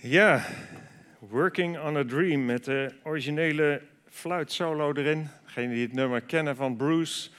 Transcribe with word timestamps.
Ja, 0.00 0.46
Working 1.18 1.78
on 1.78 1.96
a 1.96 2.04
Dream 2.04 2.44
met 2.44 2.64
de 2.64 2.92
originele 3.02 3.82
fluitsolo 4.08 4.92
erin. 4.92 5.28
Degenen 5.44 5.70
die 5.70 5.82
het 5.82 5.92
nummer 5.92 6.20
kennen 6.20 6.56
van 6.56 6.76
Bruce, 6.76 7.30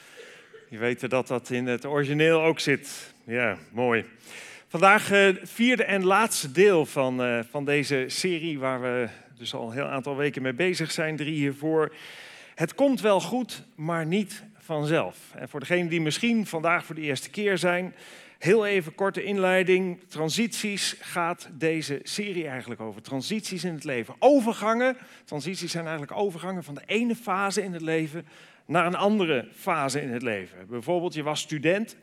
die 0.69 0.79
weten 0.79 1.09
dat 1.09 1.27
dat 1.27 1.49
in 1.49 1.67
het 1.67 1.85
origineel 1.85 2.41
ook 2.41 2.59
zit. 2.59 3.13
Ja, 3.23 3.57
mooi. 3.71 4.05
Vandaag 4.67 5.11
uh, 5.11 5.19
het 5.19 5.39
vierde 5.43 5.83
en 5.83 6.05
laatste 6.05 6.51
deel 6.51 6.85
van, 6.85 7.25
uh, 7.25 7.39
van 7.49 7.65
deze 7.65 8.05
serie, 8.07 8.59
waar 8.59 8.81
we 8.81 9.07
dus 9.37 9.53
al 9.53 9.67
een 9.67 9.73
heel 9.73 9.87
aantal 9.87 10.15
weken 10.15 10.41
mee 10.41 10.53
bezig 10.53 10.91
zijn, 10.91 11.15
drie 11.15 11.35
hiervoor. 11.35 11.95
Het 12.55 12.75
komt 12.75 13.01
wel 13.01 13.21
goed, 13.21 13.63
maar 13.75 14.05
niet 14.05 14.43
vanzelf. 14.57 15.17
En 15.35 15.49
voor 15.49 15.59
degenen 15.59 15.87
die 15.87 16.01
misschien 16.01 16.45
vandaag 16.45 16.85
voor 16.85 16.95
de 16.95 17.01
eerste 17.01 17.29
keer 17.29 17.57
zijn, 17.57 17.93
Heel 18.39 18.65
even 18.65 18.95
korte 18.95 19.23
inleiding. 19.23 20.03
Transities 20.07 20.95
gaat 20.99 21.49
deze 21.51 21.99
serie 22.03 22.47
eigenlijk 22.47 22.81
over. 22.81 23.01
Transities 23.01 23.63
in 23.63 23.73
het 23.73 23.83
leven. 23.83 24.15
Overgangen. 24.19 24.97
Transities 25.25 25.71
zijn 25.71 25.87
eigenlijk 25.87 26.17
overgangen 26.17 26.63
van 26.63 26.75
de 26.75 26.81
ene 26.85 27.15
fase 27.15 27.63
in 27.63 27.73
het 27.73 27.81
leven 27.81 28.25
naar 28.65 28.85
een 28.85 28.95
andere 28.95 29.47
fase 29.55 30.01
in 30.01 30.09
het 30.09 30.21
leven. 30.21 30.67
Bijvoorbeeld, 30.67 31.13
je 31.13 31.23
was 31.23 31.39
student, 31.39 31.95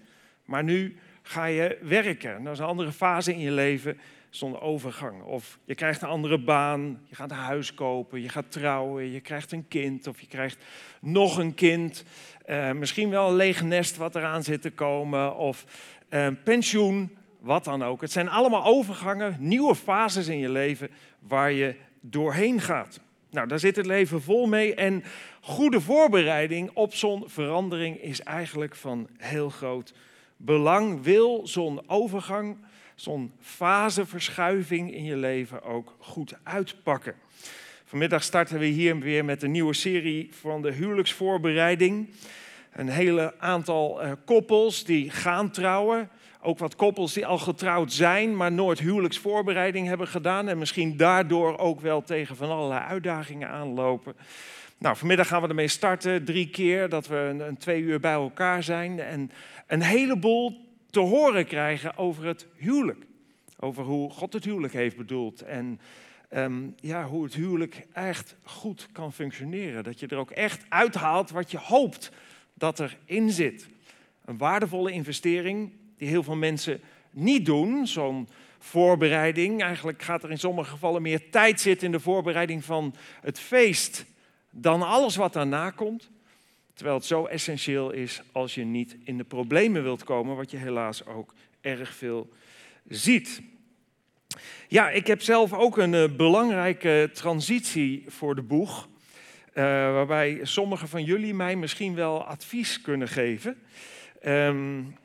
maar 0.45 0.64
nu 0.64 0.96
ga 1.22 1.45
je 1.45 1.78
werken. 1.82 2.42
Dat 2.42 2.52
is 2.52 2.59
een 2.59 2.64
andere 2.64 2.92
fase 2.92 3.32
in 3.32 3.40
je 3.40 3.52
leven 3.52 3.98
zonder 4.30 4.60
overgang. 4.60 5.23
Of 5.23 5.59
je 5.64 5.74
krijgt 5.74 6.02
een 6.02 6.09
andere 6.09 6.38
baan, 6.38 7.00
je 7.04 7.14
gaat 7.14 7.30
een 7.30 7.37
huis 7.37 7.74
kopen, 7.74 8.23
je 8.23 8.28
gaat 8.28 8.52
trouwen, 8.52 9.10
je 9.10 9.20
krijgt 9.20 9.52
een 9.52 9.68
kind 9.68 10.06
of 10.06 10.20
je 10.20 10.26
krijgt 10.26 10.64
nog 11.00 11.38
een 11.38 11.54
kind. 11.54 12.04
Uh, 12.46 12.73
misschien 12.73 13.10
wel 13.10 13.28
een 13.28 13.37
leeg 13.37 13.62
nest 13.62 13.96
wat 13.96 14.16
eraan 14.16 14.42
zit 14.42 14.62
te 14.62 14.70
komen. 14.70 15.37
Of 15.37 15.64
uh, 16.10 16.28
pensioen, 16.45 17.16
wat 17.41 17.65
dan 17.65 17.83
ook. 17.83 18.01
Het 18.01 18.12
zijn 18.12 18.28
allemaal 18.28 18.65
overgangen, 18.65 19.37
nieuwe 19.38 19.74
fases 19.74 20.27
in 20.27 20.38
je 20.38 20.48
leven 20.48 20.90
waar 21.18 21.52
je 21.52 21.74
doorheen 22.01 22.60
gaat. 22.60 23.01
Nou, 23.30 23.48
daar 23.48 23.59
zit 23.59 23.76
het 23.76 23.87
leven 23.87 24.23
vol 24.23 24.46
mee 24.46 24.74
en 24.74 25.04
goede 25.40 25.80
voorbereiding 25.80 26.71
op 26.74 26.95
zo'n 26.95 27.24
verandering 27.26 28.02
is 28.02 28.21
eigenlijk 28.21 28.74
van 28.74 29.09
heel 29.16 29.51
groot 29.51 29.95
belang. 30.37 31.02
Wil 31.02 31.46
zo'n 31.46 31.80
overgang, 31.87 32.57
zo'n 32.95 33.32
faseverschuiving 33.41 34.95
in 34.95 35.04
je 35.04 35.16
leven 35.16 35.63
ook 35.63 35.95
goed 35.98 36.35
uitpakken. 36.43 37.15
Vanmiddag 37.85 38.23
starten 38.23 38.59
we 38.59 38.66
hier 38.66 38.98
weer 38.98 39.24
met 39.24 39.43
een 39.43 39.51
nieuwe 39.51 39.74
serie 39.74 40.29
van 40.32 40.63
de 40.63 40.73
huwelijksvoorbereiding 40.73 42.09
een 42.77 42.88
hele 42.88 43.35
aantal 43.38 44.05
uh, 44.05 44.13
koppels 44.24 44.85
die 44.85 45.10
gaan 45.10 45.51
trouwen. 45.51 46.09
Ook 46.43 46.59
wat 46.59 46.77
koppels 46.77 47.13
die 47.13 47.27
al 47.27 47.38
getrouwd 47.38 47.93
zijn, 47.93 48.37
maar 48.37 48.52
nooit 48.52 48.79
huwelijksvoorbereiding 48.79 49.87
hebben 49.87 50.09
gedaan. 50.09 50.49
En 50.49 50.59
misschien 50.59 50.97
daardoor 50.97 51.59
ook 51.59 51.80
wel 51.80 52.02
tegen 52.02 52.37
van 52.37 52.51
allerlei 52.51 52.80
uitdagingen 52.80 53.49
aanlopen. 53.49 54.15
Nou, 54.79 54.97
vanmiddag 54.97 55.29
gaan 55.29 55.43
we 55.43 55.49
ermee 55.49 55.69
starten. 55.69 56.24
Drie 56.24 56.49
keer 56.49 56.88
dat 56.88 57.07
we 57.07 57.16
een, 57.16 57.57
twee 57.57 57.80
uur 57.80 58.01
bij 58.01 58.13
elkaar 58.13 58.63
zijn. 58.63 59.01
En 59.01 59.30
een 59.66 59.82
heleboel 59.82 60.60
te 60.91 61.01
horen 61.01 61.47
krijgen 61.47 61.97
over 61.97 62.24
het 62.24 62.47
huwelijk. 62.57 63.07
Over 63.59 63.85
hoe 63.85 64.10
God 64.10 64.32
het 64.32 64.44
huwelijk 64.44 64.72
heeft 64.72 64.97
bedoeld. 64.97 65.43
En 65.43 65.81
um, 66.34 66.75
ja, 66.81 67.04
hoe 67.04 67.25
het 67.25 67.34
huwelijk 67.34 67.87
echt 67.93 68.37
goed 68.43 68.88
kan 68.93 69.12
functioneren. 69.12 69.84
Dat 69.84 70.00
je 70.00 70.06
er 70.06 70.16
ook 70.16 70.31
echt 70.31 70.65
uithaalt 70.69 71.31
wat 71.31 71.50
je 71.50 71.59
hoopt 71.59 72.10
dat 72.59 72.81
erin 72.81 73.31
zit. 73.31 73.69
Een 74.25 74.38
waardevolle 74.38 74.93
investering 74.93 75.72
die 75.97 76.09
heel 76.09 76.22
veel 76.22 76.37
mensen 76.37 76.81
niet 77.10 77.47
doen. 77.47 77.87
Zo'n 77.87 78.28
voorbereiding. 78.59 79.62
Eigenlijk 79.62 80.03
gaat 80.03 80.22
er 80.22 80.31
in 80.31 80.38
sommige 80.38 80.71
gevallen 80.71 81.03
meer 81.03 81.31
tijd 81.31 81.60
zitten 81.60 81.87
in 81.87 81.93
de 81.93 82.00
voorbereiding 82.00 82.65
van 82.65 82.94
het 83.21 83.41
feest 83.41 84.04
dan 84.50 84.82
alles 84.82 85.16
wat 85.16 85.32
daarna 85.32 85.70
komt. 85.70 86.10
Terwijl 86.75 86.97
het 86.97 87.06
zo 87.06 87.25
essentieel 87.25 87.91
is 87.91 88.22
als 88.32 88.54
je 88.54 88.64
niet 88.64 88.97
in 89.04 89.16
de 89.16 89.25
problemen 89.25 89.82
wilt 89.82 90.04
komen, 90.04 90.36
wat 90.36 90.50
je 90.50 90.56
helaas 90.56 91.06
ook 91.06 91.34
erg 91.60 91.94
veel 91.94 92.28
ziet. 92.88 93.42
Ja, 94.69 94.91
ik 94.91 95.06
heb 95.06 95.22
zelf 95.22 95.53
ook 95.53 95.78
een 95.78 95.92
uh, 95.92 96.16
belangrijke 96.16 97.10
transitie 97.12 98.04
voor 98.06 98.34
de 98.34 98.42
boeg. 98.42 98.88
Uh, 99.58 99.62
waarbij 99.64 100.38
sommigen 100.42 100.88
van 100.88 101.04
jullie 101.04 101.34
mij 101.34 101.56
misschien 101.56 101.94
wel 101.94 102.24
advies 102.24 102.80
kunnen 102.80 103.08
geven. 103.08 103.56
Um, 104.26 104.96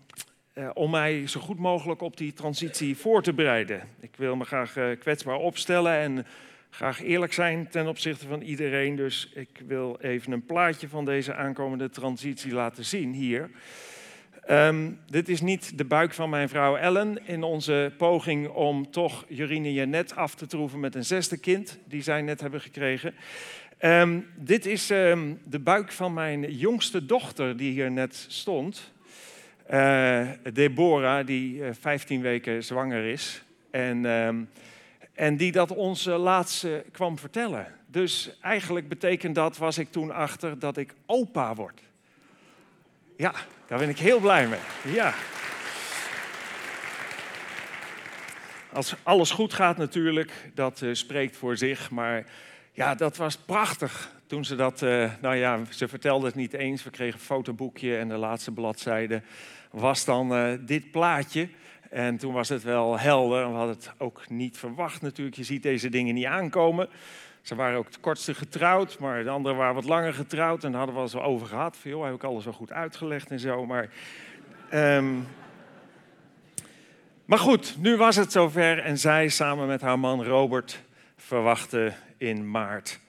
uh, 0.54 0.70
om 0.74 0.92
mij 0.92 1.28
zo 1.28 1.40
goed 1.40 1.60
mogelijk 1.60 2.02
op 2.02 2.18
die 2.18 2.34
transitie 2.34 2.98
voor 2.98 3.24
te 3.24 3.34
bereiden. 3.34 3.82
Ik 4.00 4.16
wil 4.16 4.36
me 4.36 4.46
graag 4.46 4.78
uh, 4.78 5.00
kwetsbaar 5.00 5.36
opstellen 5.36 5.94
en 5.94 6.26
graag 6.70 7.04
eerlijk 7.04 7.34
zijn 7.34 7.70
ten 7.70 7.88
opzichte 7.88 8.28
van 8.28 8.42
iedereen. 8.42 8.96
Dus 8.96 9.32
ik 9.34 9.62
wil 9.68 9.98
even 10.02 10.32
een 10.32 10.46
plaatje 10.46 10.90
van 10.90 11.06
deze 11.06 11.36
aankomende 11.36 11.90
transitie 11.90 12.54
laten 12.54 12.86
zien 12.86 13.14
hier. 13.14 13.50
Um, 14.50 15.00
dit 15.08 15.30
is 15.30 15.42
niet 15.42 15.78
de 15.78 15.86
buik 15.86 16.14
van 16.14 16.30
mijn 16.30 16.50
vrouw 16.50 16.76
Ellen 16.76 17.28
in 17.28 17.44
onze 17.44 17.94
poging 17.98 18.48
om 18.48 18.92
toch 18.92 19.26
Jorine 19.28 19.74
Janet 19.74 20.16
af 20.16 20.36
te 20.36 20.48
troeven 20.48 20.80
met 20.80 20.96
een 20.96 21.06
zesde 21.06 21.38
kind 21.38 21.80
die 21.86 22.02
zij 22.02 22.22
net 22.22 22.42
hebben 22.42 22.62
gekregen. 22.62 23.14
Um, 23.84 24.28
dit 24.36 24.66
is 24.66 24.90
um, 24.90 25.42
de 25.44 25.60
buik 25.60 25.92
van 25.92 26.14
mijn 26.14 26.54
jongste 26.54 27.06
dochter 27.06 27.58
die 27.58 27.72
hier 27.72 27.92
net 27.92 28.26
stond. 28.28 28.92
Uh, 29.72 30.30
Deborah, 30.54 31.26
die 31.26 31.56
uh, 31.56 31.68
eh, 31.68 31.76
15 31.80 32.22
weken 32.22 32.64
zwanger 32.64 33.06
is. 33.06 33.44
En, 33.72 34.06
um, 34.06 34.50
en 35.14 35.38
die 35.38 35.52
dat 35.52 35.72
ons 35.72 36.08
uh, 36.08 36.20
laatste 36.20 36.86
kwam 36.92 37.18
vertellen. 37.18 37.68
Dus 37.88 38.38
eigenlijk 38.42 38.88
betekent 38.88 39.36
dat, 39.36 39.58
was 39.58 39.78
ik 39.78 39.92
toen 39.92 40.12
achter, 40.12 40.60
dat 40.60 40.78
ik 40.78 40.94
opa 41.06 41.56
word. 41.56 41.82
Ja, 43.18 43.34
daar 43.68 43.80
ben 43.80 43.90
ik 43.90 44.00
heel 44.00 44.20
blij 44.20 44.48
mee. 44.48 44.94
Ja. 44.94 45.14
Als 48.74 48.96
alles 49.04 49.32
goed 49.32 49.54
gaat 49.54 49.78
natuurlijk, 49.78 50.32
dat 50.54 50.84
spreekt 50.92 51.38
voor 51.38 51.58
zich. 51.58 51.90
Maar 51.90 52.26
ja, 52.72 52.96
dat 52.96 53.18
was 53.18 53.38
prachtig 53.38 54.12
toen 54.28 54.46
ze 54.46 54.56
dat, 54.56 54.82
uh, 54.82 55.12
nou 55.22 55.36
ja, 55.36 55.60
ze 55.70 55.88
vertelde 55.88 56.26
het 56.26 56.36
niet 56.36 56.54
eens. 56.54 56.84
We 56.84 56.90
kregen 56.90 57.14
een 57.14 57.26
fotoboekje 57.26 57.98
en 57.98 58.08
de 58.08 58.18
laatste 58.18 58.52
bladzijde 58.52 59.22
was 59.72 60.06
dan 60.06 60.34
uh, 60.34 60.54
dit 60.60 60.92
plaatje. 60.92 61.50
En 61.90 62.18
toen 62.18 62.34
was 62.34 62.50
het 62.50 62.64
wel 62.64 63.00
helder. 63.00 63.50
We 63.50 63.56
hadden 63.56 63.76
het 63.76 63.92
ook 63.98 64.30
niet 64.30 64.58
verwacht 64.58 65.02
natuurlijk. 65.02 65.38
Je 65.38 65.44
ziet 65.44 65.64
deze 65.64 65.90
dingen 65.90 66.14
niet 66.14 66.26
aankomen. 66.26 66.90
Ze 67.42 67.56
waren 67.56 67.78
ook 67.78 67.86
het 67.86 68.00
kortste 68.00 68.34
getrouwd, 68.34 69.00
maar 69.00 69.24
de 69.24 69.30
anderen 69.30 69.58
waren 69.58 69.76
wat 69.76 69.86
langer 69.86 70.14
getrouwd. 70.14 70.64
En 70.64 70.72
daar 70.72 70.80
hadden 70.86 70.96
we 70.96 71.02
het 71.02 71.16
over 71.16 71.48
gehad. 71.48 71.78
Van, 71.78 71.92
joh, 71.92 72.06
heb 72.06 72.14
ik 72.14 72.24
alles 72.24 72.44
zo 72.44 72.52
goed 72.52 72.72
uitgelegd 72.72 73.32
en 73.32 73.40
zo. 73.40 73.66
Maar, 73.66 73.90
um... 74.74 75.28
maar 77.26 77.40
goed, 77.40 77.76
nu 77.80 77.98
was 77.98 78.16
het 78.16 78.32
zover. 78.32 78.80
En 78.80 78.98
zij 78.98 79.28
samen 79.28 79.68
met 79.68 79.82
haar 79.82 80.00
man 80.00 80.24
Robert 80.24 80.84
verwachten 81.16 81.96
in 82.22 82.52
maart 82.52 83.00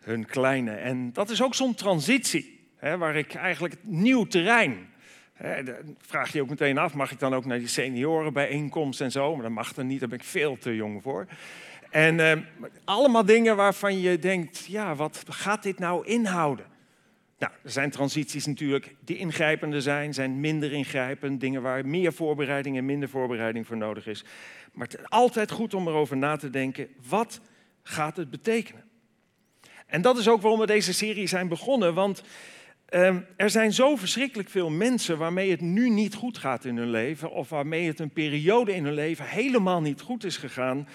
hun 0.00 0.26
kleine. 0.26 0.70
En 0.70 1.12
dat 1.12 1.30
is 1.30 1.42
ook 1.42 1.54
zo'n 1.54 1.74
transitie, 1.74 2.60
hè, 2.76 2.98
waar 2.98 3.16
ik 3.16 3.34
eigenlijk 3.34 3.74
het 3.74 3.84
nieuw 3.84 4.24
terrein. 4.24 4.88
Hè, 5.32 5.62
vraag 5.98 6.32
je 6.32 6.42
ook 6.42 6.48
meteen 6.48 6.78
af, 6.78 6.94
mag 6.94 7.10
ik 7.10 7.18
dan 7.18 7.34
ook 7.34 7.44
naar 7.44 7.58
die 7.58 7.68
seniorenbijeenkomst 7.68 9.00
en 9.00 9.10
zo? 9.10 9.34
Maar 9.34 9.42
dat 9.42 9.52
mag 9.52 9.72
dan 9.72 9.86
niet, 9.86 10.00
daar 10.00 10.08
ben 10.08 10.18
ik 10.18 10.24
veel 10.24 10.58
te 10.58 10.74
jong 10.74 11.02
voor. 11.02 11.26
En 11.90 12.20
eh, 12.20 12.38
allemaal 12.84 13.24
dingen 13.24 13.56
waarvan 13.56 14.00
je 14.00 14.18
denkt, 14.18 14.66
ja, 14.66 14.94
wat 14.94 15.24
gaat 15.28 15.62
dit 15.62 15.78
nou 15.78 16.06
inhouden? 16.06 16.66
Nou, 17.38 17.52
er 17.62 17.70
zijn 17.70 17.90
transities 17.90 18.46
natuurlijk 18.46 18.94
die 19.04 19.16
ingrijpender 19.16 19.82
zijn, 19.82 20.14
zijn 20.14 20.40
minder 20.40 20.72
ingrijpend, 20.72 21.40
dingen 21.40 21.62
waar 21.62 21.86
meer 21.86 22.12
voorbereiding 22.12 22.76
en 22.76 22.84
minder 22.84 23.08
voorbereiding 23.08 23.66
voor 23.66 23.76
nodig 23.76 24.06
is. 24.06 24.24
Maar 24.72 24.86
het 24.86 24.98
is 24.98 25.08
altijd 25.08 25.50
goed 25.50 25.74
om 25.74 25.88
erover 25.88 26.16
na 26.16 26.36
te 26.36 26.50
denken, 26.50 26.88
wat 27.08 27.40
gaat 27.82 28.16
het 28.16 28.30
betekenen? 28.30 28.84
En 29.86 30.02
dat 30.02 30.18
is 30.18 30.28
ook 30.28 30.40
waarom 30.40 30.60
we 30.60 30.66
deze 30.66 30.92
serie 30.92 31.26
zijn 31.26 31.48
begonnen, 31.48 31.94
want 31.94 32.22
um, 32.90 33.26
er 33.36 33.50
zijn 33.50 33.72
zo 33.72 33.96
verschrikkelijk 33.96 34.48
veel 34.48 34.70
mensen 34.70 35.18
waarmee 35.18 35.50
het 35.50 35.60
nu 35.60 35.90
niet 35.90 36.14
goed 36.14 36.38
gaat 36.38 36.64
in 36.64 36.76
hun 36.76 36.90
leven, 36.90 37.30
of 37.30 37.48
waarmee 37.48 37.86
het 37.86 37.98
een 37.98 38.12
periode 38.12 38.74
in 38.74 38.84
hun 38.84 38.94
leven 38.94 39.24
helemaal 39.24 39.80
niet 39.80 40.00
goed 40.00 40.24
is 40.24 40.36
gegaan. 40.36 40.88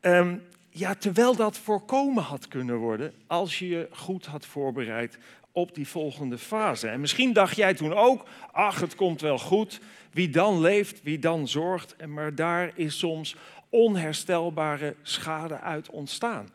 Um, 0.00 0.42
ja, 0.70 0.94
terwijl 0.94 1.36
dat 1.36 1.58
voorkomen 1.58 2.22
had 2.22 2.48
kunnen 2.48 2.76
worden 2.76 3.12
als 3.26 3.58
je 3.58 3.68
je 3.68 3.88
goed 3.90 4.26
had 4.26 4.46
voorbereid 4.46 5.18
op 5.52 5.74
die 5.74 5.88
volgende 5.88 6.38
fase. 6.38 6.88
En 6.88 7.00
misschien 7.00 7.32
dacht 7.32 7.56
jij 7.56 7.74
toen 7.74 7.92
ook, 7.94 8.24
ach, 8.52 8.80
het 8.80 8.94
komt 8.94 9.20
wel 9.20 9.38
goed. 9.38 9.80
Wie 10.12 10.28
dan 10.28 10.60
leeft, 10.60 11.02
wie 11.02 11.18
dan 11.18 11.48
zorgt. 11.48 12.06
Maar 12.06 12.34
daar 12.34 12.72
is 12.74 12.98
soms 12.98 13.36
onherstelbare 13.68 14.96
schade 15.02 15.60
uit 15.60 15.90
ontstaan. 15.90 16.48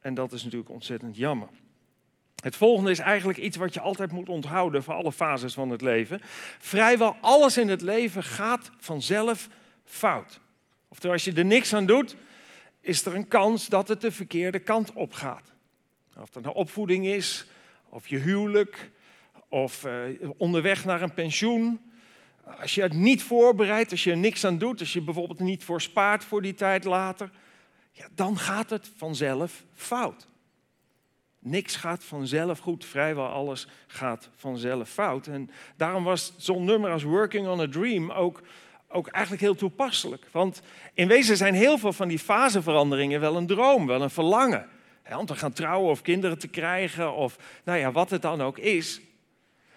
En 0.00 0.14
dat 0.14 0.32
is 0.32 0.42
natuurlijk 0.42 0.70
ontzettend 0.70 1.16
jammer. 1.16 1.48
Het 2.42 2.56
volgende 2.56 2.90
is 2.90 2.98
eigenlijk 2.98 3.38
iets 3.38 3.56
wat 3.56 3.74
je 3.74 3.80
altijd 3.80 4.12
moet 4.12 4.28
onthouden 4.28 4.82
voor 4.82 4.94
alle 4.94 5.12
fases 5.12 5.54
van 5.54 5.70
het 5.70 5.80
leven. 5.80 6.20
Vrijwel 6.58 7.16
alles 7.20 7.58
in 7.58 7.68
het 7.68 7.80
leven 7.80 8.22
gaat 8.22 8.70
vanzelf 8.78 9.48
fout. 9.84 10.40
Oftewel, 10.88 11.12
als 11.12 11.24
je 11.24 11.32
er 11.32 11.44
niks 11.44 11.74
aan 11.74 11.86
doet 11.86 12.16
is 12.80 13.04
er 13.04 13.14
een 13.14 13.28
kans 13.28 13.66
dat 13.66 13.88
het 13.88 14.00
de 14.00 14.12
verkeerde 14.12 14.58
kant 14.58 14.92
op 14.92 15.12
gaat. 15.12 15.52
Of 16.16 16.30
dat 16.30 16.42
nou 16.42 16.54
opvoeding 16.54 17.06
is, 17.06 17.46
of 17.88 18.08
je 18.08 18.18
huwelijk, 18.18 18.90
of 19.48 19.84
uh, 19.84 20.30
onderweg 20.36 20.84
naar 20.84 21.02
een 21.02 21.14
pensioen. 21.14 21.89
Als 22.58 22.74
je 22.74 22.82
het 22.82 22.92
niet 22.92 23.22
voorbereidt, 23.22 23.90
als 23.90 24.04
je 24.04 24.10
er 24.10 24.16
niks 24.16 24.44
aan 24.44 24.58
doet, 24.58 24.80
als 24.80 24.92
je 24.92 25.02
bijvoorbeeld 25.02 25.40
niet 25.40 25.64
voor 25.64 25.80
spaart 25.80 26.24
voor 26.24 26.42
die 26.42 26.54
tijd 26.54 26.84
later, 26.84 27.30
ja, 27.92 28.06
dan 28.14 28.38
gaat 28.38 28.70
het 28.70 28.90
vanzelf 28.96 29.64
fout. 29.74 30.28
Niks 31.38 31.76
gaat 31.76 32.04
vanzelf 32.04 32.58
goed, 32.58 32.84
vrijwel 32.84 33.26
alles 33.26 33.66
gaat 33.86 34.28
vanzelf 34.36 34.88
fout. 34.88 35.26
En 35.26 35.50
daarom 35.76 36.04
was 36.04 36.32
zo'n 36.36 36.64
nummer 36.64 36.90
als 36.90 37.02
Working 37.02 37.48
on 37.48 37.60
a 37.60 37.68
Dream 37.68 38.10
ook, 38.10 38.42
ook 38.88 39.08
eigenlijk 39.08 39.42
heel 39.42 39.54
toepasselijk. 39.54 40.26
Want 40.30 40.62
in 40.94 41.08
wezen 41.08 41.36
zijn 41.36 41.54
heel 41.54 41.78
veel 41.78 41.92
van 41.92 42.08
die 42.08 42.18
faseveranderingen 42.18 43.20
wel 43.20 43.36
een 43.36 43.46
droom, 43.46 43.86
wel 43.86 44.02
een 44.02 44.10
verlangen. 44.10 44.68
om 45.18 45.26
te 45.26 45.36
gaan 45.36 45.52
trouwen 45.52 45.90
of 45.90 46.02
kinderen 46.02 46.38
te 46.38 46.48
krijgen 46.48 47.14
of 47.14 47.36
nou 47.64 47.78
ja, 47.78 47.92
wat 47.92 48.10
het 48.10 48.22
dan 48.22 48.42
ook 48.42 48.58
is. 48.58 49.00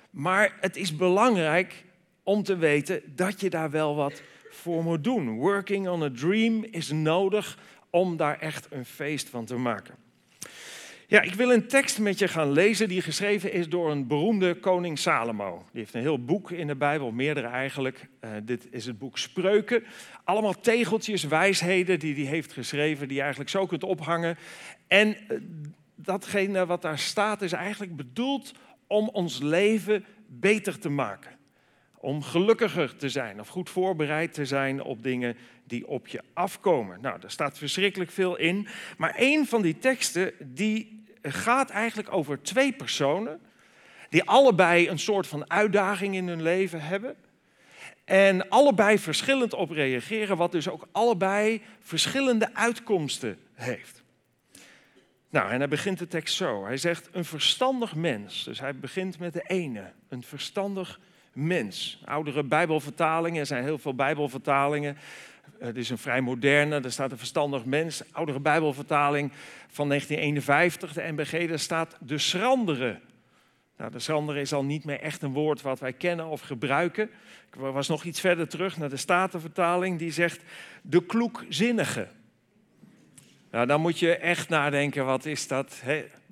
Maar 0.10 0.58
het 0.60 0.76
is 0.76 0.96
belangrijk 0.96 1.84
om 2.24 2.44
te 2.44 2.58
weten 2.58 3.02
dat 3.16 3.42
je 3.42 3.50
daar 3.50 3.72
wel 3.72 3.96
wat 3.96 4.22
voor 4.50 4.84
moet 4.84 5.04
doen. 5.04 5.36
Working 5.36 5.88
on 5.88 6.04
a 6.04 6.10
dream 6.16 6.64
is 6.64 6.92
nodig 6.92 7.58
om 7.90 8.18
daar 8.18 8.40
echt 8.40 8.68
een 8.70 8.86
feest 8.86 9.30
van 9.30 9.46
te 9.46 9.56
maken. 9.56 9.96
Ja, 11.08 11.22
ik 11.22 11.34
wil 11.34 11.52
een 11.52 11.68
tekst 11.68 12.00
met 12.00 12.20
je 12.20 12.28
gaan 12.28 12.52
lezen 12.52 12.88
die 12.88 13.02
geschreven 13.02 13.52
is 13.52 13.70
door 13.70 13.92
een 13.92 14.08
beroemde 14.08 14.56
koning 14.56 15.00
Salomo. 15.00 15.66
Die 15.72 15.82
heeft 15.82 15.94
een 15.94 16.02
heel 16.02 16.24
boek 16.26 16.52
in 16.52 16.68
de 16.68 16.76
Bijbel, 16.76 17.12
meerdere 17.12 17.48
eigenlijk. 17.48 18.08
Uh, 18.22 18.30
dit 18.44 18.68
is 18.72 18.86
het 18.86 18.98
boek 18.98 19.18
Spreuken. 19.18 19.84
Allemaal 20.24 20.60
tegeltjes, 20.60 21.24
wijsheden 21.24 22.00
die 22.00 22.16
hij 22.16 22.24
heeft 22.24 22.54
geschreven, 22.54 23.08
die 23.08 23.16
je 23.16 23.22
eigenlijk 23.22 23.52
zo 23.52 23.66
kunt 23.66 23.84
ophangen. 23.84 24.38
En 24.88 25.08
uh, 25.08 25.38
datgene 25.96 26.66
wat 26.66 26.82
daar 26.82 27.00
staat 27.00 27.42
is 27.42 27.52
eigenlijk 27.52 27.96
bedoeld 27.96 28.54
om 28.88 29.10
ons 29.10 29.40
leven 29.40 30.06
beter 30.28 30.80
te 30.80 30.90
maken. 30.90 31.33
Om 32.04 32.24
gelukkiger 32.24 32.96
te 32.96 33.10
zijn 33.10 33.40
of 33.40 33.48
goed 33.48 33.70
voorbereid 33.70 34.34
te 34.34 34.46
zijn 34.46 34.82
op 34.82 35.04
dingen 35.04 35.38
die 35.64 35.88
op 35.88 36.08
je 36.08 36.22
afkomen. 36.34 37.02
Nou, 37.02 37.20
daar 37.20 37.32
staat 37.32 37.58
verschrikkelijk 37.58 38.12
veel 38.12 38.38
in. 38.38 38.68
Maar 38.98 39.14
een 39.18 39.48
van 39.48 39.62
die 39.62 39.78
teksten 39.78 40.34
die 40.42 41.06
gaat 41.22 41.70
eigenlijk 41.70 42.14
over 42.14 42.42
twee 42.42 42.74
personen 42.74 43.42
die 44.10 44.24
allebei 44.24 44.90
een 44.90 45.00
soort 45.00 45.28
van 45.28 45.50
uitdaging 45.50 46.16
in 46.16 46.28
hun 46.28 46.42
leven 46.42 46.82
hebben. 46.82 47.16
En 48.06 48.50
allebei 48.50 49.00
verschillend 49.00 49.54
op 49.54 49.70
reageren, 49.70 50.38
wat 50.38 50.52
dus 50.52 50.70
ook 50.70 50.88
allebei 50.92 51.62
verschillende 51.80 52.56
uitkomsten 52.56 53.38
heeft. 53.54 54.04
Nou, 55.30 55.52
en 55.52 55.58
hij 55.58 55.68
begint 55.68 56.00
de 56.00 56.08
tekst 56.08 56.36
zo. 56.36 56.66
Hij 56.66 56.78
zegt 56.78 57.10
een 57.12 57.26
verstandig 57.26 57.96
mens. 57.96 58.44
Dus 58.44 58.60
hij 58.60 58.76
begint 58.76 59.20
met 59.20 59.34
de 59.34 59.44
ene, 59.48 59.92
een 60.10 60.24
verstandig 60.24 60.88
mens. 60.88 61.12
Oudere 62.06 62.44
Bijbelvertalingen, 62.44 63.40
er 63.40 63.46
zijn 63.46 63.64
heel 63.64 63.78
veel 63.78 63.96
Bijbelvertalingen. 63.96 64.98
Het 65.60 65.78
is 65.78 65.90
een 65.90 65.98
vrij 65.98 66.22
moderne, 66.22 66.80
er 66.82 66.92
staat 66.92 67.12
een 67.12 67.18
verstandig 67.18 67.66
mens. 67.66 68.04
Oudere 68.12 68.40
Bijbelvertaling 68.40 69.32
van 69.68 69.88
1951, 69.88 70.94
de 70.94 71.12
NBG, 71.12 71.50
daar 71.50 71.60
staat 71.60 71.98
de 72.00 72.18
schrandere. 72.18 73.00
Nou, 73.78 73.92
de 73.92 74.00
schrandere 74.00 74.42
is 74.42 74.54
al 74.54 74.64
niet 74.64 74.86
meer 74.86 75.00
echt 75.00 75.22
een 75.22 75.34
woord 75.34 75.62
wat 75.62 75.80
wij 75.80 75.94
kennen 75.94 76.26
of 76.26 76.42
gebruiken. 76.42 77.10
Ik 77.52 77.60
was 77.60 77.88
nog 77.88 78.04
iets 78.04 78.20
verder 78.20 78.48
terug 78.48 78.78
naar 78.78 78.90
de 78.90 78.98
Statenvertaling, 78.98 80.00
die 80.00 80.12
zegt 80.12 80.42
de 80.82 81.06
kloekzinnige. 81.06 82.08
Nou, 83.52 83.66
dan 83.66 83.82
moet 83.82 84.00
je 84.00 84.16
echt 84.16 84.50
nadenken, 84.50 85.06
wat 85.06 85.26
is 85.26 85.48
dat? 85.48 85.84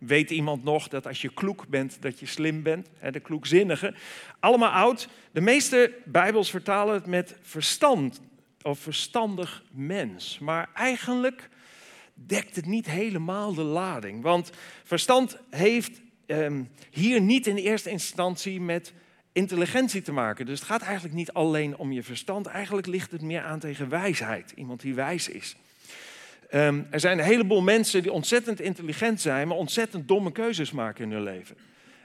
Weet 0.07 0.29
iemand 0.29 0.63
nog 0.63 0.87
dat 0.87 1.07
als 1.07 1.21
je 1.21 1.33
kloek 1.33 1.67
bent, 1.67 2.01
dat 2.01 2.19
je 2.19 2.25
slim 2.25 2.63
bent? 2.63 2.89
de 3.11 3.19
kloekzinnige. 3.19 3.93
Allemaal 4.39 4.71
oud. 4.71 5.07
De 5.31 5.41
meeste 5.41 5.93
Bijbels 6.05 6.49
vertalen 6.49 6.93
het 6.93 7.05
met 7.05 7.35
verstand 7.41 8.21
of 8.61 8.79
verstandig 8.79 9.63
mens. 9.71 10.39
Maar 10.39 10.69
eigenlijk 10.73 11.49
dekt 12.13 12.55
het 12.55 12.65
niet 12.65 12.85
helemaal 12.85 13.53
de 13.53 13.63
lading. 13.63 14.21
Want 14.21 14.51
verstand 14.83 15.37
heeft 15.49 16.01
ehm, 16.25 16.63
hier 16.91 17.21
niet 17.21 17.47
in 17.47 17.55
eerste 17.55 17.89
instantie 17.89 18.61
met 18.61 18.93
intelligentie 19.31 20.01
te 20.01 20.11
maken. 20.11 20.45
Dus 20.45 20.59
het 20.59 20.67
gaat 20.67 20.81
eigenlijk 20.81 21.15
niet 21.15 21.33
alleen 21.33 21.77
om 21.77 21.91
je 21.91 22.03
verstand. 22.03 22.45
Eigenlijk 22.45 22.87
ligt 22.87 23.11
het 23.11 23.21
meer 23.21 23.41
aan 23.41 23.59
tegen 23.59 23.89
wijsheid. 23.89 24.51
Iemand 24.55 24.81
die 24.81 24.95
wijs 24.95 25.29
is. 25.29 25.55
Ehm, 26.51 26.81
er 26.89 26.99
zijn 26.99 27.19
een 27.19 27.25
heleboel 27.25 27.61
mensen 27.61 28.01
die 28.01 28.11
ontzettend 28.11 28.61
intelligent 28.61 29.21
zijn, 29.21 29.47
maar 29.47 29.57
ontzettend 29.57 30.07
domme 30.07 30.31
keuzes 30.31 30.71
maken 30.71 31.03
in 31.03 31.11
hun 31.11 31.23
leven. 31.23 31.57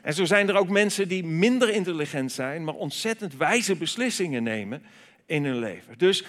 En 0.03 0.15
zo 0.15 0.25
zijn 0.25 0.49
er 0.49 0.57
ook 0.57 0.69
mensen 0.69 1.09
die 1.09 1.25
minder 1.25 1.71
intelligent 1.71 2.33
zijn, 2.33 2.65
maar 2.65 2.75
ontzettend 2.75 3.37
wijze 3.37 3.77
beslissingen 3.77 4.43
nemen 4.43 4.83
in 5.25 5.45
hun 5.45 5.59
leven. 5.59 5.99
Dus 5.99 6.25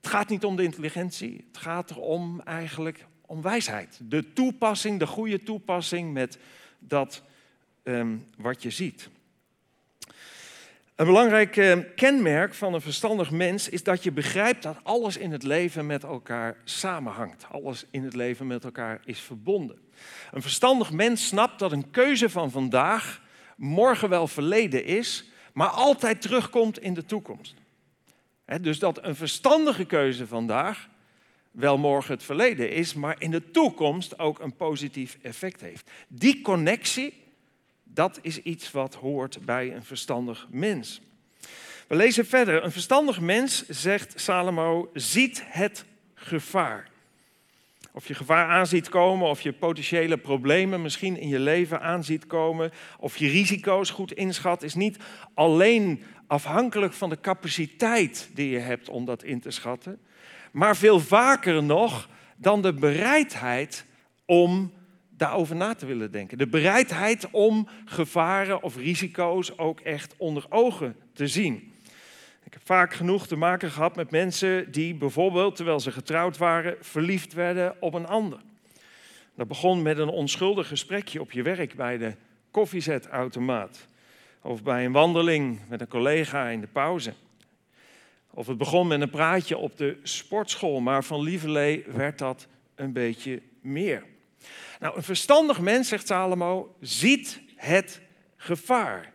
het 0.00 0.10
gaat 0.10 0.28
niet 0.28 0.44
om 0.44 0.56
de 0.56 0.62
intelligentie, 0.62 1.44
het 1.48 1.62
gaat 1.62 1.90
erom 1.90 2.40
eigenlijk 2.40 3.06
om 3.26 3.42
wijsheid. 3.42 4.00
De 4.02 4.32
toepassing, 4.32 4.98
de 4.98 5.06
goede 5.06 5.42
toepassing 5.42 6.12
met 6.12 6.38
dat 6.78 7.22
ehm, 7.82 8.16
wat 8.36 8.62
je 8.62 8.70
ziet. 8.70 9.08
Een 11.02 11.08
belangrijk 11.08 11.56
eh, 11.56 11.78
kenmerk 11.96 12.54
van 12.54 12.74
een 12.74 12.80
verstandig 12.80 13.30
mens 13.30 13.68
is 13.68 13.82
dat 13.82 14.02
je 14.02 14.12
begrijpt 14.12 14.62
dat 14.62 14.76
alles 14.82 15.16
in 15.16 15.32
het 15.32 15.42
leven 15.42 15.86
met 15.86 16.02
elkaar 16.02 16.56
samenhangt. 16.64 17.44
Alles 17.50 17.84
in 17.90 18.04
het 18.04 18.14
leven 18.14 18.46
met 18.46 18.64
elkaar 18.64 19.00
is 19.04 19.20
verbonden. 19.20 19.78
Een 20.30 20.42
verstandig 20.42 20.92
mens 20.92 21.26
snapt 21.26 21.58
dat 21.58 21.72
een 21.72 21.90
keuze 21.90 22.30
van 22.30 22.50
vandaag 22.50 23.20
morgen 23.56 24.08
wel 24.08 24.26
verleden 24.26 24.84
is, 24.84 25.30
maar 25.52 25.68
altijd 25.68 26.22
terugkomt 26.22 26.78
in 26.78 26.94
de 26.94 27.04
toekomst. 27.04 27.54
dus 28.60 28.78
dat 28.78 29.04
een 29.04 29.16
verstandige 29.16 29.84
keuze 29.84 30.26
vandaag 30.26 30.88
wel 31.50 31.78
morgen 31.78 32.14
het 32.14 32.22
verleden 32.22 32.70
is, 32.70 32.94
maar 32.94 33.16
in 33.18 33.30
de 33.30 33.50
toekomst 33.50 34.18
ook 34.18 34.38
een 34.38 34.56
positief 34.56 35.18
effect 35.22 35.60
heeft. 35.60 35.90
Die 36.08 36.42
connectie 36.42 37.21
dat 37.94 38.18
is 38.22 38.42
iets 38.42 38.70
wat 38.70 38.94
hoort 38.94 39.38
bij 39.44 39.74
een 39.74 39.84
verstandig 39.84 40.46
mens. 40.50 41.00
We 41.88 41.96
lezen 41.96 42.26
verder. 42.26 42.64
Een 42.64 42.72
verstandig 42.72 43.20
mens, 43.20 43.68
zegt 43.68 44.20
Salomo, 44.20 44.90
ziet 44.94 45.42
het 45.46 45.84
gevaar. 46.14 46.90
Of 47.94 48.08
je 48.08 48.14
gevaar 48.14 48.48
aanziet 48.48 48.88
komen, 48.88 49.28
of 49.28 49.40
je 49.40 49.52
potentiële 49.52 50.16
problemen 50.16 50.82
misschien 50.82 51.18
in 51.18 51.28
je 51.28 51.38
leven 51.38 51.80
aanziet 51.80 52.26
komen, 52.26 52.70
of 52.98 53.16
je 53.16 53.28
risico's 53.28 53.90
goed 53.90 54.12
inschat, 54.12 54.62
is 54.62 54.74
niet 54.74 54.96
alleen 55.34 56.02
afhankelijk 56.26 56.92
van 56.92 57.08
de 57.08 57.20
capaciteit 57.20 58.30
die 58.34 58.50
je 58.50 58.58
hebt 58.58 58.88
om 58.88 59.04
dat 59.04 59.22
in 59.22 59.40
te 59.40 59.50
schatten, 59.50 60.00
maar 60.52 60.76
veel 60.76 61.00
vaker 61.00 61.62
nog 61.62 62.08
dan 62.36 62.62
de 62.62 62.72
bereidheid 62.72 63.84
om 64.24 64.72
daarover 65.22 65.56
na 65.56 65.74
te 65.74 65.86
willen 65.86 66.10
denken. 66.10 66.38
De 66.38 66.46
bereidheid 66.46 67.28
om 67.30 67.68
gevaren 67.84 68.62
of 68.62 68.76
risico's 68.76 69.58
ook 69.58 69.80
echt 69.80 70.14
onder 70.16 70.46
ogen 70.48 70.96
te 71.12 71.26
zien. 71.26 71.72
Ik 72.44 72.52
heb 72.52 72.62
vaak 72.64 72.94
genoeg 72.94 73.26
te 73.26 73.36
maken 73.36 73.70
gehad 73.70 73.96
met 73.96 74.10
mensen 74.10 74.72
die 74.72 74.94
bijvoorbeeld, 74.94 75.56
terwijl 75.56 75.80
ze 75.80 75.92
getrouwd 75.92 76.36
waren, 76.36 76.76
verliefd 76.80 77.32
werden 77.32 77.76
op 77.80 77.94
een 77.94 78.06
ander. 78.06 78.38
Dat 79.34 79.48
begon 79.48 79.82
met 79.82 79.98
een 79.98 80.08
onschuldig 80.08 80.68
gesprekje 80.68 81.20
op 81.20 81.32
je 81.32 81.42
werk 81.42 81.74
bij 81.74 81.98
de 81.98 82.14
koffiezetautomaat. 82.50 83.86
Of 84.40 84.62
bij 84.62 84.84
een 84.84 84.92
wandeling 84.92 85.60
met 85.68 85.80
een 85.80 85.88
collega 85.88 86.48
in 86.48 86.60
de 86.60 86.66
pauze. 86.66 87.12
Of 88.30 88.46
het 88.46 88.58
begon 88.58 88.86
met 88.86 89.00
een 89.00 89.10
praatje 89.10 89.56
op 89.56 89.76
de 89.76 89.98
sportschool, 90.02 90.80
maar 90.80 91.04
van 91.04 91.20
lieverlee 91.20 91.84
werd 91.86 92.18
dat 92.18 92.46
een 92.74 92.92
beetje 92.92 93.42
meer. 93.60 94.10
Nou, 94.80 94.96
een 94.96 95.02
verstandig 95.02 95.60
mens, 95.60 95.88
zegt 95.88 96.06
Salomo, 96.06 96.76
ziet 96.80 97.40
het 97.56 98.00
gevaar. 98.36 99.12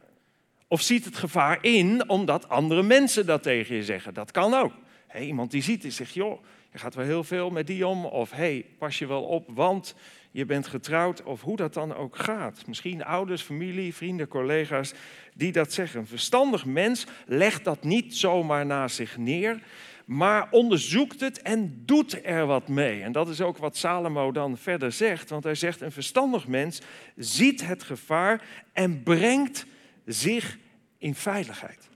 Of 0.68 0.82
ziet 0.82 1.06
het 1.06 1.18
gevaar 1.18 1.58
in 1.62 2.10
omdat 2.10 2.50
andere 2.50 2.84
mensen 2.84 3.26
dat 3.26 3.44
tegen 3.44 3.76
je 3.76 3.84
zeggen. 3.84 4.14
Dat 4.14 4.32
kan 4.32 4.54
ook. 4.54 4.74
iemand 5.20 5.52
die 5.52 5.62
ziet, 5.62 5.82
die 5.82 5.92
zegt, 5.92 6.14
joh, 6.14 6.44
je 6.72 6.78
gaat 6.78 6.96
wel 6.96 7.06
heel 7.06 7.24
veel 7.24 7.50
met 7.50 7.68
die 7.68 7.88
om. 7.88 8.06
Of 8.06 8.32
hey, 8.32 8.66
pas 8.78 9.00
je 9.00 9.08
wel 9.08 9.24
op, 9.24 9.50
want 9.54 9.96
je 10.32 10.46
bent 10.46 10.68
getrouwd. 10.68 11.24
Of 11.24 11.42
hoe 11.42 11.56
dat 11.56 11.74
dan 11.74 11.96
ook 11.96 12.16
gaat. 12.16 12.68
Misschien 12.68 13.06
ouders, 13.06 13.42
familie, 13.42 13.96
vrienden, 13.96 14.28
collega's 14.28 14.94
die 15.34 15.52
dat 15.52 15.74
zeggen. 15.74 16.00
Een 16.00 16.08
verstandig 16.08 16.66
mens 16.66 17.06
legt 17.26 17.64
dat 17.64 17.84
niet 17.84 18.16
zomaar 18.16 18.66
naast 18.66 18.96
zich 18.96 19.18
neer 19.18 19.60
maar 20.08 20.48
onderzoekt 20.52 21.20
het 21.20 21.42
en 21.42 21.82
doet 21.86 22.26
er 22.26 22.46
wat 22.46 22.68
mee. 22.68 23.02
En 23.02 23.12
dat 23.12 23.30
is 23.30 23.42
ook 23.42 23.58
wat 23.58 23.78
Salomo 23.78 24.32
dan 24.32 24.58
verder 24.58 24.92
zegt, 24.92 25.30
want 25.30 25.44
hij 25.44 25.56
zegt: 25.56 25.82
een 25.82 25.92
verstandig 25.92 26.48
mens 26.48 26.82
ziet 27.16 27.66
het 27.66 27.84
gevaar 27.84 28.42
en 28.74 29.04
brengt 29.04 29.66
zich 30.06 30.58
in 30.98 31.16
veiligheid. 31.16 31.90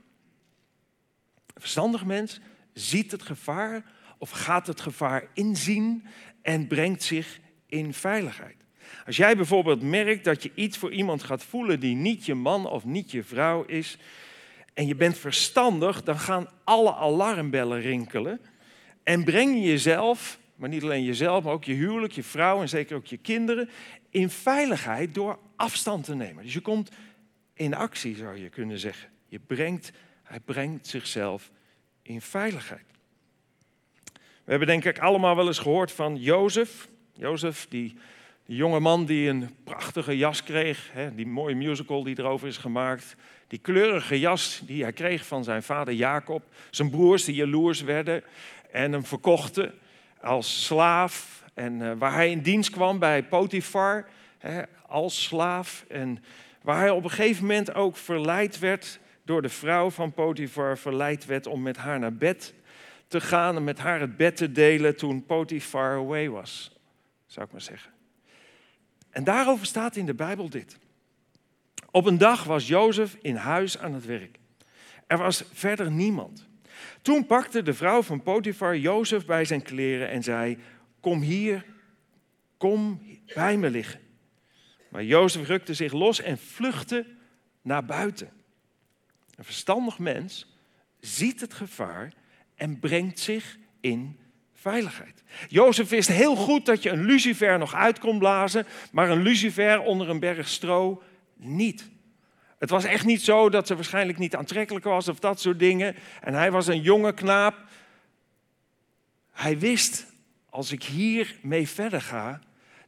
Een 1.54 1.62
verstandig 1.62 2.06
mens 2.06 2.40
ziet 2.74 3.12
het 3.12 3.22
gevaar, 3.22 3.84
of 4.18 4.30
gaat 4.30 4.68
het 4.68 4.82
gevaar 4.82 5.28
inzien 5.34 6.06
en 6.42 6.68
brengt 6.68 7.04
zich 7.04 7.40
in 7.66 7.94
veiligheid. 7.94 8.58
Als 9.06 9.18
jij 9.18 9.36
bijvoorbeeld 9.36 9.82
merkt 9.82 10.24
dat 10.24 10.44
je 10.44 10.52
iets 10.56 10.78
voor 10.78 10.92
iemand 10.92 11.24
gaat 11.24 11.44
voelen 11.44 11.80
die 11.80 11.96
niet 11.96 12.26
je 12.26 12.36
man 12.36 12.70
of 12.70 12.86
niet 12.86 13.12
je 13.12 13.24
vrouw 13.24 13.64
is, 13.64 13.98
en 14.74 14.88
je 14.88 14.96
bent 14.96 15.18
verstandig, 15.18 16.04
dan 16.04 16.20
gaan 16.20 16.50
alle 16.64 16.94
alarmbellen 16.94 17.82
rinkelen. 17.82 18.42
En 19.04 19.24
breng 19.24 19.54
je 19.54 19.62
jezelf, 19.62 20.40
maar 20.56 20.70
niet 20.70 20.84
alleen 20.84 21.04
jezelf, 21.04 21.44
maar 21.44 21.54
ook 21.54 21.64
je 21.64 21.74
huwelijk, 21.74 22.14
je 22.14 22.24
vrouw 22.24 22.62
en 22.62 22.70
zeker 22.70 22.96
ook 22.96 23.06
je 23.06 23.18
kinderen, 23.18 23.70
in 24.10 24.30
veiligheid 24.30 25.14
door 25.14 25.40
afstand 25.56 26.04
te 26.04 26.16
nemen. 26.16 26.44
Dus 26.44 26.54
je 26.54 26.62
komt 26.62 26.90
in 27.54 27.74
actie, 27.74 28.16
zou 28.16 28.38
je 28.38 28.50
kunnen 28.50 28.80
zeggen. 28.80 29.10
Je 29.28 29.40
brengt, 29.40 29.92
hij 30.24 30.40
brengt 30.40 30.88
zichzelf 30.88 31.52
in 32.02 32.22
veiligheid. 32.22 32.86
We 34.44 34.58
hebben 34.58 34.68
denk 34.68 34.86
ik 34.86 35.00
allemaal 35.00 35.36
wel 35.36 35.48
eens 35.48 35.60
gehoord 35.60 35.92
van 35.92 36.16
Jozef. 36.18 36.90
Jozef, 37.14 37.68
die, 37.70 37.98
die 38.46 38.56
jonge 38.56 38.80
man 38.80 39.06
die 39.06 39.30
een 39.30 39.50
prachtige 39.64 40.18
jas 40.18 40.44
kreeg, 40.44 40.90
hè, 40.92 41.16
die 41.16 41.28
mooie 41.28 41.56
musical 41.56 42.04
die 42.04 42.20
erover 42.20 42.48
is 42.48 42.58
gemaakt. 42.58 43.16
Die 43.48 43.60
kleurige 43.60 44.20
jas 44.20 44.62
die 44.66 44.84
hij 44.84 44.94
kreeg 44.94 45.26
van 45.26 45.44
zijn 45.44 45.64
vader 45.64 45.94
Jacob. 45.94 46.44
Zijn 46.70 46.90
broers 46.90 47.24
die 47.26 47.36
jaloers 47.36 47.82
werden 47.82 48.24
en 48.72 48.92
hem 48.92 49.06
verkochten 49.06 49.74
als 50.22 50.66
slaaf. 50.66 51.44
En 51.54 51.80
uh, 51.80 51.92
waar 51.98 52.14
hij 52.14 52.32
in 52.32 52.42
dienst 52.42 52.70
kwam 52.70 53.00
bij 53.00 53.24
Potifar 53.24 54.08
hè, 54.38 54.62
als 54.88 55.24
slaaf. 55.24 55.86
En 55.88 56.24
waar 56.62 56.80
hij 56.80 56.90
op 56.90 57.04
een 57.04 57.10
gegeven 57.10 57.42
moment 57.46 57.74
ook 57.74 57.98
verleid 57.98 58.60
werd 58.60 59.00
door 59.26 59.42
de 59.42 59.50
vrouw 59.50 59.90
van 59.90 60.14
Potifar. 60.14 60.78
Verleid 60.78 61.26
werd 61.26 61.48
om 61.48 61.62
met 61.62 61.78
haar 61.78 62.00
naar 62.00 62.16
bed 62.16 62.54
te 63.08 63.22
gaan 63.22 63.56
en 63.56 63.64
met 63.64 63.80
haar 63.80 64.00
het 64.00 64.18
bed 64.18 64.36
te 64.36 64.52
delen 64.52 64.98
toen 64.98 65.26
Potifar 65.26 65.98
away 65.98 66.30
was. 66.30 66.72
Zou 67.26 67.46
ik 67.46 67.52
maar 67.52 67.62
zeggen. 67.62 67.92
En 69.12 69.24
daarover 69.24 69.66
staat 69.66 69.96
in 69.96 70.06
de 70.06 70.14
Bijbel 70.14 70.50
dit. 70.50 70.78
Op 71.92 72.06
een 72.06 72.18
dag 72.18 72.44
was 72.44 72.68
Jozef 72.68 73.18
in 73.22 73.36
huis 73.36 73.78
aan 73.78 73.94
het 73.94 74.06
werk. 74.06 74.40
Er 75.08 75.18
was 75.18 75.44
verder 75.52 75.92
niemand. 75.92 76.48
Toen 77.02 77.26
pakte 77.26 77.62
de 77.62 77.74
vrouw 77.74 78.02
van 78.02 78.22
Potifar 78.22 78.78
Jozef 78.78 79.26
bij 79.26 79.46
zijn 79.46 79.62
kleren 79.62 80.10
en 80.10 80.24
zei: 80.24 80.58
Kom 81.00 81.22
hier, 81.22 81.66
kom 82.58 83.02
bij 83.34 83.58
me 83.58 83.70
liggen. 83.70 84.00
Maar 84.90 85.04
Jozef 85.04 85.48
rukte 85.48 85.74
zich 85.74 85.94
los 85.94 86.22
en 86.22 86.38
vluchtte 86.38 87.06
naar 87.62 87.86
buiten. 87.86 88.30
Een 89.36 89.44
verstandig 89.44 90.00
mens 90.00 90.58
ziet 91.00 91.42
het 91.42 91.54
gevaar 91.54 92.14
en 92.56 92.80
brengt 92.80 93.20
zich 93.20 93.58
in 93.80 94.20
veiligheid. 94.62 95.24
Jozef 95.48 95.90
wist 95.90 96.10
heel 96.10 96.36
goed 96.36 96.66
dat 96.66 96.84
je 96.84 96.90
een 96.90 97.06
lucifer 97.06 97.58
nog 97.58 97.74
uit 97.74 98.00
kon 98.00 98.20
blazen, 98.20 98.66
maar 98.92 99.10
een 99.10 99.22
lucifer 99.22 99.82
onder 99.82 100.10
een 100.10 100.20
berg 100.20 100.48
stro 100.48 101.04
niet. 101.36 101.90
Het 102.58 102.70
was 102.70 102.84
echt 102.84 103.06
niet 103.06 103.22
zo 103.22 103.50
dat 103.50 103.68
ze 103.68 103.76
waarschijnlijk 103.76 104.18
niet 104.18 104.36
aantrekkelijk 104.36 104.86
was 104.86 105.08
of 105.08 105.20
dat 105.20 105.42
soort 105.42 105.60
dingen. 105.60 105.96
En 106.22 106.34
hij 106.34 106.52
was 106.52 106.68
een 106.68 106.82
jonge 106.82 107.14
knaap. 107.14 107.56
Hij 109.32 109.60
wist, 109.60 110.06
als 110.50 110.72
ik 110.72 110.84
hiermee 110.84 111.68
verder 111.68 112.02
ga, 112.02 112.40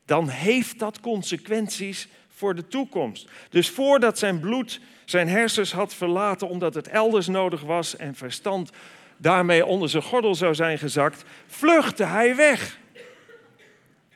dan 0.05 0.29
heeft 0.29 0.79
dat 0.79 0.99
consequenties 0.99 2.07
voor 2.27 2.55
de 2.55 2.67
toekomst. 2.67 3.29
Dus 3.49 3.69
voordat 3.69 4.19
zijn 4.19 4.39
bloed 4.39 4.79
zijn 5.05 5.27
hersens 5.27 5.71
had 5.71 5.93
verlaten 5.93 6.49
omdat 6.49 6.73
het 6.73 6.87
elders 6.87 7.27
nodig 7.27 7.61
was 7.61 7.95
en 7.95 8.15
verstand 8.15 8.71
daarmee 9.23 9.65
onder 9.65 9.89
zijn 9.89 10.03
gordel 10.03 10.35
zou 10.35 10.55
zijn 10.55 10.77
gezakt, 10.77 11.23
vluchtte 11.47 12.03
hij 12.03 12.35
weg. 12.35 12.79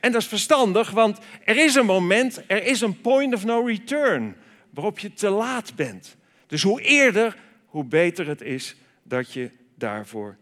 En 0.00 0.12
dat 0.12 0.20
is 0.20 0.28
verstandig, 0.28 0.90
want 0.90 1.18
er 1.44 1.56
is 1.56 1.74
een 1.74 1.86
moment, 1.86 2.42
er 2.46 2.64
is 2.64 2.80
een 2.80 3.00
point 3.00 3.34
of 3.34 3.44
no 3.44 3.60
return 3.66 4.36
waarop 4.70 4.98
je 4.98 5.12
te 5.12 5.28
laat 5.28 5.74
bent. 5.74 6.16
Dus 6.46 6.62
hoe 6.62 6.80
eerder, 6.80 7.36
hoe 7.66 7.84
beter 7.84 8.26
het 8.26 8.40
is 8.40 8.76
dat 9.02 9.32
je 9.32 9.50
daarvoor 9.74 10.36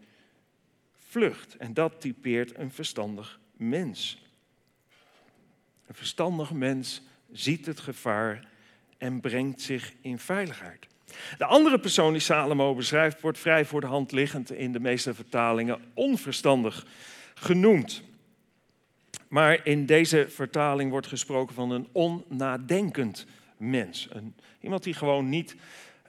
vlucht. 1.07 1.55
En 1.57 1.73
dat 1.73 2.01
typeert 2.01 2.57
een 2.57 2.71
verstandig 2.71 3.39
mens. 3.53 4.25
Een 5.87 5.95
verstandig 5.95 6.51
mens 6.51 7.01
ziet 7.31 7.65
het 7.65 7.79
gevaar 7.79 8.47
en 8.97 9.19
brengt 9.19 9.61
zich 9.61 9.93
in 10.01 10.19
veiligheid. 10.19 10.87
De 11.37 11.45
andere 11.45 11.79
persoon 11.79 12.11
die 12.11 12.21
Salomo 12.21 12.75
beschrijft, 12.75 13.21
wordt 13.21 13.39
vrij 13.39 13.65
voor 13.65 13.81
de 13.81 13.87
hand 13.87 14.11
liggend 14.11 14.51
in 14.51 14.71
de 14.71 14.79
meeste 14.79 15.13
vertalingen 15.13 15.81
onverstandig 15.93 16.85
genoemd. 17.33 18.03
Maar 19.27 19.65
in 19.65 19.85
deze 19.85 20.25
vertaling 20.29 20.91
wordt 20.91 21.07
gesproken 21.07 21.55
van 21.55 21.71
een 21.71 21.87
onnadenkend 21.91 23.25
mens. 23.57 24.07
Een, 24.11 24.35
iemand 24.61 24.83
die 24.83 24.93
gewoon 24.93 25.29
niet 25.29 25.55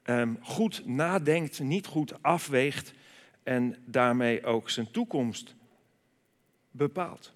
um, 0.05 0.39
goed 0.43 0.83
nadenkt, 0.87 1.61
niet 1.61 1.87
goed 1.87 2.23
afweegt 2.23 2.93
en 3.43 3.77
daarmee 3.85 4.45
ook 4.45 4.71
zijn 4.71 4.91
toekomst 4.91 5.55
bepaalt. 6.71 7.33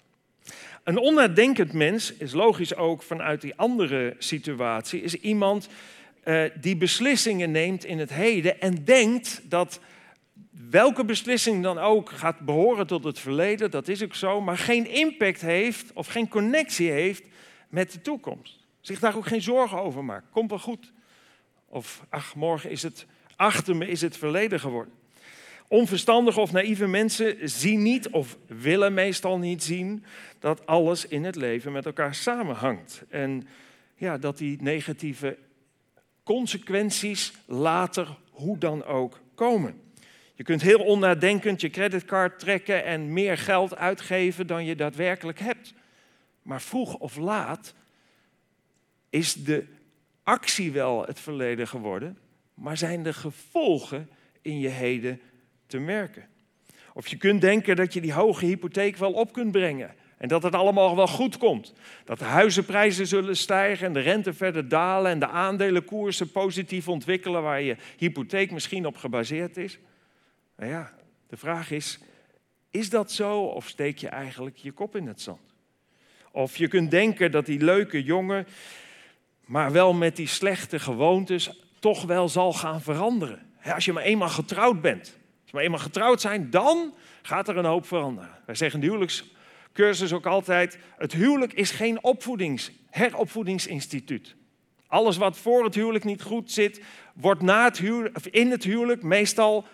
Een 0.83 0.97
onnadenkend 0.97 1.73
mens 1.73 2.13
is 2.13 2.33
logisch 2.33 2.75
ook 2.75 3.03
vanuit 3.03 3.41
die 3.41 3.55
andere 3.55 4.15
situatie, 4.17 5.01
is 5.01 5.15
iemand 5.15 5.69
uh, 6.25 6.43
die 6.61 6.75
beslissingen 6.75 7.51
neemt 7.51 7.85
in 7.85 7.99
het 7.99 8.13
heden 8.13 8.61
en 8.61 8.85
denkt 8.85 9.41
dat 9.43 9.79
welke 10.69 11.05
beslissing 11.05 11.63
dan 11.63 11.77
ook 11.77 12.09
gaat 12.09 12.39
behoren 12.39 12.87
tot 12.87 13.03
het 13.03 13.19
verleden, 13.19 13.71
dat 13.71 13.87
is 13.87 14.03
ook 14.03 14.15
zo, 14.15 14.41
maar 14.41 14.57
geen 14.57 14.87
impact 14.87 15.41
heeft 15.41 15.93
of 15.93 16.07
geen 16.07 16.27
connectie 16.27 16.91
heeft 16.91 17.23
met 17.69 17.91
de 17.91 18.01
toekomst. 18.01 18.65
Zich 18.81 18.99
daar 18.99 19.15
ook 19.15 19.27
geen 19.27 19.41
zorgen 19.41 19.81
over 19.81 20.03
maakt. 20.03 20.25
Komt 20.31 20.49
wel 20.49 20.59
goed. 20.59 20.91
Of 21.67 22.05
ach, 22.09 22.35
morgen 22.35 22.69
is 22.69 22.83
het 22.83 23.05
achter 23.35 23.75
me, 23.75 23.87
is 23.87 24.01
het 24.01 24.17
verleden 24.17 24.59
geworden. 24.59 24.93
Onverstandige 25.67 26.39
of 26.39 26.51
naïeve 26.51 26.87
mensen 26.87 27.49
zien 27.49 27.81
niet 27.81 28.09
of 28.09 28.37
willen 28.47 28.93
meestal 28.93 29.37
niet 29.37 29.63
zien 29.63 30.03
dat 30.39 30.65
alles 30.65 31.07
in 31.07 31.23
het 31.23 31.35
leven 31.35 31.71
met 31.71 31.85
elkaar 31.85 32.15
samenhangt. 32.15 33.03
En 33.09 33.47
ja, 33.95 34.17
dat 34.17 34.37
die 34.37 34.57
negatieve 34.61 35.37
consequenties 36.23 37.33
later 37.45 38.17
hoe 38.29 38.57
dan 38.57 38.83
ook 38.85 39.21
komen. 39.35 39.81
Je 40.33 40.43
kunt 40.43 40.61
heel 40.61 40.79
onnadenkend 40.79 41.61
je 41.61 41.69
creditcard 41.69 42.39
trekken 42.39 42.83
en 42.85 43.13
meer 43.13 43.37
geld 43.37 43.75
uitgeven 43.75 44.47
dan 44.47 44.65
je 44.65 44.75
daadwerkelijk 44.75 45.39
hebt. 45.39 45.73
Maar 46.41 46.61
vroeg 46.61 46.95
of 46.95 47.17
laat 47.17 47.73
is 49.09 49.33
de 49.33 49.65
actie 50.23 50.71
wel 50.71 51.05
het 51.05 51.19
verleden 51.19 51.67
geworden, 51.67 52.17
maar 52.53 52.77
zijn 52.77 53.03
de 53.03 53.13
gevolgen 53.13 54.09
in 54.41 54.59
je 54.59 54.69
heden 54.69 55.21
te 55.67 55.79
merken. 55.79 56.27
Of 56.93 57.07
je 57.07 57.17
kunt 57.17 57.41
denken 57.41 57.75
dat 57.75 57.93
je 57.93 58.01
die 58.01 58.13
hoge 58.13 58.45
hypotheek 58.45 58.97
wel 58.97 59.13
op 59.13 59.33
kunt 59.33 59.51
brengen 59.51 59.95
en 60.23 60.29
dat 60.29 60.43
het 60.43 60.55
allemaal 60.55 60.95
wel 60.95 61.07
goed 61.07 61.37
komt. 61.37 61.73
Dat 62.05 62.19
de 62.19 62.25
huizenprijzen 62.25 63.07
zullen 63.07 63.37
stijgen 63.37 63.87
en 63.87 63.93
de 63.93 63.99
rente 63.99 64.33
verder 64.33 64.67
dalen 64.67 65.11
en 65.11 65.19
de 65.19 65.27
aandelenkoersen 65.27 66.31
positief 66.31 66.87
ontwikkelen 66.87 67.41
waar 67.41 67.61
je 67.61 67.75
hypotheek 67.97 68.51
misschien 68.51 68.85
op 68.85 68.97
gebaseerd 68.97 69.57
is. 69.57 69.79
Nou 70.57 70.71
ja, 70.71 70.93
de 71.27 71.37
vraag 71.37 71.71
is, 71.71 71.99
is 72.71 72.89
dat 72.89 73.11
zo 73.11 73.39
of 73.39 73.67
steek 73.67 73.97
je 73.97 74.07
eigenlijk 74.07 74.57
je 74.57 74.71
kop 74.71 74.95
in 74.95 75.07
het 75.07 75.21
zand? 75.21 75.53
Of 76.31 76.57
je 76.57 76.67
kunt 76.67 76.91
denken 76.91 77.31
dat 77.31 77.45
die 77.45 77.63
leuke 77.63 78.03
jongen 78.03 78.47
maar 79.45 79.71
wel 79.71 79.93
met 79.93 80.15
die 80.15 80.27
slechte 80.27 80.79
gewoontes 80.79 81.63
toch 81.79 82.03
wel 82.03 82.29
zal 82.29 82.53
gaan 82.53 82.81
veranderen. 82.81 83.51
Als 83.63 83.85
je 83.85 83.93
maar 83.93 84.03
eenmaal 84.03 84.29
getrouwd 84.29 84.81
bent, 84.81 85.01
als 85.01 85.45
je 85.45 85.51
maar 85.53 85.63
eenmaal 85.63 85.79
getrouwd 85.79 86.21
zijn, 86.21 86.49
dan 86.49 86.93
gaat 87.21 87.47
er 87.47 87.57
een 87.57 87.65
hoop 87.65 87.85
veranderen. 87.85 88.31
Wij 88.45 88.55
zeggen 88.55 88.79
de 88.79 89.31
huwelijkscursus 89.73 90.13
ook 90.13 90.25
altijd, 90.25 90.77
het 90.97 91.13
huwelijk 91.13 91.53
is 91.53 91.71
geen 91.71 92.03
opvoedings, 92.03 92.71
heropvoedingsinstituut. 92.89 94.35
Alles 94.87 95.17
wat 95.17 95.37
voor 95.37 95.63
het 95.63 95.75
huwelijk 95.75 96.03
niet 96.03 96.21
goed 96.21 96.51
zit, 96.51 96.81
wordt 97.13 97.41
na 97.41 97.63
het 97.63 97.77
huwelijk, 97.77 98.15
of 98.15 98.27
in 98.27 98.51
het 98.51 98.63
huwelijk 98.63 99.03
meestal 99.03 99.65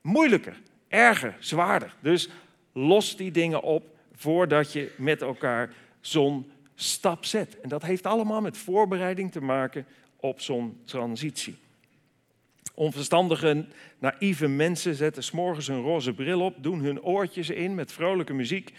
moeilijker, 0.00 0.60
erger, 0.88 1.36
zwaarder. 1.38 1.94
Dus 2.00 2.28
los 2.72 3.16
die 3.16 3.30
dingen 3.30 3.62
op 3.62 3.84
voordat 4.12 4.72
je 4.72 4.92
met 4.96 5.22
elkaar 5.22 5.72
zo'n 6.00 6.50
stap 6.74 7.24
zet. 7.24 7.60
En 7.60 7.68
dat 7.68 7.82
heeft 7.82 8.06
allemaal 8.06 8.40
met 8.40 8.56
voorbereiding 8.56 9.32
te 9.32 9.40
maken 9.40 9.86
op 10.16 10.40
zo'n 10.40 10.80
transitie. 10.84 11.56
Onverstandige, 12.74 13.66
naïeve 13.98 14.48
mensen 14.48 14.94
zetten 14.94 15.22
s'morgens 15.22 15.66
hun 15.66 15.80
roze 15.80 16.12
bril 16.14 16.40
op, 16.40 16.54
doen 16.62 16.80
hun 16.80 17.02
oortjes 17.02 17.50
in 17.50 17.74
met 17.74 17.92
vrolijke 17.92 18.32
muziek, 18.32 18.72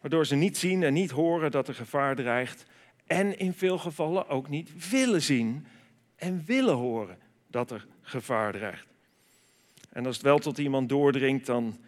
waardoor 0.00 0.26
ze 0.26 0.34
niet 0.34 0.56
zien 0.56 0.82
en 0.82 0.92
niet 0.92 1.10
horen 1.10 1.50
dat 1.50 1.68
er 1.68 1.74
gevaar 1.74 2.16
dreigt. 2.16 2.64
En 3.06 3.38
in 3.38 3.52
veel 3.52 3.78
gevallen 3.78 4.28
ook 4.28 4.48
niet 4.48 4.90
willen 4.90 5.22
zien 5.22 5.66
en 6.16 6.42
willen 6.46 6.74
horen 6.74 7.18
dat 7.46 7.70
er 7.70 7.86
gevaar 8.02 8.52
dreigt. 8.52 8.86
En 9.92 10.06
als 10.06 10.16
het 10.16 10.24
wel 10.24 10.38
tot 10.38 10.58
iemand 10.58 10.88
doordringt, 10.88 11.46
dan 11.46 11.78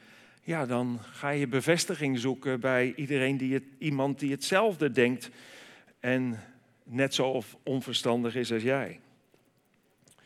ja, 0.43 0.67
dan 0.67 0.99
ga 1.01 1.29
je 1.31 1.47
bevestiging 1.47 2.19
zoeken 2.19 2.61
bij 2.61 2.93
iedereen 2.97 3.37
die 3.37 3.63
iemand 3.79 4.19
die 4.19 4.31
hetzelfde 4.31 4.91
denkt 4.91 5.31
en 6.01 6.41
net 6.85 7.15
zo 7.15 7.43
onverstandig 7.63 8.35
is 8.35 8.53
als 8.53 8.63
jij. 8.63 9.01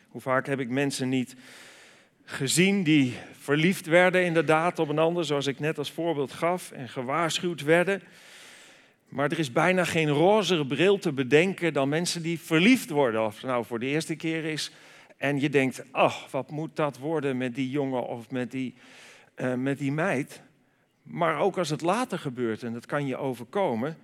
Hoe 0.08 0.20
vaak 0.20 0.46
heb 0.46 0.60
ik 0.60 0.68
mensen 0.68 1.08
niet 1.08 1.36
gezien 2.24 2.82
die 2.82 3.16
verliefd 3.38 3.86
werden 3.86 4.24
inderdaad 4.24 4.78
op 4.78 4.88
een 4.88 4.98
ander, 4.98 5.24
zoals 5.24 5.46
ik 5.46 5.60
net 5.60 5.78
als 5.78 5.90
voorbeeld 5.90 6.32
gaf, 6.32 6.70
en 6.70 6.88
gewaarschuwd 6.88 7.62
werden. 7.62 8.02
Maar 9.08 9.30
er 9.30 9.38
is 9.38 9.52
bijna 9.52 9.84
geen 9.84 10.08
rozere 10.08 10.66
bril 10.66 10.98
te 10.98 11.12
bedenken 11.12 11.72
dan 11.72 11.88
mensen 11.88 12.22
die 12.22 12.40
verliefd 12.40 12.90
worden. 12.90 13.24
Of 13.24 13.34
het 13.34 13.44
nou 13.44 13.64
voor 13.64 13.78
de 13.78 13.86
eerste 13.86 14.16
keer 14.16 14.44
is 14.44 14.72
en 15.16 15.40
je 15.40 15.48
denkt, 15.48 15.84
ach, 15.90 16.30
wat 16.30 16.50
moet 16.50 16.76
dat 16.76 16.98
worden 16.98 17.36
met 17.36 17.54
die 17.54 17.70
jongen 17.70 18.06
of 18.06 18.30
met 18.30 18.50
die, 18.50 18.74
uh, 19.36 19.54
met 19.54 19.78
die 19.78 19.92
meid. 19.92 20.42
Maar 21.02 21.38
ook 21.38 21.58
als 21.58 21.70
het 21.70 21.80
later 21.80 22.18
gebeurt, 22.18 22.62
en 22.62 22.72
dat 22.72 22.86
kan 22.86 23.06
je 23.06 23.16
overkomen, 23.16 23.96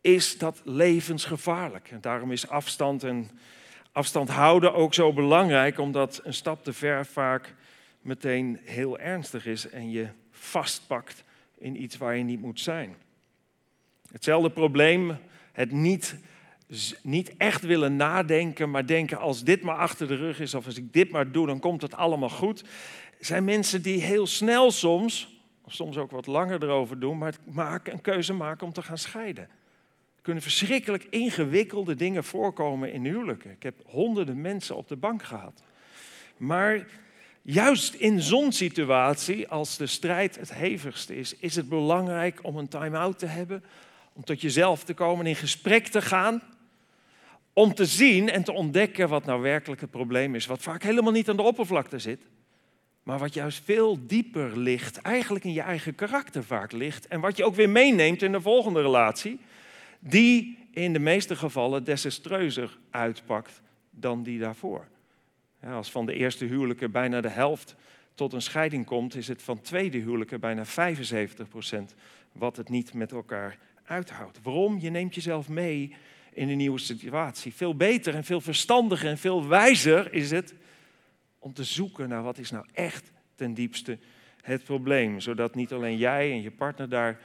is 0.00 0.38
dat 0.38 0.60
levensgevaarlijk. 0.64 1.90
En 1.90 2.00
daarom 2.00 2.32
is 2.32 2.48
afstand 2.48 3.04
en 3.04 3.30
afstand 3.98 4.28
houden 4.28 4.74
ook 4.74 4.94
zo 4.94 5.12
belangrijk, 5.12 5.78
omdat 5.78 6.20
een 6.24 6.34
stap 6.34 6.64
te 6.64 6.72
ver 6.72 7.06
vaak 7.06 7.54
meteen 8.00 8.60
heel 8.64 8.98
ernstig 8.98 9.46
is 9.46 9.68
en 9.68 9.90
je 9.90 10.08
vastpakt 10.30 11.24
in 11.58 11.82
iets 11.82 11.96
waar 11.96 12.16
je 12.16 12.24
niet 12.24 12.40
moet 12.40 12.60
zijn. 12.60 12.96
Hetzelfde 14.12 14.50
probleem, 14.50 15.18
het 15.52 15.72
niet, 15.72 16.16
niet 17.02 17.36
echt 17.36 17.62
willen 17.62 17.96
nadenken, 17.96 18.70
maar 18.70 18.86
denken 18.86 19.18
als 19.18 19.44
dit 19.44 19.62
maar 19.62 19.76
achter 19.76 20.08
de 20.08 20.16
rug 20.16 20.40
is 20.40 20.54
of 20.54 20.66
als 20.66 20.76
ik 20.76 20.92
dit 20.92 21.10
maar 21.10 21.32
doe, 21.32 21.46
dan 21.46 21.60
komt 21.60 21.82
het 21.82 21.94
allemaal 21.94 22.30
goed. 22.30 22.64
Zijn 23.20 23.44
mensen 23.44 23.82
die 23.82 24.00
heel 24.00 24.26
snel 24.26 24.70
soms, 24.70 25.40
of 25.62 25.72
soms 25.72 25.96
ook 25.96 26.10
wat 26.10 26.26
langer 26.26 26.62
erover 26.62 26.98
doen, 26.98 27.18
maar 27.18 27.34
maken, 27.44 27.92
een 27.92 28.00
keuze 28.00 28.32
maken 28.32 28.66
om 28.66 28.72
te 28.72 28.82
gaan 28.82 28.98
scheiden. 28.98 29.48
Kunnen 30.28 30.46
verschrikkelijk 30.46 31.06
ingewikkelde 31.10 31.94
dingen 31.94 32.24
voorkomen 32.24 32.92
in 32.92 33.04
huwelijken. 33.04 33.50
Ik 33.50 33.62
heb 33.62 33.74
honderden 33.84 34.40
mensen 34.40 34.76
op 34.76 34.88
de 34.88 34.96
bank 34.96 35.22
gehad. 35.22 35.62
Maar 36.36 36.86
juist 37.42 37.94
in 37.94 38.20
zo'n 38.20 38.52
situatie, 38.52 39.48
als 39.48 39.76
de 39.76 39.86
strijd 39.86 40.36
het 40.36 40.54
hevigste 40.54 41.16
is, 41.16 41.34
is 41.36 41.56
het 41.56 41.68
belangrijk 41.68 42.38
om 42.42 42.56
een 42.56 42.68
time-out 42.68 43.18
te 43.18 43.26
hebben, 43.26 43.64
om 44.12 44.24
tot 44.24 44.40
jezelf 44.40 44.84
te 44.84 44.94
komen, 44.94 45.26
in 45.26 45.36
gesprek 45.36 45.86
te 45.86 46.02
gaan, 46.02 46.42
om 47.52 47.74
te 47.74 47.86
zien 47.86 48.30
en 48.30 48.44
te 48.44 48.52
ontdekken 48.52 49.08
wat 49.08 49.24
nou 49.24 49.40
werkelijk 49.40 49.80
het 49.80 49.90
probleem 49.90 50.34
is, 50.34 50.46
wat 50.46 50.62
vaak 50.62 50.82
helemaal 50.82 51.12
niet 51.12 51.28
aan 51.28 51.36
de 51.36 51.42
oppervlakte 51.42 51.98
zit, 51.98 52.22
maar 53.02 53.18
wat 53.18 53.34
juist 53.34 53.64
veel 53.64 54.06
dieper 54.06 54.58
ligt, 54.58 55.00
eigenlijk 55.00 55.44
in 55.44 55.52
je 55.52 55.62
eigen 55.62 55.94
karakter 55.94 56.44
vaak 56.44 56.72
ligt, 56.72 57.06
en 57.06 57.20
wat 57.20 57.36
je 57.36 57.44
ook 57.44 57.54
weer 57.54 57.70
meeneemt 57.70 58.22
in 58.22 58.32
de 58.32 58.40
volgende 58.40 58.82
relatie, 58.82 59.38
die 59.98 60.58
in 60.70 60.92
de 60.92 60.98
meeste 60.98 61.36
gevallen 61.36 61.84
desastreuzer 61.84 62.78
uitpakt 62.90 63.60
dan 63.90 64.22
die 64.22 64.38
daarvoor. 64.38 64.88
Als 65.62 65.90
van 65.90 66.06
de 66.06 66.14
eerste 66.14 66.44
huwelijken 66.44 66.90
bijna 66.90 67.20
de 67.20 67.28
helft 67.28 67.76
tot 68.14 68.32
een 68.32 68.42
scheiding 68.42 68.84
komt, 68.84 69.14
is 69.14 69.28
het 69.28 69.42
van 69.42 69.60
tweede 69.60 69.98
huwelijken 69.98 70.40
bijna 70.40 70.64
75 70.64 71.48
procent 71.48 71.94
wat 72.32 72.56
het 72.56 72.68
niet 72.68 72.94
met 72.94 73.12
elkaar 73.12 73.58
uithoudt. 73.84 74.42
Waarom? 74.42 74.78
Je 74.78 74.90
neemt 74.90 75.14
jezelf 75.14 75.48
mee 75.48 75.94
in 76.32 76.48
een 76.48 76.56
nieuwe 76.56 76.78
situatie. 76.78 77.54
Veel 77.54 77.76
beter 77.76 78.14
en 78.14 78.24
veel 78.24 78.40
verstandiger 78.40 79.08
en 79.08 79.18
veel 79.18 79.48
wijzer 79.48 80.12
is 80.12 80.30
het 80.30 80.54
om 81.38 81.52
te 81.52 81.64
zoeken 81.64 82.08
naar 82.08 82.22
wat 82.22 82.38
is 82.38 82.50
nou 82.50 82.66
echt 82.72 83.12
ten 83.34 83.54
diepste 83.54 83.98
het 84.42 84.64
probleem. 84.64 85.20
Zodat 85.20 85.54
niet 85.54 85.72
alleen 85.72 85.96
jij 85.96 86.30
en 86.30 86.42
je 86.42 86.50
partner 86.50 86.88
daar 86.88 87.20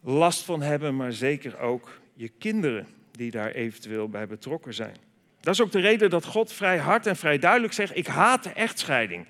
last 0.00 0.42
van 0.42 0.62
hebben, 0.62 0.96
maar 0.96 1.12
zeker 1.12 1.58
ook 1.58 2.00
je 2.14 2.28
kinderen 2.28 2.86
die 3.10 3.30
daar 3.30 3.50
eventueel 3.50 4.08
bij 4.08 4.26
betrokken 4.26 4.74
zijn. 4.74 4.96
Dat 5.40 5.54
is 5.54 5.60
ook 5.60 5.72
de 5.72 5.80
reden 5.80 6.10
dat 6.10 6.24
God 6.24 6.52
vrij 6.52 6.78
hard 6.78 7.06
en 7.06 7.16
vrij 7.16 7.38
duidelijk 7.38 7.72
zegt: 7.72 7.96
Ik 7.96 8.06
haat 8.06 8.42
de 8.42 8.50
echtscheiding. 8.50 9.26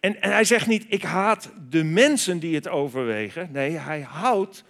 En, 0.00 0.22
en 0.22 0.30
hij 0.30 0.44
zegt 0.44 0.66
niet: 0.66 0.84
Ik 0.88 1.02
haat 1.02 1.52
de 1.68 1.84
mensen 1.84 2.38
die 2.38 2.54
het 2.54 2.68
overwegen. 2.68 3.48
Nee, 3.52 3.70
hij 3.70 4.00
houdt 4.00 4.64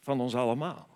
van 0.00 0.20
ons 0.20 0.34
allemaal. 0.34 0.88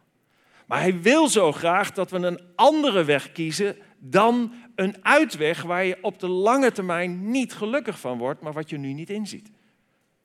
Maar 0.66 0.80
hij 0.80 1.00
wil 1.00 1.28
zo 1.28 1.52
graag 1.52 1.92
dat 1.92 2.10
we 2.10 2.16
een 2.16 2.40
andere 2.54 3.04
weg 3.04 3.32
kiezen 3.32 3.76
dan 3.98 4.52
een 4.74 5.04
uitweg 5.04 5.62
waar 5.62 5.84
je 5.84 5.98
op 6.02 6.18
de 6.18 6.28
lange 6.28 6.72
termijn 6.72 7.30
niet 7.30 7.52
gelukkig 7.52 8.00
van 8.00 8.18
wordt, 8.18 8.40
maar 8.40 8.52
wat 8.52 8.70
je 8.70 8.78
nu 8.78 8.92
niet 8.92 9.10
inziet. 9.10 9.50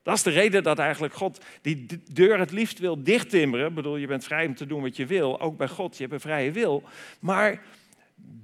Dat 0.06 0.16
is 0.16 0.22
de 0.22 0.30
reden 0.30 0.62
dat 0.62 0.78
eigenlijk 0.78 1.14
God 1.14 1.44
die 1.62 1.86
deur 2.12 2.38
het 2.38 2.50
liefst 2.50 2.78
wil 2.78 3.02
dichttimmeren. 3.02 3.68
Ik 3.68 3.74
bedoel, 3.74 3.96
je 3.96 4.06
bent 4.06 4.24
vrij 4.24 4.46
om 4.46 4.54
te 4.54 4.66
doen 4.66 4.82
wat 4.82 4.96
je 4.96 5.06
wil, 5.06 5.40
ook 5.40 5.56
bij 5.56 5.68
God, 5.68 5.96
je 5.96 6.02
hebt 6.02 6.14
een 6.14 6.20
vrije 6.20 6.52
wil. 6.52 6.82
Maar 7.20 7.62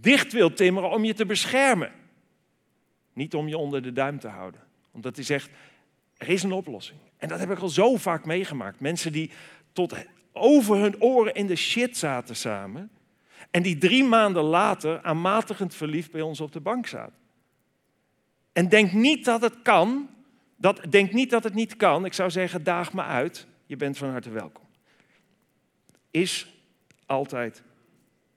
dicht 0.00 0.32
wil 0.32 0.52
timmeren 0.52 0.90
om 0.90 1.04
je 1.04 1.14
te 1.14 1.26
beschermen. 1.26 1.92
Niet 3.12 3.34
om 3.34 3.48
je 3.48 3.56
onder 3.56 3.82
de 3.82 3.92
duim 3.92 4.18
te 4.18 4.28
houden. 4.28 4.60
Omdat 4.90 5.16
hij 5.16 5.24
zegt, 5.24 5.50
er 6.16 6.28
is 6.28 6.42
een 6.42 6.52
oplossing. 6.52 6.98
En 7.16 7.28
dat 7.28 7.38
heb 7.38 7.50
ik 7.50 7.58
al 7.58 7.68
zo 7.68 7.96
vaak 7.96 8.24
meegemaakt. 8.24 8.80
Mensen 8.80 9.12
die 9.12 9.30
tot 9.72 9.94
over 10.32 10.76
hun 10.76 11.02
oren 11.02 11.34
in 11.34 11.46
de 11.46 11.56
shit 11.56 11.96
zaten 11.96 12.36
samen. 12.36 12.90
En 13.50 13.62
die 13.62 13.78
drie 13.78 14.04
maanden 14.04 14.42
later 14.42 15.02
aanmatigend 15.02 15.74
verliefd 15.74 16.10
bij 16.10 16.22
ons 16.22 16.40
op 16.40 16.52
de 16.52 16.60
bank 16.60 16.86
zaten. 16.86 17.18
En 18.52 18.68
denk 18.68 18.92
niet 18.92 19.24
dat 19.24 19.40
het 19.40 19.62
kan. 19.62 20.08
Dat, 20.62 20.80
denk 20.88 21.12
niet 21.12 21.30
dat 21.30 21.44
het 21.44 21.54
niet 21.54 21.76
kan. 21.76 22.04
Ik 22.04 22.12
zou 22.12 22.30
zeggen, 22.30 22.64
daag 22.64 22.92
me 22.92 23.02
uit. 23.02 23.46
Je 23.66 23.76
bent 23.76 23.98
van 23.98 24.10
harte 24.10 24.30
welkom. 24.30 24.64
Is 26.10 26.54
altijd 27.06 27.62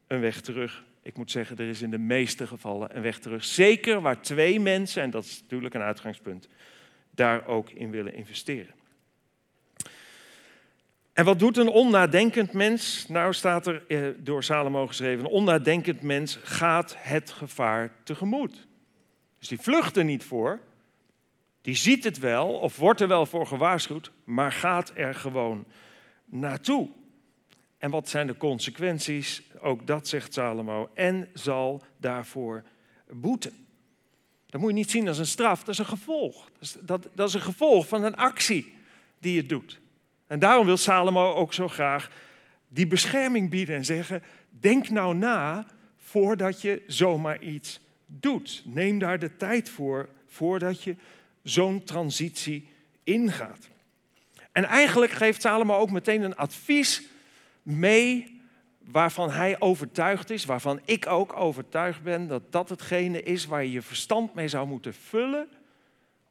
een 0.08 0.20
weg 0.20 0.42
terug. 0.42 0.84
Ik 1.02 1.18
moet 1.18 1.32
zeggen, 1.32 1.58
er 1.58 1.70
is 1.70 1.82
in 1.82 1.90
de 1.90 1.98
meeste 1.98 2.48
gevallen 2.48 2.96
een 2.96 3.02
weg 3.02 3.20
terug. 3.20 3.44
Zeker 3.44 4.02
waar 4.02 4.22
twee 4.22 4.60
mensen, 4.60 5.02
en 5.02 5.10
dat 5.10 5.24
is 5.24 5.42
natuurlijk 5.42 5.74
een 5.74 5.82
uitgangspunt, 5.82 6.48
daar 7.12 7.48
ook 7.48 7.70
in 7.70 7.92
willen 7.92 8.14
investeren. 8.14 8.74
En 11.14 11.26
wat 11.26 11.40
doet 11.40 11.58
een 11.58 11.68
onnadenkend 11.68 12.54
mens? 12.54 13.08
Nou 13.08 13.34
staat 13.34 13.68
er 13.68 13.84
eh, 13.88 14.08
door 14.18 14.44
Salomo 14.44 14.88
geschreven, 14.88 15.26
een 15.26 15.32
onnadenkend 15.32 16.02
mens 16.02 16.40
gaat 16.44 16.96
het 16.98 17.32
gevaar 17.32 17.92
tegemoet. 18.04 18.68
Dus 19.40 19.48
die 19.48 19.60
vlucht 19.60 19.98
er 19.98 20.04
niet 20.04 20.24
voor, 20.24 20.60
die 21.66 21.76
ziet 21.76 22.04
het 22.04 22.20
wel 22.20 22.54
of 22.54 22.78
wordt 22.78 23.02
er 23.02 23.08
wel 23.08 23.26
voor 23.26 23.48
gewaarschuwd, 23.48 24.12
maar 24.24 24.52
gaat 24.52 24.92
er 24.96 25.16
gewoon 25.16 25.66
naartoe. 26.26 26.90
En 27.78 27.92
wat 27.92 28.10
zijn 28.10 28.28
de 28.28 28.38
consequenties? 28.38 29.42
Ook 29.62 29.88
dat 29.88 30.08
zegt 30.08 30.34
Salomo. 30.34 30.90
En 30.94 31.30
zal 31.34 31.84
daarvoor 31.98 32.64
boeten. 33.10 33.68
Dat 34.46 34.62
moet 34.62 34.70
je 34.70 34.76
niet 34.76 34.92
zien 34.92 35.08
als 35.08 35.18
een 35.18 35.26
straf, 35.26 35.60
dat 35.60 35.74
is 35.74 35.78
een 35.78 35.86
gevolg. 35.86 36.50
Dat 36.54 36.62
is, 36.62 36.78
dat, 36.82 37.08
dat 37.14 37.28
is 37.28 37.34
een 37.34 37.42
gevolg 37.42 37.88
van 37.88 38.04
een 38.04 38.16
actie 38.16 38.74
die 39.20 39.34
je 39.34 39.46
doet. 39.46 39.80
En 40.28 40.40
daarom 40.40 40.66
wil 40.66 40.78
Salomo 40.78 41.34
ook 41.34 41.54
zo 41.54 41.68
graag 41.68 42.10
die 42.68 42.88
bescherming 42.88 43.50
bieden 43.50 43.76
en 43.76 43.86
zeggen: 43.86 44.24
denk 44.50 44.90
nou 44.90 45.16
na 45.16 45.66
voordat 45.98 46.62
je 46.62 46.84
zomaar 46.88 47.42
iets 47.42 47.80
doet. 48.06 48.64
Neem 48.66 49.00
daar 49.00 49.20
de 49.20 49.36
tijd 49.36 49.70
voor 49.70 50.10
voordat 50.26 50.84
je 50.84 50.96
zo'n 51.46 51.84
transitie 51.84 52.70
ingaat. 53.04 53.68
En 54.52 54.64
eigenlijk 54.64 55.12
geeft 55.12 55.42
Salomo 55.42 55.76
ook 55.76 55.92
meteen 55.92 56.22
een 56.22 56.36
advies 56.36 57.04
mee 57.62 58.42
waarvan 58.80 59.32
hij 59.32 59.60
overtuigd 59.60 60.30
is, 60.30 60.46
waarvan 60.46 60.80
ik 60.86 61.08
ook 61.08 61.34
overtuigd 61.34 62.04
ben 62.04 62.28
dat 62.28 62.52
dat 62.52 62.70
hetgene 62.70 63.24
is 63.24 63.46
waar 63.46 63.64
je 63.64 63.72
je 63.72 63.82
verstand 63.82 64.34
mee 64.34 64.48
zou 64.48 64.68
moeten 64.68 64.94
vullen 64.94 65.48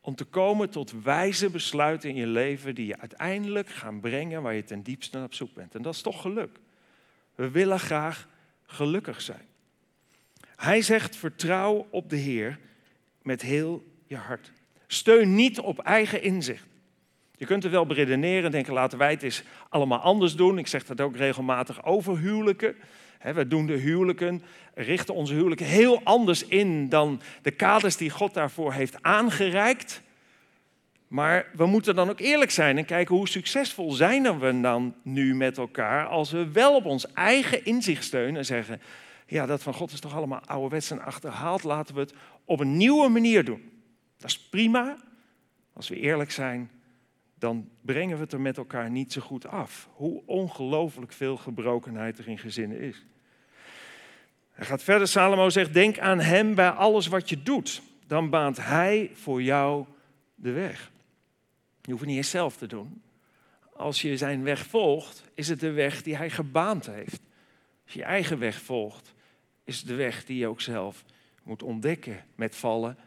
om 0.01 0.15
te 0.15 0.25
komen 0.25 0.71
tot 0.71 1.03
wijze 1.03 1.51
besluiten 1.51 2.09
in 2.09 2.17
je 2.17 2.27
leven 2.27 2.75
die 2.75 2.87
je 2.87 2.99
uiteindelijk 2.99 3.69
gaan 3.69 4.01
brengen 4.01 4.43
waar 4.43 4.55
je 4.55 4.65
ten 4.65 4.83
diepste 4.83 5.23
op 5.23 5.35
zoek 5.35 5.55
bent. 5.55 5.75
En 5.75 5.83
dat 5.83 5.95
is 5.95 6.03
toch 6.03 6.21
geluk. 6.21 6.59
We 7.35 7.51
willen 7.51 7.81
graag 7.81 8.29
gelukkig 8.67 9.21
zijn. 9.21 9.47
Hij 10.57 10.83
zegt: 10.83 11.17
vertrouw 11.17 11.87
op 11.91 12.11
de 12.11 12.17
Heer 12.17 12.59
met 13.23 13.43
heel 13.43 13.85
je 14.07 14.17
hart. 14.17 14.53
Steun 14.95 15.35
niet 15.35 15.61
op 15.61 15.79
eigen 15.79 16.23
inzicht. 16.23 16.67
Je 17.37 17.47
kunt 17.47 17.65
er 17.65 17.71
wel 17.71 17.87
beredeneren 17.87 18.45
en 18.45 18.51
denken: 18.51 18.73
laten 18.73 18.99
wij 18.99 19.11
het 19.11 19.23
eens 19.23 19.43
allemaal 19.69 19.99
anders 19.99 20.37
doen. 20.37 20.59
Ik 20.59 20.67
zeg 20.67 20.85
dat 20.85 21.01
ook 21.01 21.17
regelmatig 21.17 21.85
over 21.85 22.19
huwelijken. 22.19 22.75
We 23.35 23.49
doen 23.49 23.67
de 23.67 23.77
huwelijken, 23.77 24.43
richten 24.75 25.15
onze 25.15 25.35
huwelijken 25.35 25.67
heel 25.67 26.01
anders 26.03 26.47
in 26.47 26.89
dan 26.89 27.21
de 27.43 27.51
kaders 27.51 27.97
die 27.97 28.11
God 28.11 28.35
daarvoor 28.35 28.73
heeft 28.73 29.03
aangereikt. 29.03 30.03
Maar 31.09 31.47
we 31.57 31.67
moeten 31.67 31.95
dan 31.95 32.11
ook 32.11 32.21
eerlijk 32.21 32.51
zijn 32.51 32.79
en 32.79 32.85
kijken 32.85 33.15
hoe 33.15 33.29
succesvol 33.29 33.93
zijn 33.93 34.39
we 34.39 34.61
dan 34.61 34.95
nu 35.03 35.35
met 35.35 35.59
elkaar 35.59 36.07
als 36.07 36.31
we 36.31 36.51
wel 36.51 36.75
op 36.75 36.85
ons 36.85 37.13
eigen 37.13 37.65
inzicht 37.65 38.05
steunen 38.05 38.37
en 38.37 38.45
zeggen, 38.45 38.81
ja, 39.27 39.47
dat 39.47 39.63
van 39.63 39.75
God 39.75 39.93
is 39.93 40.01
toch 40.01 40.17
allemaal 40.17 40.43
ouderwets 40.47 40.91
en 40.91 41.01
achterhaald, 41.01 41.63
laten 41.63 41.95
we 41.95 42.01
het 42.01 42.15
op 42.45 42.61
een 42.61 42.77
nieuwe 42.77 43.09
manier 43.09 43.45
doen. 43.45 43.74
Dat 44.25 44.33
is 44.33 44.49
prima, 44.49 44.97
als 45.73 45.89
we 45.89 45.97
eerlijk 45.97 46.31
zijn, 46.31 46.71
dan 47.39 47.69
brengen 47.81 48.17
we 48.17 48.23
het 48.23 48.33
er 48.33 48.41
met 48.41 48.57
elkaar 48.57 48.91
niet 48.91 49.13
zo 49.13 49.21
goed 49.21 49.47
af. 49.47 49.89
Hoe 49.93 50.23
ongelooflijk 50.27 51.13
veel 51.13 51.37
gebrokenheid 51.37 52.19
er 52.19 52.29
in 52.29 52.39
gezinnen 52.39 52.81
is. 52.81 53.07
Hij 54.51 54.67
gaat 54.67 54.83
verder, 54.83 55.09
Salomo 55.09 55.51
zegt, 55.51 55.73
denk 55.73 55.99
aan 55.99 56.21
hem 56.21 56.55
bij 56.55 56.71
alles 56.71 57.07
wat 57.07 57.29
je 57.29 57.43
doet. 57.43 57.83
Dan 58.07 58.31
baant 58.31 58.57
hij 58.57 59.11
voor 59.15 59.43
jou 59.43 59.87
de 60.35 60.53
weg. 60.53 60.91
Je 61.83 61.91
hoeft 61.91 62.01
het 62.01 62.09
niet 62.09 62.19
eens 62.19 62.31
zelf 62.31 62.57
te 62.57 62.67
doen. 62.67 63.03
Als 63.73 64.03
je 64.03 64.17
zijn 64.17 64.43
weg 64.43 64.67
volgt, 64.67 65.25
is 65.35 65.49
het 65.49 65.61
de 65.61 65.71
weg 65.71 66.03
die 66.03 66.17
hij 66.17 66.31
gebaand 66.31 66.87
heeft. 66.87 67.21
Als 67.85 67.93
je 67.93 67.99
je 67.99 68.05
eigen 68.05 68.39
weg 68.39 68.61
volgt, 68.61 69.15
is 69.65 69.79
het 69.79 69.87
de 69.87 69.95
weg 69.95 70.25
die 70.25 70.39
je 70.39 70.47
ook 70.47 70.61
zelf 70.61 71.05
moet 71.43 71.63
ontdekken 71.63 72.25
met 72.35 72.57
vallen 72.57 72.99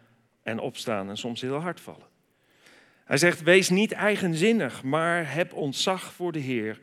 en 0.48 0.60
opstaan 0.60 1.10
en 1.10 1.18
soms 1.18 1.42
heel 1.42 1.60
hard 1.60 1.80
vallen. 1.80 2.08
Hij 3.06 3.18
zegt, 3.18 3.42
wees 3.42 3.70
niet 3.70 3.92
eigenzinnig, 3.92 4.84
maar 4.84 5.34
heb 5.34 5.54
ontzag 5.54 6.14
voor 6.14 6.32
de 6.32 6.40
Heer 6.40 6.80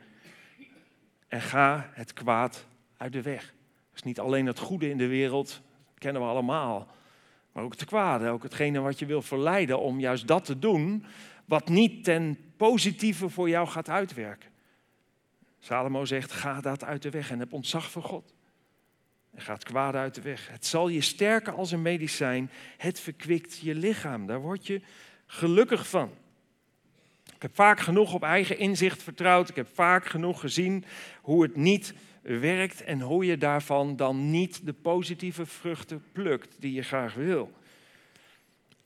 en 1.27 1.41
ga 1.41 1.89
het 1.93 2.13
kwaad 2.13 2.65
uit 2.97 3.13
de 3.13 3.21
weg. 3.21 3.53
Is 3.95 4.03
niet 4.03 4.19
alleen 4.19 4.45
het 4.45 4.59
goede 4.59 4.89
in 4.89 4.97
de 4.97 5.07
wereld, 5.07 5.61
kennen 5.97 6.21
we 6.21 6.27
allemaal, 6.27 6.87
maar 7.51 7.63
ook 7.63 7.71
het 7.71 7.85
kwade, 7.85 8.29
ook 8.29 8.43
hetgene 8.43 8.79
wat 8.79 8.99
je 8.99 9.05
wil 9.05 9.21
verleiden 9.21 9.79
om 9.79 9.99
juist 9.99 10.27
dat 10.27 10.45
te 10.45 10.59
doen 10.59 11.05
wat 11.45 11.69
niet 11.69 12.03
ten 12.03 12.37
positieve 12.57 13.29
voor 13.29 13.49
jou 13.49 13.67
gaat 13.67 13.89
uitwerken. 13.89 14.49
Salomo 15.59 16.05
zegt, 16.05 16.31
ga 16.31 16.61
dat 16.61 16.83
uit 16.83 17.01
de 17.01 17.09
weg 17.09 17.31
en 17.31 17.39
heb 17.39 17.53
ontzag 17.53 17.91
voor 17.91 18.03
God. 18.03 18.33
En 19.35 19.41
ga 19.41 19.53
het 19.53 19.63
kwade 19.63 19.97
uit 19.97 20.15
de 20.15 20.21
weg. 20.21 20.47
Het 20.51 20.65
zal 20.65 20.87
je 20.87 21.01
sterken 21.01 21.55
als 21.55 21.71
een 21.71 21.81
medicijn. 21.81 22.51
Het 22.77 22.99
verkwikt 22.99 23.57
je 23.57 23.75
lichaam. 23.75 24.27
Daar 24.27 24.41
word 24.41 24.67
je 24.67 24.81
gelukkig 25.25 25.87
van. 25.87 26.11
Ik 27.35 27.41
heb 27.41 27.55
vaak 27.55 27.79
genoeg 27.79 28.13
op 28.13 28.23
eigen 28.23 28.57
inzicht 28.57 29.03
vertrouwd. 29.03 29.49
Ik 29.49 29.55
heb 29.55 29.67
vaak 29.73 30.05
genoeg 30.05 30.39
gezien 30.39 30.85
hoe 31.21 31.43
het 31.43 31.55
niet 31.55 31.93
werkt 32.21 32.83
en 32.83 33.01
hoe 33.01 33.25
je 33.25 33.37
daarvan 33.37 33.95
dan 33.95 34.29
niet 34.29 34.65
de 34.65 34.73
positieve 34.73 35.45
vruchten 35.45 36.03
plukt 36.11 36.55
die 36.59 36.73
je 36.73 36.83
graag 36.83 37.13
wil. 37.13 37.51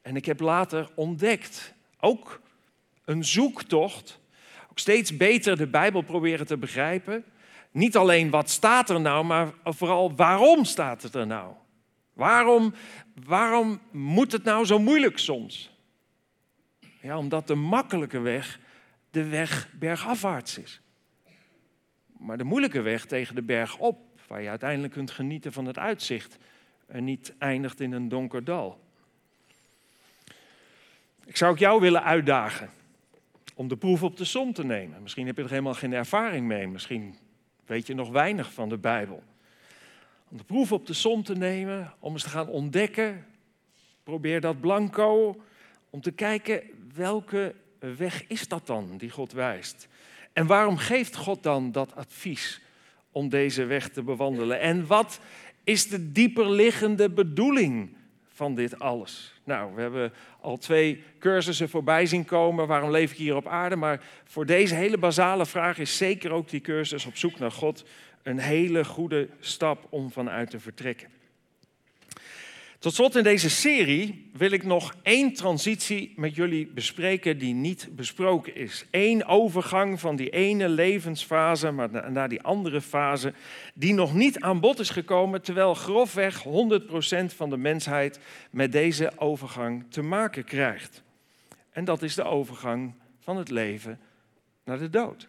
En 0.01 0.15
ik 0.15 0.25
heb 0.25 0.39
later 0.39 0.89
ontdekt, 0.95 1.73
ook 1.99 2.41
een 3.05 3.25
zoektocht, 3.25 4.19
ook 4.69 4.79
steeds 4.79 5.17
beter 5.17 5.57
de 5.57 5.67
Bijbel 5.67 6.01
proberen 6.01 6.45
te 6.45 6.57
begrijpen. 6.57 7.23
Niet 7.71 7.97
alleen 7.97 8.29
wat 8.29 8.49
staat 8.49 8.89
er 8.89 9.01
nou, 9.01 9.25
maar 9.25 9.53
vooral 9.63 10.15
waarom 10.15 10.65
staat 10.65 11.01
het 11.01 11.15
er 11.15 11.27
nou? 11.27 11.53
Waarom, 12.13 12.73
waarom 13.25 13.79
moet 13.91 14.31
het 14.31 14.43
nou 14.43 14.65
zo 14.65 14.79
moeilijk 14.79 15.17
soms? 15.17 15.71
Ja, 17.01 17.17
omdat 17.17 17.47
de 17.47 17.55
makkelijke 17.55 18.19
weg 18.19 18.59
de 19.11 19.27
weg 19.27 19.69
bergafwaarts 19.73 20.57
is. 20.57 20.81
Maar 22.17 22.37
de 22.37 22.43
moeilijke 22.43 22.81
weg 22.81 23.05
tegen 23.05 23.35
de 23.35 23.41
berg 23.41 23.77
op, 23.77 23.99
waar 24.27 24.41
je 24.41 24.49
uiteindelijk 24.49 24.93
kunt 24.93 25.11
genieten 25.11 25.53
van 25.53 25.65
het 25.65 25.77
uitzicht 25.77 26.37
en 26.87 27.03
niet 27.03 27.33
eindigt 27.37 27.79
in 27.79 27.91
een 27.91 28.09
donker 28.09 28.43
dal. 28.43 28.79
Ik 31.25 31.37
zou 31.37 31.51
ook 31.51 31.57
jou 31.57 31.81
willen 31.81 32.03
uitdagen 32.03 32.69
om 33.55 33.67
de 33.67 33.77
proef 33.77 34.03
op 34.03 34.17
de 34.17 34.25
som 34.25 34.53
te 34.53 34.65
nemen. 34.65 35.01
Misschien 35.01 35.25
heb 35.25 35.37
je 35.37 35.43
er 35.43 35.49
helemaal 35.49 35.73
geen 35.73 35.93
ervaring 35.93 36.47
mee, 36.47 36.67
misschien 36.67 37.15
weet 37.69 37.87
je 37.87 37.93
nog 37.93 38.09
weinig 38.09 38.53
van 38.53 38.69
de 38.69 38.77
Bijbel. 38.77 39.23
Om 40.29 40.37
de 40.37 40.43
proef 40.43 40.71
op 40.71 40.87
de 40.87 40.93
som 40.93 41.23
te 41.23 41.35
nemen, 41.35 41.93
om 41.99 42.13
eens 42.13 42.23
te 42.23 42.29
gaan 42.29 42.47
ontdekken, 42.47 43.25
probeer 44.03 44.41
dat 44.41 44.59
blanco, 44.59 45.41
om 45.89 46.01
te 46.01 46.11
kijken 46.11 46.61
welke 46.93 47.55
weg 47.79 48.27
is 48.27 48.47
dat 48.47 48.67
dan 48.67 48.97
die 48.97 49.09
God 49.09 49.31
wijst. 49.31 49.87
En 50.33 50.47
waarom 50.47 50.77
geeft 50.77 51.15
God 51.15 51.43
dan 51.43 51.71
dat 51.71 51.95
advies 51.95 52.61
om 53.11 53.29
deze 53.29 53.65
weg 53.65 53.89
te 53.89 54.03
bewandelen? 54.03 54.59
En 54.59 54.87
wat 54.87 55.19
is 55.63 55.87
de 55.87 56.11
dieperliggende 56.11 57.09
bedoeling 57.09 57.97
van 58.39 58.55
dit 58.55 58.79
alles? 58.79 59.33
Nou, 59.43 59.75
we 59.75 59.81
hebben 59.81 60.13
al 60.41 60.57
twee 60.57 61.03
cursussen 61.19 61.69
voorbij 61.69 62.05
zien 62.05 62.25
komen. 62.25 62.67
Waarom 62.67 62.91
leef 62.91 63.11
ik 63.11 63.17
hier 63.17 63.35
op 63.35 63.47
aarde? 63.47 63.75
Maar 63.75 64.01
voor 64.25 64.45
deze 64.45 64.75
hele 64.75 64.97
basale 64.97 65.45
vraag 65.45 65.77
is 65.77 65.97
zeker 65.97 66.31
ook 66.31 66.49
die 66.49 66.61
cursus 66.61 67.05
op 67.05 67.17
zoek 67.17 67.39
naar 67.39 67.51
God 67.51 67.85
een 68.23 68.39
hele 68.39 68.85
goede 68.85 69.29
stap 69.39 69.87
om 69.89 70.11
vanuit 70.11 70.49
te 70.49 70.59
vertrekken. 70.59 71.07
Tot 72.79 72.93
slot 72.93 73.15
in 73.15 73.23
deze 73.23 73.49
serie 73.49 74.29
wil 74.33 74.51
ik 74.51 74.63
nog 74.63 74.95
één 75.01 75.33
transitie 75.33 76.13
met 76.15 76.35
jullie 76.35 76.67
bespreken 76.67 77.37
die 77.37 77.53
niet 77.53 77.89
besproken 77.91 78.55
is. 78.55 78.85
Eén 78.91 79.25
overgang 79.25 79.99
van 79.99 80.15
die 80.15 80.29
ene 80.29 80.69
levensfase 80.69 81.71
naar 82.09 82.29
die 82.29 82.41
andere 82.41 82.81
fase 82.81 83.33
die 83.73 83.93
nog 83.93 84.13
niet 84.13 84.39
aan 84.39 84.59
bod 84.59 84.79
is 84.79 84.89
gekomen, 84.89 85.41
terwijl 85.41 85.73
grofweg 85.73 86.43
100% 86.43 86.47
van 87.35 87.49
de 87.49 87.57
mensheid 87.57 88.19
met 88.51 88.71
deze 88.71 89.11
overgang 89.15 89.85
te 89.89 90.01
maken 90.01 90.43
krijgt. 90.43 91.03
En 91.69 91.85
dat 91.85 92.01
is 92.01 92.15
de 92.15 92.23
overgang 92.23 92.93
van 93.19 93.37
het 93.37 93.49
leven 93.49 93.99
naar 94.63 94.79
de 94.79 94.89
dood. 94.89 95.27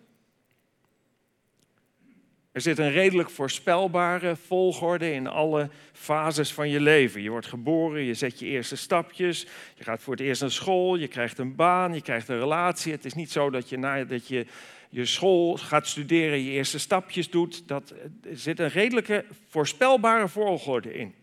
Er 2.53 2.61
zit 2.61 2.79
een 2.79 2.91
redelijk 2.91 3.31
voorspelbare 3.31 4.37
volgorde 4.37 5.13
in 5.13 5.27
alle 5.27 5.69
fases 5.93 6.53
van 6.53 6.69
je 6.69 6.81
leven. 6.81 7.23
Je 7.23 7.31
wordt 7.31 7.47
geboren, 7.47 8.03
je 8.03 8.15
zet 8.15 8.39
je 8.39 8.47
eerste 8.47 8.77
stapjes, 8.77 9.47
je 9.75 9.85
gaat 9.85 10.03
voor 10.03 10.13
het 10.13 10.23
eerst 10.23 10.41
naar 10.41 10.51
school, 10.51 10.97
je 10.97 11.09
krijgt 11.09 11.39
een 11.39 11.55
baan, 11.55 11.95
je 11.95 12.03
krijgt 12.03 12.29
een 12.29 12.39
relatie. 12.39 12.93
Het 12.93 13.05
is 13.05 13.15
niet 13.15 13.31
zo 13.31 13.51
dat 13.51 13.69
je 13.69 13.79
nadat 13.79 14.29
je 14.29 14.47
je 14.89 15.05
school 15.05 15.57
gaat 15.57 15.87
studeren, 15.87 16.45
je 16.45 16.51
eerste 16.51 16.79
stapjes 16.79 17.31
doet. 17.31 17.69
Dat, 17.69 17.95
er 18.23 18.39
zit 18.39 18.59
een 18.59 18.69
redelijke 18.69 19.25
voorspelbare 19.49 20.29
volgorde 20.29 20.95
in. 20.95 21.15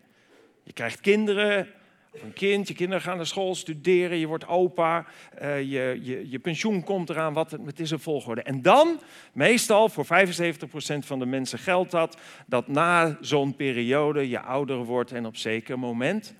Je 0.62 0.72
krijgt 0.72 1.00
kinderen, 1.00 1.68
of 2.10 2.22
een 2.22 2.32
kind, 2.32 2.68
je 2.68 2.74
kinderen 2.74 3.02
gaan 3.02 3.16
naar 3.16 3.26
school 3.26 3.54
studeren, 3.54 4.18
je 4.18 4.26
wordt 4.26 4.46
opa, 4.46 5.06
uh, 5.42 5.60
je, 5.60 5.98
je, 6.02 6.30
je 6.30 6.38
pensioen 6.38 6.84
komt 6.84 7.10
eraan, 7.10 7.32
wat, 7.32 7.50
het 7.50 7.80
is 7.80 7.90
een 7.90 8.00
volgorde. 8.00 8.42
En 8.42 8.62
dan, 8.62 9.00
meestal 9.32 9.88
voor 9.88 10.04
75% 10.04 10.08
van 10.98 11.18
de 11.18 11.26
mensen 11.26 11.58
geldt 11.58 11.90
dat, 11.90 12.18
dat 12.46 12.68
na 12.68 13.18
zo'n 13.20 13.56
periode 13.56 14.28
je 14.28 14.40
ouder 14.40 14.84
wordt 14.84 15.12
en 15.12 15.26
op 15.26 15.36
zeker 15.36 15.78
moment, 15.78 16.34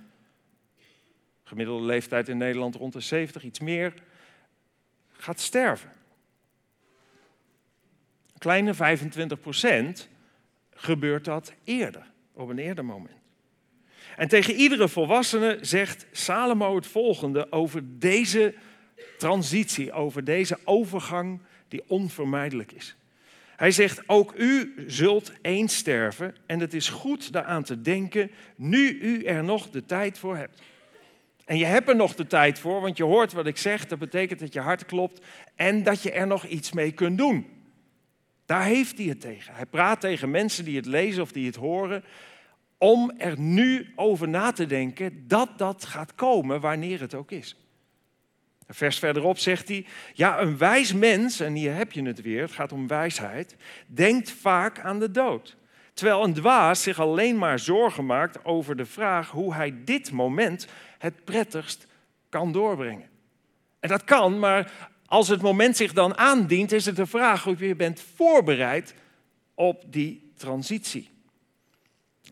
gemiddelde 1.45 1.85
leeftijd 1.85 2.29
in 2.29 2.37
Nederland 2.37 2.75
rond 2.75 2.93
de 2.93 3.01
70, 3.01 3.43
iets 3.43 3.61
meer, 3.61 3.95
gaat 5.13 5.41
sterven. 5.41 5.93
Een 8.33 8.39
kleine 8.39 8.75
25% 10.07 10.09
gebeurt 10.71 11.25
dat 11.25 11.53
eerder, 11.65 12.11
op 12.33 12.49
een 12.49 12.59
eerder 12.59 12.85
moment. 12.85 13.18
En 14.19 14.29
tegen 14.29 14.55
iedere 14.55 14.89
volwassene 14.89 15.59
zegt 15.61 16.07
Salomo 16.13 16.75
het 16.75 16.87
volgende 16.87 17.53
over 17.53 17.83
deze 17.85 18.55
transitie, 19.19 19.93
over 19.93 20.25
deze 20.25 20.59
overgang 20.65 21.41
die 21.69 21.83
onvermijdelijk 21.87 22.73
is. 22.73 22.97
Hij 23.57 23.71
zegt, 23.71 24.03
ook 24.07 24.35
u 24.37 24.75
zult 24.87 25.33
eens 25.43 25.77
sterven 25.77 26.35
en 26.47 26.61
het 26.61 26.75
is 26.75 26.89
goed 26.89 27.33
daaraan 27.33 27.63
te 27.63 27.81
denken, 27.81 28.31
nu 28.57 28.99
u 29.01 29.25
er 29.25 29.45
nog 29.45 29.71
de 29.71 29.85
tijd 29.85 30.19
voor 30.19 30.37
hebt. 30.37 30.63
En 31.45 31.59
je 31.59 31.65
hebt 31.65 31.89
er 31.89 31.97
nog 31.97 32.15
de 32.15 32.27
tijd 32.27 32.59
voor, 32.59 32.81
want 32.81 32.97
je 32.97 33.05
hoort 33.05 33.33
wat 33.33 33.47
ik 33.47 33.57
zeg, 33.57 33.87
dat 33.87 33.99
betekent 33.99 34.41
dat 34.41 34.53
je 34.53 34.61
hart 34.61 34.85
klopt 34.85 35.25
en 35.55 35.83
dat 35.83 36.03
je 36.03 36.13
er 36.13 36.27
nog 36.27 36.47
iets 36.47 36.73
mee 36.73 36.93
kunt 36.93 37.19
doen. 37.19 37.47
Daar 38.47 38.65
heeft 38.65 38.99
hij 38.99 39.07
het 39.07 39.21
tegen. 39.21 39.55
Hij 39.55 39.67
praat 39.67 40.01
tegen 40.01 40.31
mensen 40.31 40.65
die 40.65 40.77
het 40.77 40.87
lezen 40.87 41.23
of 41.23 41.33
die 41.33 41.47
het 41.47 41.57
horen 41.57 42.05
om 42.79 43.13
er 43.19 43.39
nu 43.39 43.93
over 43.97 44.29
na 44.29 44.53
te 44.53 44.67
denken 44.67 45.25
dat 45.29 45.59
dat 45.59 45.85
gaat 45.85 46.15
komen 46.15 46.61
wanneer 46.61 47.01
het 47.01 47.15
ook 47.15 47.31
is. 47.31 47.57
Vers 48.69 48.99
verderop 48.99 49.39
zegt 49.39 49.69
hij, 49.69 49.87
ja, 50.15 50.41
een 50.41 50.59
wijs 50.59 50.93
mens, 50.93 51.41
en 51.41 51.55
hier 51.55 51.75
heb 51.75 51.93
je 51.93 52.03
het 52.03 52.21
weer, 52.21 52.43
het 52.43 52.53
gaat 52.53 52.73
om 52.73 52.87
wijsheid, 52.87 53.57
denkt 53.87 54.31
vaak 54.31 54.81
aan 54.81 54.99
de 54.99 55.11
dood. 55.11 55.57
Terwijl 55.93 56.25
een 56.25 56.35
dwaas 56.35 56.83
zich 56.83 57.01
alleen 57.01 57.39
maar 57.39 57.59
zorgen 57.59 58.07
maakt 58.07 58.45
over 58.45 58.77
de 58.77 58.87
vraag 58.87 59.31
hoe 59.31 59.55
hij 59.55 59.75
dit 59.85 60.13
moment 60.13 60.67
het 60.99 61.25
prettigst 61.25 61.87
kan 62.29 62.53
doorbrengen. 62.53 63.09
En 63.81 63.89
dat 63.89 64.05
kan, 64.05 64.39
maar 64.39 64.73
als 65.07 65.29
het 65.29 65.43
moment 65.43 65.77
zich 65.77 65.93
dan 65.93 66.17
aandient, 66.17 66.73
is 66.73 66.87
het 66.87 66.97
de 66.97 67.07
vraag 67.07 67.47
of 67.47 67.61
je 67.61 67.77
bent 67.77 68.01
voorbereid 68.15 68.95
op 69.55 69.85
die 69.87 70.33
transitie. 70.37 71.11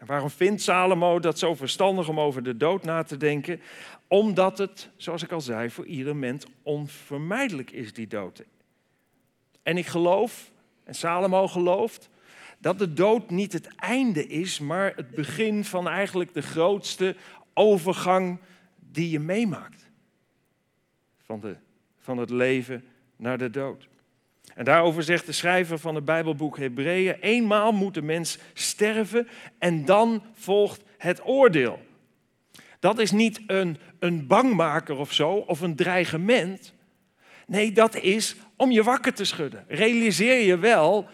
Waarom 0.04 0.30
vindt 0.30 0.62
Salomo 0.62 1.18
dat 1.18 1.38
zo 1.38 1.54
verstandig 1.54 2.09
om 2.09 2.20
over 2.20 2.42
de 2.42 2.56
dood 2.56 2.85
na 2.85 3.02
te 3.02 3.16
denken? 3.16 3.61
Omdat 4.09 4.59
het, 4.59 4.90
zoals 4.96 5.22
ik 5.22 5.32
al 5.32 5.40
zei, 5.40 5.70
voor 5.70 5.87
ieder 5.87 6.16
mens 6.16 6.46
onvermijdelijk 6.62 7.70
is, 7.70 7.92
die 7.92 8.06
dood. 8.06 8.44
En 9.62 9.76
ik 9.76 9.87
geloof, 9.87 10.50
en 10.85 10.94
Salomo 10.94 11.48
gelooft, 11.48 12.11
dat 12.59 12.78
de 12.78 12.92
dood 12.92 13.30
niet 13.30 13.52
het 13.52 13.66
einde 13.76 14.26
is, 14.26 14.59
maar 14.59 14.92
het 14.96 15.11
begin 15.11 15.64
van 15.64 15.88
eigenlijk 15.88 16.35
de 16.35 16.42
grootste 16.42 17.16
overgang 17.54 18.38
die 18.76 19.11
je 19.11 19.20
meemaakt. 19.20 19.90
Van, 21.18 21.40
de, 21.40 21.56
van 21.98 22.18
het 22.18 22.30
leven 22.30 22.85
naar 23.16 23.38
de 23.38 23.50
dood. 23.50 23.88
En 24.54 24.64
daarover 24.64 25.02
zegt 25.02 25.26
de 25.26 25.32
schrijver 25.32 25.78
van 25.78 25.94
het 25.94 26.04
Bijbelboek 26.04 26.59
Hebreeën: 26.59 27.16
eenmaal 27.20 27.72
moet 27.72 27.94
de 27.94 28.02
mens 28.02 28.38
sterven 28.52 29.28
en 29.59 29.85
dan 29.85 30.22
volgt 30.35 30.82
het 30.98 31.26
oordeel. 31.26 31.85
Dat 32.80 32.98
is 32.98 33.11
niet 33.11 33.40
een, 33.46 33.76
een 33.98 34.26
bangmaker 34.26 34.96
of 34.96 35.12
zo, 35.12 35.32
of 35.32 35.61
een 35.61 35.76
dreigement. 35.76 36.74
Nee, 37.46 37.72
dat 37.72 37.94
is 37.94 38.37
om 38.56 38.70
je 38.70 38.82
wakker 38.82 39.14
te 39.14 39.24
schudden. 39.24 39.64
Realiseer 39.68 40.46
je 40.46 40.59
wel, 40.59 41.09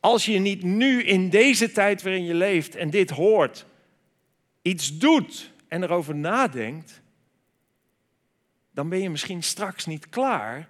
als 0.00 0.24
je 0.24 0.38
niet 0.38 0.62
nu 0.62 1.02
in 1.02 1.30
deze 1.30 1.72
tijd 1.72 2.02
waarin 2.02 2.24
je 2.24 2.34
leeft 2.34 2.76
en 2.76 2.90
dit 2.90 3.10
hoort, 3.10 3.66
iets 4.62 4.98
doet 4.98 5.52
en 5.68 5.82
erover 5.82 6.14
nadenkt, 6.14 7.02
dan 8.72 8.88
ben 8.88 9.02
je 9.02 9.10
misschien 9.10 9.42
straks 9.42 9.86
niet 9.86 10.08
klaar 10.08 10.68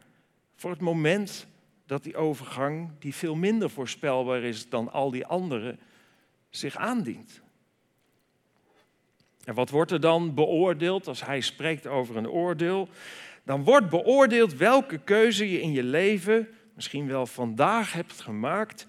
voor 0.57 0.71
het 0.71 0.81
moment 0.81 1.47
dat 1.91 2.03
die 2.03 2.17
overgang, 2.17 2.91
die 2.99 3.15
veel 3.15 3.35
minder 3.35 3.71
voorspelbaar 3.71 4.43
is 4.43 4.69
dan 4.69 4.93
al 4.93 5.11
die 5.11 5.27
andere, 5.27 5.79
zich 6.51 6.77
aandient. 6.77 7.41
En 9.45 9.55
wat 9.55 9.71
wordt 9.71 9.91
er 9.91 10.01
dan 10.01 10.35
beoordeeld 10.35 11.07
als 11.07 11.25
hij 11.25 11.41
spreekt 11.41 11.87
over 11.87 12.17
een 12.17 12.29
oordeel? 12.29 12.89
Dan 13.45 13.65
wordt 13.65 13.89
beoordeeld 13.89 14.55
welke 14.55 14.99
keuze 14.99 15.51
je 15.51 15.61
in 15.61 15.73
je 15.73 15.83
leven, 15.83 16.49
misschien 16.75 17.07
wel 17.07 17.27
vandaag 17.27 17.93
hebt 17.93 18.21
gemaakt, 18.21 18.87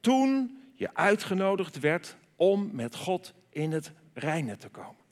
toen 0.00 0.58
je 0.74 0.94
uitgenodigd 0.94 1.80
werd 1.80 2.16
om 2.36 2.70
met 2.72 2.96
God 2.96 3.32
in 3.48 3.72
het 3.72 3.92
reine 4.12 4.56
te 4.56 4.68
komen. 4.68 5.02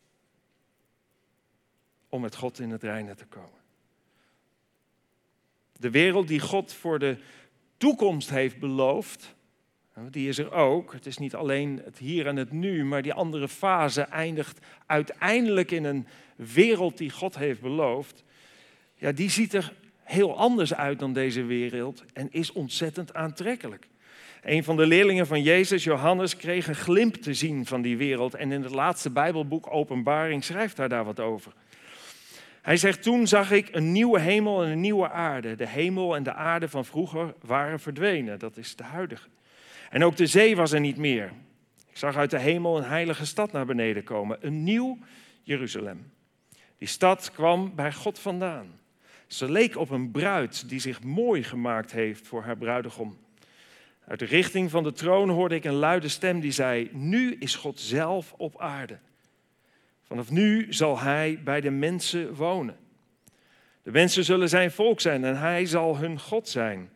Om 2.08 2.20
met 2.20 2.36
God 2.36 2.58
in 2.58 2.70
het 2.70 2.82
reine 2.82 3.14
te 3.14 3.26
komen. 3.26 3.59
De 5.80 5.90
wereld 5.90 6.28
die 6.28 6.40
God 6.40 6.72
voor 6.72 6.98
de 6.98 7.16
toekomst 7.76 8.30
heeft 8.30 8.58
beloofd, 8.58 9.34
die 10.10 10.28
is 10.28 10.38
er 10.38 10.52
ook. 10.52 10.92
Het 10.92 11.06
is 11.06 11.18
niet 11.18 11.34
alleen 11.34 11.80
het 11.84 11.98
hier 11.98 12.26
en 12.26 12.36
het 12.36 12.52
nu, 12.52 12.84
maar 12.84 13.02
die 13.02 13.12
andere 13.12 13.48
fase 13.48 14.02
eindigt 14.02 14.58
uiteindelijk 14.86 15.70
in 15.70 15.84
een 15.84 16.06
wereld 16.36 16.98
die 16.98 17.10
God 17.10 17.38
heeft 17.38 17.60
beloofd. 17.60 18.24
Ja, 18.94 19.12
die 19.12 19.30
ziet 19.30 19.54
er 19.54 19.72
heel 20.02 20.36
anders 20.36 20.74
uit 20.74 20.98
dan 20.98 21.12
deze 21.12 21.44
wereld 21.44 22.04
en 22.12 22.28
is 22.30 22.52
ontzettend 22.52 23.14
aantrekkelijk. 23.14 23.88
Een 24.42 24.64
van 24.64 24.76
de 24.76 24.86
leerlingen 24.86 25.26
van 25.26 25.42
Jezus, 25.42 25.84
Johannes, 25.84 26.36
kreeg 26.36 26.68
een 26.68 26.74
glimp 26.74 27.14
te 27.14 27.34
zien 27.34 27.66
van 27.66 27.82
die 27.82 27.96
wereld 27.96 28.34
en 28.34 28.52
in 28.52 28.62
het 28.62 28.74
laatste 28.74 29.10
Bijbelboek 29.10 29.72
Openbaring 29.72 30.44
schrijft 30.44 30.76
hij 30.76 30.88
daar 30.88 31.04
wat 31.04 31.20
over. 31.20 31.52
Hij 32.62 32.76
zegt, 32.76 33.02
toen 33.02 33.26
zag 33.26 33.50
ik 33.50 33.68
een 33.72 33.92
nieuwe 33.92 34.20
hemel 34.20 34.64
en 34.64 34.70
een 34.70 34.80
nieuwe 34.80 35.10
aarde. 35.10 35.54
De 35.54 35.66
hemel 35.66 36.16
en 36.16 36.22
de 36.22 36.32
aarde 36.32 36.68
van 36.68 36.84
vroeger 36.84 37.34
waren 37.40 37.80
verdwenen, 37.80 38.38
dat 38.38 38.56
is 38.56 38.76
de 38.76 38.82
huidige. 38.82 39.28
En 39.90 40.04
ook 40.04 40.16
de 40.16 40.26
zee 40.26 40.56
was 40.56 40.72
er 40.72 40.80
niet 40.80 40.96
meer. 40.96 41.32
Ik 41.90 41.96
zag 41.96 42.16
uit 42.16 42.30
de 42.30 42.38
hemel 42.38 42.76
een 42.76 42.84
heilige 42.84 43.26
stad 43.26 43.52
naar 43.52 43.66
beneden 43.66 44.04
komen, 44.04 44.38
een 44.40 44.64
nieuw 44.64 44.98
Jeruzalem. 45.42 46.12
Die 46.78 46.88
stad 46.88 47.30
kwam 47.32 47.74
bij 47.74 47.92
God 47.92 48.18
vandaan. 48.18 48.78
Ze 49.26 49.50
leek 49.50 49.76
op 49.76 49.90
een 49.90 50.10
bruid 50.10 50.68
die 50.68 50.80
zich 50.80 51.02
mooi 51.02 51.42
gemaakt 51.42 51.92
heeft 51.92 52.26
voor 52.26 52.42
haar 52.42 52.56
bruidegom. 52.56 53.18
Uit 54.06 54.18
de 54.18 54.24
richting 54.24 54.70
van 54.70 54.82
de 54.82 54.92
troon 54.92 55.28
hoorde 55.28 55.54
ik 55.54 55.64
een 55.64 55.74
luide 55.74 56.08
stem 56.08 56.40
die 56.40 56.52
zei: 56.52 56.90
Nu 56.92 57.34
is 57.34 57.54
God 57.54 57.80
zelf 57.80 58.34
op 58.36 58.60
aarde. 58.60 58.98
Vanaf 60.10 60.30
nu 60.30 60.72
zal 60.72 60.98
hij 60.98 61.40
bij 61.44 61.60
de 61.60 61.70
mensen 61.70 62.34
wonen. 62.34 62.76
De 63.82 63.90
mensen 63.90 64.24
zullen 64.24 64.48
zijn 64.48 64.70
volk 64.70 65.00
zijn 65.00 65.24
en 65.24 65.38
hij 65.38 65.66
zal 65.66 65.98
hun 65.98 66.20
God 66.20 66.48
zijn. 66.48 66.90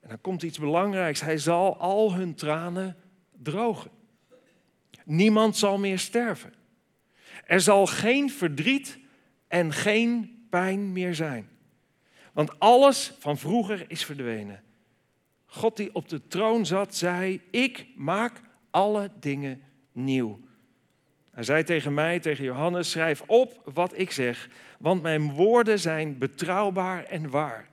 En 0.00 0.08
dan 0.08 0.20
komt 0.20 0.42
iets 0.42 0.58
belangrijks. 0.58 1.20
Hij 1.20 1.38
zal 1.38 1.76
al 1.76 2.14
hun 2.14 2.34
tranen 2.34 2.96
drogen. 3.42 3.90
Niemand 5.04 5.56
zal 5.56 5.78
meer 5.78 5.98
sterven. 5.98 6.52
Er 7.46 7.60
zal 7.60 7.86
geen 7.86 8.30
verdriet 8.30 8.98
en 9.48 9.72
geen 9.72 10.44
pijn 10.50 10.92
meer 10.92 11.14
zijn. 11.14 11.48
Want 12.32 12.58
alles 12.58 13.12
van 13.18 13.38
vroeger 13.38 13.84
is 13.88 14.04
verdwenen. 14.04 14.62
God 15.46 15.76
die 15.76 15.94
op 15.94 16.08
de 16.08 16.26
troon 16.26 16.66
zat, 16.66 16.94
zei: 16.94 17.40
Ik 17.50 17.86
maak 17.94 18.40
alle 18.70 19.10
dingen 19.20 19.62
nieuw. 19.92 20.48
Hij 21.32 21.42
zei 21.42 21.64
tegen 21.64 21.94
mij, 21.94 22.20
tegen 22.20 22.44
Johannes: 22.44 22.90
Schrijf 22.90 23.22
op 23.26 23.70
wat 23.74 23.98
ik 23.98 24.10
zeg, 24.10 24.48
want 24.78 25.02
mijn 25.02 25.32
woorden 25.32 25.78
zijn 25.78 26.18
betrouwbaar 26.18 27.04
en 27.04 27.30
waar. 27.30 27.68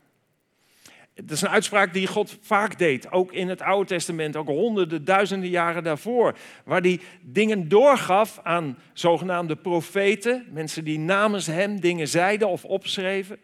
Dat 1.13 1.31
is 1.31 1.41
een 1.41 1.49
uitspraak 1.49 1.93
die 1.93 2.07
God 2.07 2.37
vaak 2.41 2.77
deed, 2.77 3.11
ook 3.11 3.31
in 3.31 3.49
het 3.49 3.61
Oude 3.61 3.87
Testament, 3.87 4.35
ook 4.35 4.47
honderden, 4.47 5.05
duizenden 5.05 5.49
jaren 5.49 5.83
daarvoor, 5.83 6.37
waar 6.65 6.81
hij 6.81 6.99
dingen 7.21 7.69
doorgaf 7.69 8.39
aan 8.43 8.77
zogenaamde 8.93 9.55
profeten, 9.55 10.45
mensen 10.51 10.83
die 10.83 10.99
namens 10.99 11.45
hem 11.45 11.79
dingen 11.79 12.07
zeiden 12.07 12.47
of 12.47 12.65
opschreven. 12.65 13.37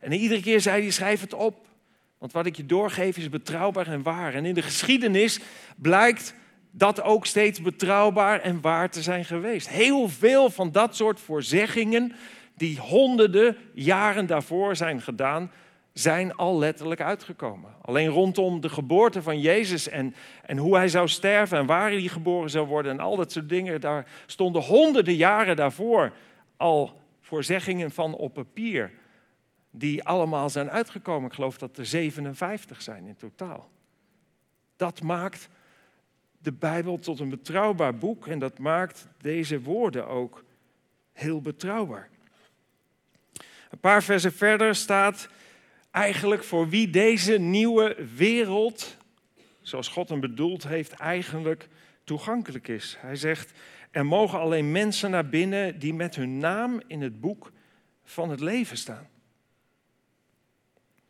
En 0.00 0.12
iedere 0.12 0.40
keer 0.40 0.60
zei 0.60 0.82
hij, 0.82 0.90
schrijf 0.90 1.20
het 1.20 1.34
op, 1.34 1.66
want 2.18 2.32
wat 2.32 2.46
ik 2.46 2.56
je 2.56 2.66
doorgeef 2.66 3.16
is 3.16 3.28
betrouwbaar 3.28 3.86
en 3.86 4.02
waar. 4.02 4.34
En 4.34 4.44
in 4.44 4.54
de 4.54 4.62
geschiedenis 4.62 5.40
blijkt 5.76 6.34
dat 6.72 7.02
ook 7.02 7.26
steeds 7.26 7.62
betrouwbaar 7.62 8.40
en 8.40 8.60
waar 8.60 8.90
te 8.90 9.02
zijn 9.02 9.24
geweest. 9.24 9.68
Heel 9.68 10.08
veel 10.08 10.50
van 10.50 10.72
dat 10.72 10.96
soort 10.96 11.20
voorzeggingen 11.20 12.12
die 12.54 12.78
honderden 12.78 13.56
jaren 13.74 14.26
daarvoor 14.26 14.76
zijn 14.76 15.00
gedaan, 15.00 15.50
zijn 15.92 16.34
al 16.34 16.58
letterlijk 16.58 17.00
uitgekomen. 17.00 17.70
Alleen 17.82 18.08
rondom 18.08 18.60
de 18.60 18.68
geboorte 18.68 19.22
van 19.22 19.40
Jezus 19.40 19.88
en, 19.88 20.14
en 20.42 20.56
hoe 20.56 20.76
hij 20.76 20.88
zou 20.88 21.08
sterven 21.08 21.58
en 21.58 21.66
waar 21.66 21.90
hij 21.90 22.00
geboren 22.00 22.50
zou 22.50 22.66
worden 22.66 22.92
en 22.92 23.00
al 23.00 23.16
dat 23.16 23.32
soort 23.32 23.48
dingen, 23.48 23.80
daar 23.80 24.06
stonden 24.26 24.62
honderden 24.62 25.14
jaren 25.14 25.56
daarvoor 25.56 26.12
al 26.56 27.00
voorzeggingen 27.20 27.90
van 27.90 28.14
op 28.14 28.34
papier, 28.34 28.92
die 29.70 30.04
allemaal 30.04 30.50
zijn 30.50 30.70
uitgekomen. 30.70 31.28
Ik 31.28 31.34
geloof 31.34 31.58
dat 31.58 31.78
er 31.78 31.86
57 31.86 32.82
zijn 32.82 33.06
in 33.06 33.16
totaal. 33.16 33.70
Dat 34.76 35.02
maakt 35.02 35.48
de 36.42 36.52
Bijbel 36.52 36.98
tot 36.98 37.20
een 37.20 37.28
betrouwbaar 37.28 37.96
boek 37.96 38.26
en 38.26 38.38
dat 38.38 38.58
maakt 38.58 39.08
deze 39.20 39.60
woorden 39.60 40.06
ook 40.06 40.44
heel 41.12 41.40
betrouwbaar. 41.40 42.08
Een 43.70 43.80
paar 43.80 44.02
versen 44.02 44.32
verder 44.32 44.74
staat 44.74 45.28
eigenlijk 45.90 46.44
voor 46.44 46.68
wie 46.68 46.90
deze 46.90 47.38
nieuwe 47.38 48.08
wereld, 48.16 48.96
zoals 49.60 49.88
God 49.88 50.08
hem 50.08 50.20
bedoeld 50.20 50.62
heeft, 50.62 50.92
eigenlijk 50.92 51.68
toegankelijk 52.04 52.68
is. 52.68 52.96
Hij 52.98 53.16
zegt, 53.16 53.52
er 53.90 54.06
mogen 54.06 54.38
alleen 54.38 54.72
mensen 54.72 55.10
naar 55.10 55.28
binnen 55.28 55.78
die 55.78 55.94
met 55.94 56.14
hun 56.14 56.38
naam 56.38 56.82
in 56.86 57.02
het 57.02 57.20
boek 57.20 57.52
van 58.04 58.30
het 58.30 58.40
leven 58.40 58.76
staan. 58.76 59.08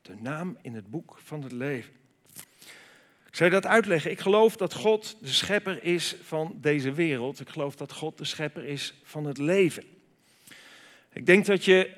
De 0.03 0.15
naam 0.21 0.59
in 0.63 0.75
het 0.75 0.91
boek 0.91 1.19
van 1.23 1.43
het 1.43 1.53
leven. 1.53 1.93
Zou 3.33 3.51
je 3.51 3.61
dat 3.61 3.71
uitleggen. 3.71 4.11
Ik 4.11 4.21
geloof 4.21 4.57
dat 4.57 4.75
God 4.75 5.17
de 5.21 5.29
schepper 5.29 5.85
is 5.85 6.17
van 6.23 6.59
deze 6.61 6.93
wereld. 6.93 7.41
Ik 7.41 7.49
geloof 7.49 7.77
dat 7.77 7.93
God 7.93 8.19
de 8.19 8.25
schepper 8.25 8.65
is 8.65 8.95
van 9.03 9.25
het 9.25 9.39
leven. 9.39 9.85
Ik 11.13 11.27
denk 11.27 11.47
dat 11.47 11.65
je 11.65 11.91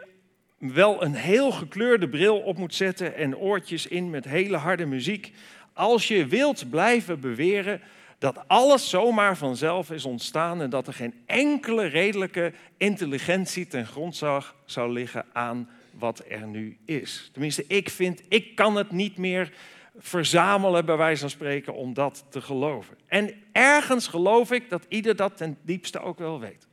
wel 0.59 1.03
een 1.03 1.15
heel 1.15 1.51
gekleurde 1.51 2.09
bril 2.09 2.41
op 2.41 2.57
moet 2.57 2.75
zetten 2.75 3.15
en 3.15 3.37
oortjes 3.37 3.87
in 3.87 4.11
met 4.11 4.25
hele 4.25 4.57
harde 4.57 4.87
muziek. 4.87 5.33
Als 5.73 6.09
je 6.09 6.27
wilt 6.27 6.71
blijven 6.71 7.21
beweren 7.21 7.81
dat 8.19 8.43
alles 8.47 8.91
zomaar 8.91 9.37
vanzelf 9.37 9.91
is 9.91 10.05
ontstaan 10.05 10.63
en 10.63 10.71
dat 10.71 10.87
er 10.87 10.95
geen 10.95 11.15
enkele 11.27 11.87
redelijke 11.87 12.53
intelligentie 12.77 13.67
ten 13.67 13.87
grondslag 13.87 14.55
zou 14.65 14.93
liggen 14.93 15.25
aan 15.33 15.69
wat 15.91 16.25
er 16.29 16.47
nu 16.47 16.77
is. 16.85 17.31
Tenminste, 17.33 17.65
ik 17.67 17.91
vind, 17.91 18.23
ik 18.29 18.55
kan 18.55 18.77
het 18.77 18.91
niet 18.91 19.17
meer 19.17 19.53
verzamelen, 19.97 20.85
bij 20.85 20.97
wijze 20.97 21.21
van 21.21 21.31
spreken, 21.31 21.75
om 21.75 21.95
dat 21.95 22.25
te 22.29 22.41
geloven. 22.41 22.97
En 23.07 23.35
ergens 23.53 24.07
geloof 24.07 24.53
ik 24.53 24.71
dat 24.71 24.87
ieder 24.89 25.17
dat 25.17 25.37
ten 25.37 25.59
diepste 25.63 26.01
ook 26.01 26.19
wel 26.19 26.41
weet. 26.41 26.67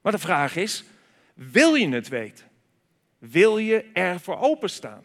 Maar 0.00 0.12
de 0.12 0.18
vraag 0.18 0.56
is, 0.56 0.84
wil 1.34 1.74
je 1.74 1.88
het 1.88 2.08
weten? 2.08 2.46
Wil 3.18 3.58
je 3.58 3.84
ervoor 3.92 4.38
openstaan? 4.38 5.04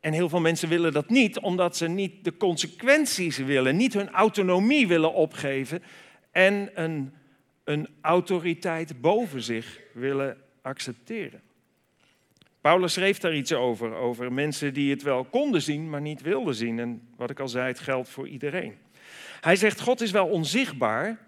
En 0.00 0.12
heel 0.12 0.28
veel 0.28 0.40
mensen 0.40 0.68
willen 0.68 0.92
dat 0.92 1.08
niet, 1.08 1.38
omdat 1.38 1.76
ze 1.76 1.88
niet 1.88 2.24
de 2.24 2.36
consequenties 2.36 3.36
willen, 3.36 3.76
niet 3.76 3.94
hun 3.94 4.10
autonomie 4.10 4.86
willen 4.88 5.12
opgeven 5.12 5.82
en 6.30 6.70
een, 6.74 7.14
een 7.64 7.88
autoriteit 8.00 9.00
boven 9.00 9.42
zich 9.42 9.80
willen 9.92 10.36
accepteren. 10.62 11.42
Paulus 12.66 12.92
schreef 12.92 13.18
daar 13.18 13.34
iets 13.34 13.52
over, 13.52 13.94
over 13.94 14.32
mensen 14.32 14.74
die 14.74 14.90
het 14.90 15.02
wel 15.02 15.24
konden 15.24 15.62
zien, 15.62 15.90
maar 15.90 16.00
niet 16.00 16.20
wilden 16.20 16.54
zien. 16.54 16.78
En 16.78 17.02
wat 17.16 17.30
ik 17.30 17.40
al 17.40 17.48
zei, 17.48 17.66
het 17.66 17.78
geldt 17.78 18.08
voor 18.08 18.28
iedereen. 18.28 18.76
Hij 19.40 19.56
zegt, 19.56 19.80
God 19.80 20.00
is 20.00 20.10
wel 20.10 20.26
onzichtbaar, 20.26 21.18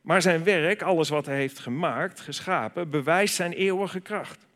maar 0.00 0.22
zijn 0.22 0.44
werk, 0.44 0.82
alles 0.82 1.08
wat 1.08 1.26
hij 1.26 1.36
heeft 1.36 1.58
gemaakt, 1.58 2.20
geschapen, 2.20 2.90
bewijst 2.90 3.34
zijn 3.34 3.52
eeuwige 3.52 4.00
kracht. 4.00 4.46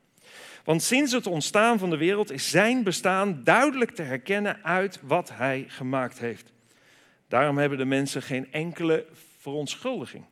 Want 0.64 0.82
sinds 0.82 1.12
het 1.12 1.26
ontstaan 1.26 1.78
van 1.78 1.90
de 1.90 1.96
wereld 1.96 2.30
is 2.30 2.50
zijn 2.50 2.82
bestaan 2.82 3.40
duidelijk 3.44 3.90
te 3.90 4.02
herkennen 4.02 4.58
uit 4.62 4.98
wat 5.02 5.30
hij 5.32 5.64
gemaakt 5.68 6.18
heeft. 6.18 6.52
Daarom 7.28 7.58
hebben 7.58 7.78
de 7.78 7.84
mensen 7.84 8.22
geen 8.22 8.52
enkele 8.52 9.06
verontschuldiging. 9.40 10.24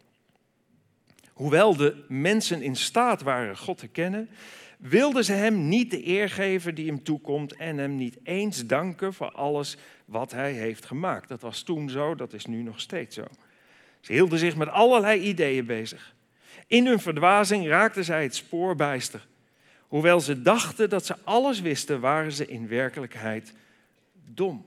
Hoewel 1.33 1.77
de 1.77 2.05
mensen 2.09 2.63
in 2.63 2.77
staat 2.77 3.23
waren 3.23 3.59
God 3.59 3.79
te 3.79 3.89
kennen, 3.89 4.29
wilden 4.83 5.25
ze 5.25 5.33
hem 5.33 5.69
niet 5.69 5.91
de 5.91 6.07
eer 6.07 6.31
geven 6.31 6.75
die 6.75 6.87
hem 6.87 7.03
toekomt 7.03 7.57
en 7.57 7.79
hem 7.79 7.97
niet 7.97 8.19
eens 8.23 8.67
danken 8.67 9.15
voor 9.15 9.31
alles 9.31 9.77
wat 10.05 10.33
hij 10.33 10.53
heeft 10.53 10.85
gemaakt. 10.85 11.29
Dat 11.29 11.41
was 11.41 11.63
toen 11.63 11.91
zo, 11.91 12.15
dat 12.15 12.33
is 12.33 12.47
nu 12.47 12.63
nog 12.63 12.81
steeds 12.81 13.15
zo. 13.15 13.25
Ze 14.01 14.13
hielden 14.13 14.39
zich 14.39 14.57
met 14.57 14.69
allerlei 14.69 15.21
ideeën 15.21 15.67
bezig. 15.67 16.15
In 16.67 16.87
hun 16.87 17.01
verdwazing 17.01 17.67
raakten 17.67 18.05
zij 18.05 18.23
het 18.23 18.35
spoor 18.35 18.77
bijster. 18.77 19.27
Hoewel 19.81 20.21
ze 20.21 20.43
dachten 20.43 20.91
dat 20.91 21.07
ze 21.07 21.17
alles 21.25 21.61
wisten, 21.61 22.01
waren 22.01 22.33
ze 22.33 22.47
in 22.47 22.69
werkelijkheid 22.69 23.55
dom. 24.25 24.67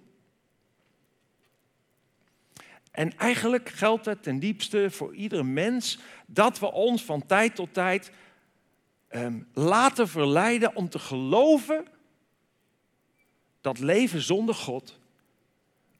En 2.92 3.18
eigenlijk 3.18 3.70
geldt 3.70 4.06
het 4.06 4.24
ten 4.24 4.40
diepste 4.40 4.92
voor 4.92 5.16
iedere 5.16 5.44
mens 5.44 6.00
dat 6.26 6.60
we 6.60 6.72
ons 6.72 7.04
van 7.04 7.26
tijd 7.26 7.56
tot 7.56 7.74
tijd 7.74 8.12
um, 9.16 9.48
laten 9.54 10.08
verleiden 10.08 10.76
om 10.76 10.90
te 10.90 11.00
geloven 11.00 11.86
dat 13.62 13.80
leven 13.80 14.22
zonder 14.22 14.56
God 14.56 15.00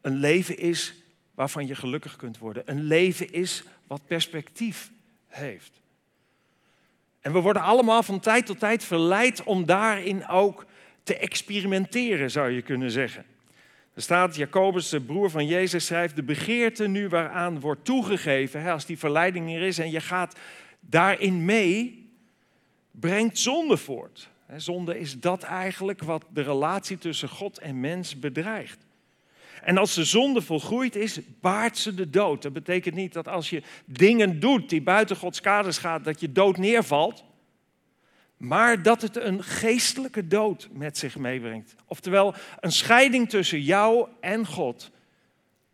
een 0.02 0.16
leven 0.16 0.58
is 0.58 0.94
waarvan 1.34 1.68
je 1.68 1.76
gelukkig 1.76 2.16
kunt 2.16 2.38
worden. 2.38 2.64
Een 2.66 2.84
leven 2.84 3.32
is 3.32 3.64
wat 3.88 4.08
perspectief 4.08 4.92
heeft. 5.28 5.82
En 7.22 7.34
we 7.34 7.40
worden 7.40 7.62
allemaal 7.62 8.04
van 8.04 8.20
tijd 8.20 8.46
tot 8.46 8.60
tijd 8.60 8.84
verleid 8.84 9.44
om 9.44 9.66
daarin 9.66 10.28
ook 10.28 10.66
te 11.04 11.18
experimenteren, 11.18 12.32
zou 12.32 12.52
je 12.52 12.62
kunnen 12.62 12.92
zeggen. 12.92 13.26
Er 13.94 14.02
staat, 14.02 14.36
Jacobus, 14.36 14.90
de 14.90 15.02
broer 15.02 15.30
van 15.30 15.48
Jezus, 15.48 15.86
schrijft, 15.86 16.16
de 16.16 16.24
begeerte 16.24 16.88
nu 16.88 17.10
waaraan 17.10 17.60
wordt 17.60 17.86
toegegeven, 17.86 18.62
hè, 18.62 18.72
als 18.72 18.86
die 18.86 18.98
verleiding 18.98 19.56
er 19.56 19.62
is 19.62 19.78
en 19.78 19.92
je 19.92 20.02
gaat 20.02 20.40
daarin 20.80 21.46
mee, 21.46 22.05
brengt 23.00 23.38
zonde 23.38 23.78
voort. 23.78 24.30
Zonde 24.56 25.00
is 25.00 25.20
dat 25.20 25.44
eigenlijk 25.44 26.04
wat 26.04 26.26
de 26.34 26.42
relatie 26.42 26.98
tussen 26.98 27.30
God 27.30 27.58
en 27.58 27.80
mens 27.80 28.20
bedreigt. 28.20 28.86
En 29.62 29.78
als 29.78 29.94
de 29.94 30.04
zonde 30.04 30.42
volgroeid 30.42 30.96
is, 30.96 31.20
baart 31.40 31.78
ze 31.78 31.94
de 31.94 32.10
dood. 32.10 32.42
Dat 32.42 32.54
betekent 32.54 32.96
niet 32.96 33.14
dat 33.14 33.28
als 33.28 33.50
je 33.50 33.64
dingen 33.86 34.40
doet 34.40 34.70
die 34.70 34.82
buiten 34.82 35.16
Gods 35.16 35.42
kaders 35.42 35.78
gaat, 35.78 36.04
dat 36.04 36.20
je 36.20 36.32
dood 36.32 36.58
neervalt. 36.58 37.24
Maar 38.38 38.82
dat 38.82 39.02
het 39.02 39.16
een 39.16 39.44
geestelijke 39.44 40.28
dood 40.28 40.70
met 40.72 40.98
zich 40.98 41.18
meebrengt. 41.18 41.76
Oftewel 41.86 42.34
een 42.60 42.72
scheiding 42.72 43.30
tussen 43.30 43.62
jou 43.62 44.08
en 44.22 44.46
God. 44.46 44.92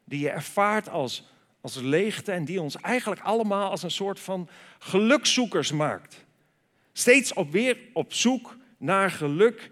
Die 0.04 0.20
je 0.20 0.30
ervaart 0.30 0.90
als, 0.90 1.30
als 1.62 1.76
leegte 1.76 2.32
en 2.32 2.46
die 2.46 2.62
ons 2.62 2.76
eigenlijk 2.76 3.22
allemaal 3.22 3.70
als 3.70 3.84
een 3.84 3.92
soort 3.92 4.20
van 4.20 4.50
gelukzoekers 4.80 5.72
maakt. 5.72 6.26
Steeds 7.02 7.34
op 7.34 7.52
weer 7.52 7.78
op 7.94 8.14
zoek 8.14 8.58
naar 8.78 9.12
geluk 9.12 9.70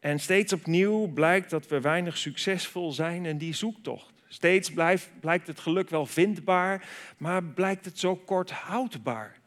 en 0.00 0.20
steeds 0.20 0.52
opnieuw 0.52 1.06
blijkt 1.06 1.50
dat 1.50 1.66
we 1.66 1.80
weinig 1.80 2.16
succesvol 2.16 2.92
zijn 2.92 3.26
in 3.26 3.38
die 3.38 3.54
zoektocht. 3.54 4.12
Steeds 4.28 4.72
blijft, 4.72 5.10
blijkt 5.20 5.46
het 5.46 5.60
geluk 5.60 5.90
wel 5.90 6.06
vindbaar, 6.06 6.88
maar 7.18 7.44
blijkt 7.44 7.84
het 7.84 7.98
zo 7.98 8.16
kort 8.16 8.50
houdbaar. 8.50 9.38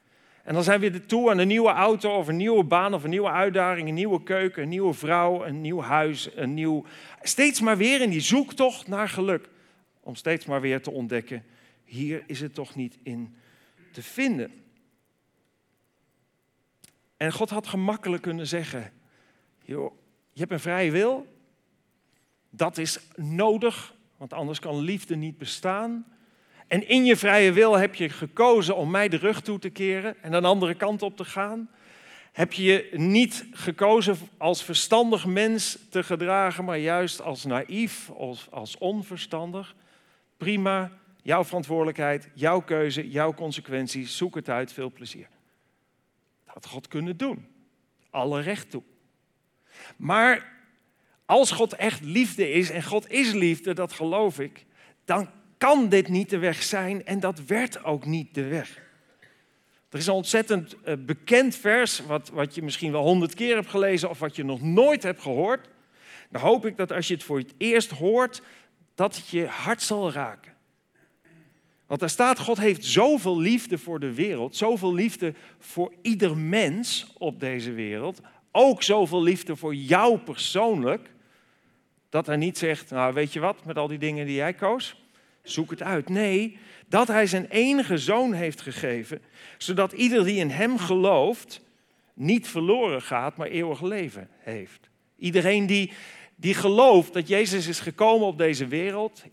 En 0.43 0.53
dan 0.53 0.63
zijn 0.63 0.79
we 0.79 0.91
weer 0.91 1.05
toe 1.05 1.29
aan 1.29 1.37
een 1.37 1.47
nieuwe 1.47 1.69
auto 1.69 2.17
of 2.17 2.27
een 2.27 2.37
nieuwe 2.37 2.63
baan 2.63 2.93
of 2.93 3.03
een 3.03 3.09
nieuwe 3.09 3.31
uitdaging, 3.31 3.87
een 3.87 3.93
nieuwe 3.93 4.23
keuken, 4.23 4.63
een 4.63 4.69
nieuwe 4.69 4.93
vrouw, 4.93 5.45
een 5.45 5.61
nieuw 5.61 5.81
huis, 5.81 6.29
een 6.35 6.53
nieuw... 6.53 6.85
Steeds 7.21 7.61
maar 7.61 7.77
weer 7.77 8.01
in 8.01 8.09
die 8.09 8.19
zoektocht 8.19 8.87
naar 8.87 9.09
geluk. 9.09 9.49
Om 9.99 10.15
steeds 10.15 10.45
maar 10.45 10.61
weer 10.61 10.81
te 10.81 10.91
ontdekken, 10.91 11.43
hier 11.83 12.23
is 12.25 12.41
het 12.41 12.53
toch 12.53 12.75
niet 12.75 12.97
in 13.03 13.35
te 13.91 14.03
vinden. 14.03 14.51
En 17.19 17.31
God 17.31 17.49
had 17.49 17.67
gemakkelijk 17.67 18.21
kunnen 18.21 18.47
zeggen, 18.47 18.91
joh, 19.65 19.93
je 20.31 20.39
hebt 20.39 20.51
een 20.51 20.59
vrije 20.59 20.91
wil. 20.91 21.27
Dat 22.49 22.77
is 22.77 22.99
nodig, 23.15 23.93
want 24.17 24.33
anders 24.33 24.59
kan 24.59 24.79
liefde 24.79 25.15
niet 25.15 25.37
bestaan. 25.37 26.05
En 26.67 26.87
in 26.87 27.05
je 27.05 27.15
vrije 27.15 27.51
wil 27.51 27.77
heb 27.77 27.95
je 27.95 28.09
gekozen 28.09 28.75
om 28.75 28.91
mij 28.91 29.09
de 29.09 29.17
rug 29.17 29.41
toe 29.41 29.59
te 29.59 29.69
keren 29.69 30.23
en 30.23 30.33
een 30.33 30.45
andere 30.45 30.75
kant 30.75 31.01
op 31.01 31.17
te 31.17 31.25
gaan. 31.25 31.69
Heb 32.31 32.53
je 32.53 32.63
je 32.63 32.89
niet 32.91 33.45
gekozen 33.51 34.17
als 34.37 34.63
verstandig 34.63 35.25
mens 35.25 35.77
te 35.89 36.03
gedragen, 36.03 36.65
maar 36.65 36.77
juist 36.77 37.21
als 37.21 37.45
naïef, 37.45 38.09
als, 38.09 38.47
als 38.51 38.77
onverstandig? 38.77 39.75
Prima, 40.37 40.91
jouw 41.21 41.43
verantwoordelijkheid, 41.43 42.29
jouw 42.33 42.61
keuze, 42.61 43.09
jouw 43.09 43.33
consequenties. 43.33 44.17
Zoek 44.17 44.35
het 44.35 44.49
uit, 44.49 44.73
veel 44.73 44.91
plezier. 44.91 45.27
Had 46.53 46.65
God 46.65 46.87
kunnen 46.87 47.17
doen. 47.17 47.47
Alle 48.09 48.41
recht 48.41 48.69
toe. 48.69 48.83
Maar 49.97 50.51
als 51.25 51.51
God 51.51 51.73
echt 51.73 52.01
liefde 52.01 52.51
is, 52.51 52.69
en 52.69 52.83
God 52.83 53.11
is 53.11 53.31
liefde, 53.31 53.73
dat 53.73 53.91
geloof 53.91 54.39
ik, 54.39 54.65
dan 55.05 55.29
kan 55.57 55.89
dit 55.89 56.07
niet 56.07 56.29
de 56.29 56.37
weg 56.37 56.63
zijn 56.63 57.05
en 57.05 57.19
dat 57.19 57.45
werd 57.45 57.83
ook 57.83 58.05
niet 58.05 58.33
de 58.33 58.47
weg. 58.47 58.81
Er 59.89 59.97
is 59.97 60.07
een 60.07 60.13
ontzettend 60.13 60.81
eh, 60.81 60.95
bekend 60.99 61.55
vers, 61.55 61.99
wat, 61.99 62.29
wat 62.29 62.55
je 62.55 62.61
misschien 62.61 62.91
wel 62.91 63.01
honderd 63.01 63.33
keer 63.33 63.55
hebt 63.55 63.69
gelezen 63.69 64.09
of 64.09 64.19
wat 64.19 64.35
je 64.35 64.43
nog 64.43 64.61
nooit 64.61 65.03
hebt 65.03 65.21
gehoord. 65.21 65.69
Dan 66.29 66.41
hoop 66.41 66.65
ik 66.65 66.77
dat 66.77 66.91
als 66.91 67.07
je 67.07 67.13
het 67.13 67.23
voor 67.23 67.37
het 67.37 67.53
eerst 67.57 67.91
hoort, 67.91 68.41
dat 68.95 69.15
het 69.15 69.29
je 69.29 69.45
hart 69.45 69.81
zal 69.81 70.11
raken. 70.11 70.48
Want 71.89 72.01
daar 72.01 72.09
staat, 72.09 72.39
God 72.39 72.57
heeft 72.57 72.85
zoveel 72.85 73.39
liefde 73.39 73.77
voor 73.77 73.99
de 73.99 74.13
wereld, 74.13 74.55
zoveel 74.55 74.93
liefde 74.93 75.33
voor 75.59 75.93
ieder 76.01 76.37
mens 76.37 77.13
op 77.17 77.39
deze 77.39 77.71
wereld, 77.71 78.21
ook 78.51 78.83
zoveel 78.83 79.23
liefde 79.23 79.55
voor 79.55 79.75
jou 79.75 80.17
persoonlijk, 80.17 81.09
dat 82.09 82.25
hij 82.25 82.35
niet 82.35 82.57
zegt, 82.57 82.89
nou 82.89 83.13
weet 83.13 83.33
je 83.33 83.39
wat, 83.39 83.65
met 83.65 83.77
al 83.77 83.87
die 83.87 83.97
dingen 83.97 84.25
die 84.25 84.35
jij 84.35 84.53
koos, 84.53 84.95
zoek 85.43 85.69
het 85.69 85.81
uit. 85.81 86.09
Nee, 86.09 86.57
dat 86.87 87.07
hij 87.07 87.27
zijn 87.27 87.45
enige 87.45 87.97
zoon 87.97 88.33
heeft 88.33 88.61
gegeven, 88.61 89.21
zodat 89.57 89.91
ieder 89.91 90.23
die 90.23 90.39
in 90.39 90.49
hem 90.49 90.77
gelooft, 90.77 91.61
niet 92.13 92.47
verloren 92.47 93.01
gaat, 93.01 93.37
maar 93.37 93.47
eeuwig 93.47 93.81
leven 93.81 94.29
heeft. 94.37 94.89
Iedereen 95.17 95.65
die, 95.65 95.91
die 96.35 96.53
gelooft 96.53 97.13
dat 97.13 97.27
Jezus 97.27 97.67
is 97.67 97.79
gekomen 97.79 98.27
op 98.27 98.37
deze 98.37 98.67
wereld, 98.67 99.23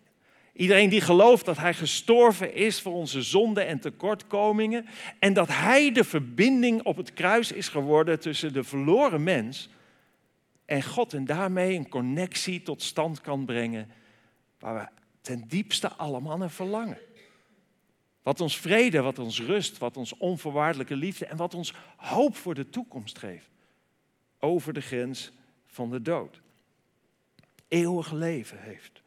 Iedereen 0.57 0.89
die 0.89 1.01
gelooft 1.01 1.45
dat 1.45 1.57
Hij 1.57 1.75
gestorven 1.75 2.55
is 2.55 2.81
voor 2.81 2.93
onze 2.93 3.23
zonden 3.23 3.67
en 3.67 3.81
tekortkomingen 3.81 4.87
en 5.19 5.33
dat 5.33 5.49
Hij 5.49 5.93
de 5.93 6.05
verbinding 6.05 6.83
op 6.83 6.97
het 6.97 7.13
kruis 7.13 7.53
is 7.53 7.69
geworden 7.69 8.21
tussen 8.21 8.53
de 8.53 8.65
verloren 8.65 9.23
mens 9.23 9.69
en 10.65 10.83
God 10.83 11.15
en 11.15 11.25
daarmee 11.25 11.77
een 11.77 11.89
connectie 11.89 12.63
tot 12.63 12.83
stand 12.83 13.21
kan 13.21 13.45
brengen 13.45 13.91
waar 14.59 14.75
we 14.75 14.89
ten 15.21 15.45
diepste 15.49 15.93
allemaal 15.93 16.37
naar 16.37 16.51
verlangen. 16.51 16.99
Wat 18.23 18.41
ons 18.41 18.57
vrede, 18.57 19.01
wat 19.01 19.19
ons 19.19 19.41
rust, 19.41 19.79
wat 19.79 19.97
ons 19.97 20.17
onvoorwaardelijke 20.17 20.97
liefde 20.97 21.27
en 21.27 21.37
wat 21.37 21.55
ons 21.55 21.75
hoop 21.97 22.37
voor 22.37 22.55
de 22.55 22.71
toekomst 22.71 23.19
geeft. 23.19 23.51
Over 24.39 24.73
de 24.73 24.81
grens 24.81 25.33
van 25.67 25.91
de 25.91 26.03
dood. 26.03 26.41
Eeuwig 27.69 28.13
leven 28.13 28.61
heeft. 28.61 29.05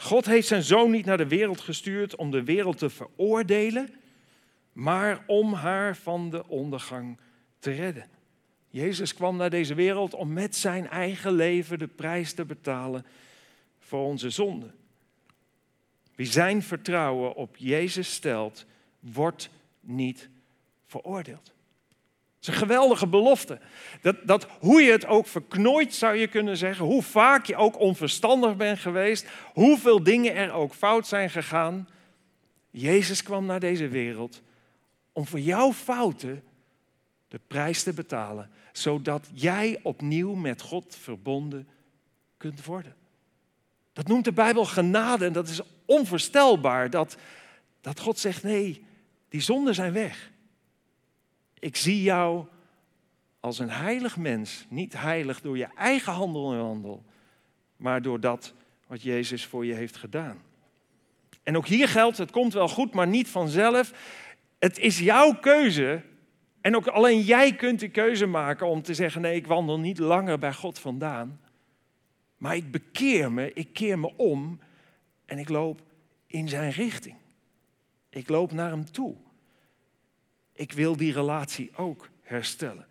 God 0.00 0.26
heeft 0.26 0.46
zijn 0.46 0.62
zoon 0.62 0.90
niet 0.90 1.04
naar 1.04 1.16
de 1.16 1.26
wereld 1.26 1.60
gestuurd 1.60 2.16
om 2.16 2.30
de 2.30 2.44
wereld 2.44 2.78
te 2.78 2.90
veroordelen, 2.90 3.94
maar 4.72 5.24
om 5.26 5.52
haar 5.52 5.96
van 5.96 6.30
de 6.30 6.48
ondergang 6.48 7.18
te 7.58 7.70
redden. 7.70 8.08
Jezus 8.68 9.14
kwam 9.14 9.36
naar 9.36 9.50
deze 9.50 9.74
wereld 9.74 10.14
om 10.14 10.32
met 10.32 10.56
zijn 10.56 10.88
eigen 10.88 11.32
leven 11.32 11.78
de 11.78 11.86
prijs 11.86 12.32
te 12.32 12.44
betalen 12.44 13.06
voor 13.78 14.04
onze 14.04 14.30
zonden. 14.30 14.74
Wie 16.14 16.26
zijn 16.26 16.62
vertrouwen 16.62 17.34
op 17.34 17.56
Jezus 17.56 18.12
stelt, 18.12 18.66
wordt 19.00 19.50
niet 19.80 20.28
veroordeeld 20.86 21.52
is 22.40 22.46
een 22.46 22.54
geweldige 22.54 23.06
belofte. 23.06 23.58
Dat, 24.00 24.16
dat 24.24 24.46
hoe 24.60 24.82
je 24.82 24.92
het 24.92 25.06
ook 25.06 25.26
verknooit, 25.26 25.94
zou 25.94 26.16
je 26.16 26.26
kunnen 26.26 26.56
zeggen, 26.56 26.84
hoe 26.84 27.02
vaak 27.02 27.46
je 27.46 27.56
ook 27.56 27.78
onverstandig 27.78 28.56
bent 28.56 28.78
geweest, 28.78 29.26
hoeveel 29.52 30.02
dingen 30.02 30.34
er 30.34 30.52
ook 30.52 30.74
fout 30.74 31.06
zijn 31.06 31.30
gegaan, 31.30 31.88
Jezus 32.70 33.22
kwam 33.22 33.46
naar 33.46 33.60
deze 33.60 33.88
wereld 33.88 34.42
om 35.12 35.26
voor 35.26 35.40
jouw 35.40 35.72
fouten 35.72 36.42
de 37.28 37.40
prijs 37.46 37.82
te 37.82 37.92
betalen, 37.92 38.50
zodat 38.72 39.28
jij 39.32 39.80
opnieuw 39.82 40.34
met 40.34 40.60
God 40.60 40.96
verbonden 41.00 41.68
kunt 42.36 42.64
worden. 42.64 42.94
Dat 43.92 44.06
noemt 44.06 44.24
de 44.24 44.32
Bijbel 44.32 44.64
genade 44.64 45.24
en 45.24 45.32
dat 45.32 45.48
is 45.48 45.60
onvoorstelbaar 45.84 46.90
dat, 46.90 47.16
dat 47.80 48.00
God 48.00 48.18
zegt, 48.18 48.42
nee, 48.42 48.84
die 49.28 49.40
zonden 49.40 49.74
zijn 49.74 49.92
weg. 49.92 50.30
Ik 51.60 51.76
zie 51.76 52.02
jou 52.02 52.44
als 53.40 53.58
een 53.58 53.70
heilig 53.70 54.16
mens. 54.16 54.66
Niet 54.68 54.92
heilig 54.92 55.40
door 55.40 55.58
je 55.58 55.68
eigen 55.76 56.12
handel 56.12 56.52
en 56.52 56.58
wandel, 56.58 57.04
maar 57.76 58.02
door 58.02 58.20
dat 58.20 58.54
wat 58.86 59.02
Jezus 59.02 59.46
voor 59.46 59.66
je 59.66 59.74
heeft 59.74 59.96
gedaan. 59.96 60.42
En 61.42 61.56
ook 61.56 61.66
hier 61.66 61.88
geldt, 61.88 62.18
het 62.18 62.30
komt 62.30 62.52
wel 62.52 62.68
goed, 62.68 62.94
maar 62.94 63.06
niet 63.06 63.28
vanzelf. 63.28 63.92
Het 64.58 64.78
is 64.78 64.98
jouw 64.98 65.34
keuze. 65.34 66.02
En 66.60 66.76
ook 66.76 66.86
alleen 66.86 67.20
jij 67.20 67.54
kunt 67.54 67.80
de 67.80 67.88
keuze 67.88 68.26
maken 68.26 68.66
om 68.66 68.82
te 68.82 68.94
zeggen: 68.94 69.20
nee, 69.20 69.34
ik 69.34 69.46
wandel 69.46 69.78
niet 69.78 69.98
langer 69.98 70.38
bij 70.38 70.52
God 70.52 70.78
vandaan. 70.78 71.40
Maar 72.36 72.56
ik 72.56 72.70
bekeer 72.70 73.32
me, 73.32 73.52
ik 73.52 73.72
keer 73.72 73.98
me 73.98 74.16
om 74.16 74.60
en 75.26 75.38
ik 75.38 75.48
loop 75.48 75.82
in 76.26 76.48
zijn 76.48 76.70
richting. 76.70 77.16
Ik 78.10 78.28
loop 78.28 78.52
naar 78.52 78.70
hem 78.70 78.90
toe. 78.90 79.16
Ik 80.52 80.72
wil 80.72 80.96
die 80.96 81.12
relatie 81.12 81.70
ook 81.76 82.08
herstellen. 82.22 82.86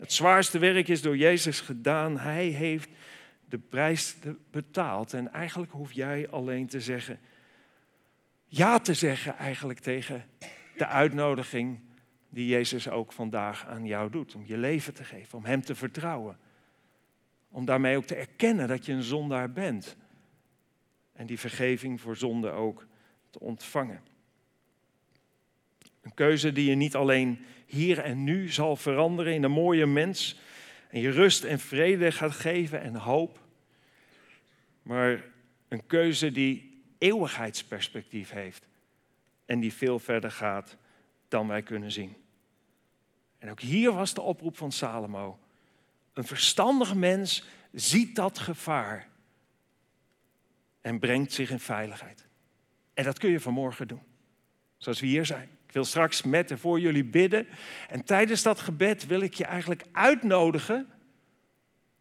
Het 0.00 0.12
zwaarste 0.12 0.58
werk 0.58 0.88
is 0.88 1.02
door 1.02 1.16
Jezus 1.16 1.60
gedaan. 1.60 2.18
Hij 2.18 2.46
heeft 2.46 2.90
de 3.48 3.58
prijs 3.58 4.16
betaald. 4.50 5.12
En 5.12 5.32
eigenlijk 5.32 5.72
hoef 5.72 5.92
jij 5.92 6.28
alleen 6.28 6.66
te 6.66 6.80
zeggen, 6.80 7.20
ja 8.46 8.78
te 8.78 8.94
zeggen 8.94 9.36
eigenlijk 9.36 9.78
tegen 9.78 10.24
de 10.76 10.86
uitnodiging 10.86 11.80
die 12.28 12.46
Jezus 12.46 12.88
ook 12.88 13.12
vandaag 13.12 13.66
aan 13.66 13.86
jou 13.86 14.10
doet. 14.10 14.34
Om 14.34 14.42
je 14.46 14.56
leven 14.56 14.94
te 14.94 15.04
geven, 15.04 15.38
om 15.38 15.44
Hem 15.44 15.62
te 15.62 15.74
vertrouwen. 15.74 16.38
Om 17.48 17.64
daarmee 17.64 17.96
ook 17.96 18.04
te 18.04 18.14
erkennen 18.14 18.68
dat 18.68 18.86
je 18.86 18.92
een 18.92 19.02
zondaar 19.02 19.52
bent. 19.52 19.96
En 21.12 21.26
die 21.26 21.38
vergeving 21.38 22.00
voor 22.00 22.16
zonde 22.16 22.50
ook 22.50 22.86
te 23.30 23.40
ontvangen. 23.40 24.00
Een 26.00 26.14
keuze 26.14 26.52
die 26.52 26.68
je 26.68 26.74
niet 26.74 26.94
alleen 26.94 27.44
hier 27.66 27.98
en 27.98 28.24
nu 28.24 28.48
zal 28.48 28.76
veranderen 28.76 29.34
in 29.34 29.42
een 29.42 29.50
mooie 29.50 29.86
mens. 29.86 30.40
En 30.88 31.00
je 31.00 31.10
rust 31.10 31.44
en 31.44 31.58
vrede 31.58 32.12
gaat 32.12 32.32
geven 32.32 32.80
en 32.80 32.94
hoop. 32.94 33.38
Maar 34.82 35.24
een 35.68 35.86
keuze 35.86 36.32
die 36.32 36.82
eeuwigheidsperspectief 36.98 38.30
heeft. 38.30 38.66
En 39.44 39.60
die 39.60 39.72
veel 39.72 39.98
verder 39.98 40.30
gaat 40.30 40.76
dan 41.28 41.48
wij 41.48 41.62
kunnen 41.62 41.92
zien. 41.92 42.16
En 43.38 43.50
ook 43.50 43.60
hier 43.60 43.92
was 43.92 44.14
de 44.14 44.20
oproep 44.20 44.56
van 44.56 44.72
Salomo. 44.72 45.38
Een 46.12 46.24
verstandig 46.24 46.94
mens 46.94 47.44
ziet 47.72 48.16
dat 48.16 48.38
gevaar 48.38 49.08
en 50.80 50.98
brengt 50.98 51.32
zich 51.32 51.50
in 51.50 51.60
veiligheid. 51.60 52.26
En 52.94 53.04
dat 53.04 53.18
kun 53.18 53.30
je 53.30 53.40
vanmorgen 53.40 53.88
doen, 53.88 54.02
zoals 54.76 55.00
we 55.00 55.06
hier 55.06 55.26
zijn. 55.26 55.48
Ik 55.70 55.76
wil 55.76 55.84
straks 55.84 56.22
met 56.22 56.50
en 56.50 56.58
voor 56.58 56.80
jullie 56.80 57.04
bidden. 57.04 57.46
En 57.88 58.04
tijdens 58.04 58.42
dat 58.42 58.60
gebed 58.60 59.06
wil 59.06 59.20
ik 59.20 59.34
je 59.34 59.44
eigenlijk 59.44 59.84
uitnodigen, 59.92 60.88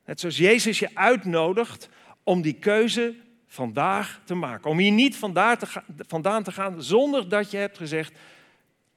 net 0.06 0.20
zoals 0.20 0.38
Jezus 0.38 0.80
je 0.80 0.90
uitnodigt, 0.94 1.90
om 2.24 2.42
die 2.42 2.54
keuze 2.54 3.16
vandaag 3.48 4.22
te 4.24 4.36
maken. 4.36 4.70
Om 4.70 4.78
hier 4.78 4.92
niet 4.92 5.16
vandaan 6.08 6.44
te 6.44 6.52
gaan 6.52 6.84
zonder 6.84 7.30
dat 7.30 7.52
je 7.52 7.58
hebt 7.58 7.78
gezegd, 7.78 8.14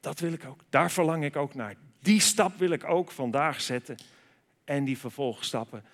dat 0.00 0.20
wil 0.20 0.32
ik 0.32 0.44
ook. 0.44 0.60
Daar 0.68 0.90
verlang 0.90 1.24
ik 1.24 1.36
ook 1.36 1.54
naar. 1.54 1.74
Die 2.00 2.20
stap 2.20 2.58
wil 2.58 2.70
ik 2.70 2.84
ook 2.84 3.10
vandaag 3.10 3.60
zetten. 3.60 3.96
En 4.64 4.84
die 4.84 4.98
vervolgstappen 4.98 5.84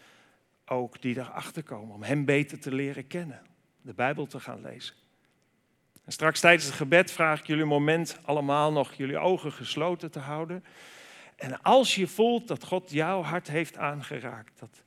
ook 0.67 1.03
die 1.03 1.19
erachter 1.19 1.63
komen. 1.63 1.95
Om 1.95 2.03
Hem 2.03 2.25
beter 2.25 2.61
te 2.61 2.75
leren 2.75 3.07
kennen. 3.07 3.43
De 3.81 3.95
Bijbel 3.95 4.27
te 4.27 4.41
gaan 4.41 4.61
lezen. 4.61 4.95
Straks 6.11 6.41
tijdens 6.41 6.65
het 6.65 6.75
gebed 6.75 7.11
vraag 7.11 7.41
ik 7.41 7.47
jullie 7.47 7.63
een 7.63 7.69
moment 7.69 8.19
allemaal 8.23 8.73
nog 8.73 8.95
jullie 8.95 9.19
ogen 9.19 9.53
gesloten 9.53 10.11
te 10.11 10.19
houden. 10.19 10.65
En 11.37 11.63
als 11.63 11.95
je 11.95 12.07
voelt 12.07 12.49
dat 12.49 12.65
God 12.65 12.91
jouw 12.91 13.23
hart 13.23 13.49
heeft 13.49 13.77
aangeraakt, 13.77 14.59
dat 14.59 14.83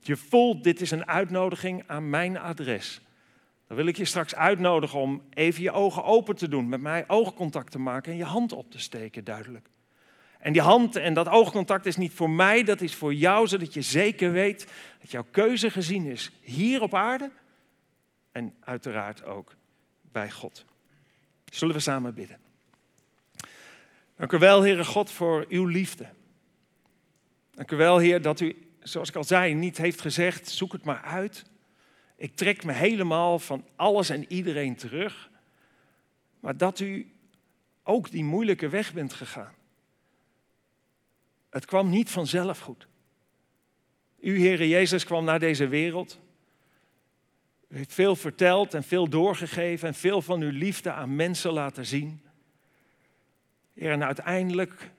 je 0.00 0.16
voelt 0.16 0.64
dit 0.64 0.80
is 0.80 0.90
een 0.90 1.06
uitnodiging 1.06 1.84
aan 1.86 2.10
mijn 2.10 2.38
adres, 2.38 3.00
dan 3.66 3.76
wil 3.76 3.86
ik 3.86 3.96
je 3.96 4.04
straks 4.04 4.34
uitnodigen 4.34 4.98
om 4.98 5.22
even 5.30 5.62
je 5.62 5.72
ogen 5.72 6.04
open 6.04 6.36
te 6.36 6.48
doen, 6.48 6.68
met 6.68 6.80
mij 6.80 7.04
oogcontact 7.08 7.70
te 7.70 7.78
maken 7.78 8.12
en 8.12 8.18
je 8.18 8.24
hand 8.24 8.52
op 8.52 8.70
te 8.70 8.78
steken, 8.78 9.24
duidelijk. 9.24 9.68
En 10.38 10.52
die 10.52 10.62
hand 10.62 10.96
en 10.96 11.14
dat 11.14 11.28
oogcontact 11.28 11.86
is 11.86 11.96
niet 11.96 12.12
voor 12.12 12.30
mij, 12.30 12.62
dat 12.62 12.80
is 12.80 12.94
voor 12.94 13.14
jou, 13.14 13.46
zodat 13.46 13.74
je 13.74 13.82
zeker 13.82 14.32
weet 14.32 14.66
dat 15.00 15.10
jouw 15.10 15.26
keuze 15.30 15.70
gezien 15.70 16.06
is 16.06 16.30
hier 16.40 16.82
op 16.82 16.94
aarde 16.94 17.30
en 18.32 18.54
uiteraard 18.60 19.24
ook 19.24 19.54
bij 20.12 20.30
God. 20.30 20.64
Zullen 21.44 21.74
we 21.74 21.80
samen 21.80 22.14
bidden? 22.14 22.38
Dank 24.16 24.32
u 24.32 24.38
wel, 24.38 24.62
Heere 24.62 24.84
God, 24.84 25.10
voor 25.10 25.46
uw 25.48 25.66
liefde. 25.66 26.08
Dank 27.50 27.70
u 27.70 27.76
wel, 27.76 27.98
Heer, 27.98 28.22
dat 28.22 28.40
u, 28.40 28.68
zoals 28.80 29.08
ik 29.08 29.16
al 29.16 29.24
zei, 29.24 29.54
niet 29.54 29.76
heeft 29.76 30.00
gezegd, 30.00 30.48
zoek 30.48 30.72
het 30.72 30.84
maar 30.84 31.02
uit. 31.02 31.44
Ik 32.16 32.36
trek 32.36 32.64
me 32.64 32.72
helemaal 32.72 33.38
van 33.38 33.66
alles 33.76 34.10
en 34.10 34.32
iedereen 34.32 34.76
terug. 34.76 35.30
Maar 36.40 36.56
dat 36.56 36.80
u 36.80 37.12
ook 37.82 38.10
die 38.10 38.24
moeilijke 38.24 38.68
weg 38.68 38.92
bent 38.92 39.12
gegaan. 39.12 39.54
Het 41.50 41.64
kwam 41.64 41.88
niet 41.88 42.10
vanzelf 42.10 42.58
goed. 42.58 42.86
U, 44.20 44.40
Heere 44.40 44.68
Jezus, 44.68 45.04
kwam 45.04 45.24
naar 45.24 45.38
deze 45.38 45.68
wereld. 45.68 46.20
U 47.72 47.76
heeft 47.76 47.92
veel 47.92 48.16
verteld 48.16 48.74
en 48.74 48.82
veel 48.82 49.08
doorgegeven 49.08 49.88
en 49.88 49.94
veel 49.94 50.22
van 50.22 50.40
uw 50.40 50.50
liefde 50.50 50.92
aan 50.92 51.16
mensen 51.16 51.52
laten 51.52 51.86
zien. 51.86 52.20
Heer, 53.74 53.90
en 53.90 54.04
uiteindelijk 54.04 54.90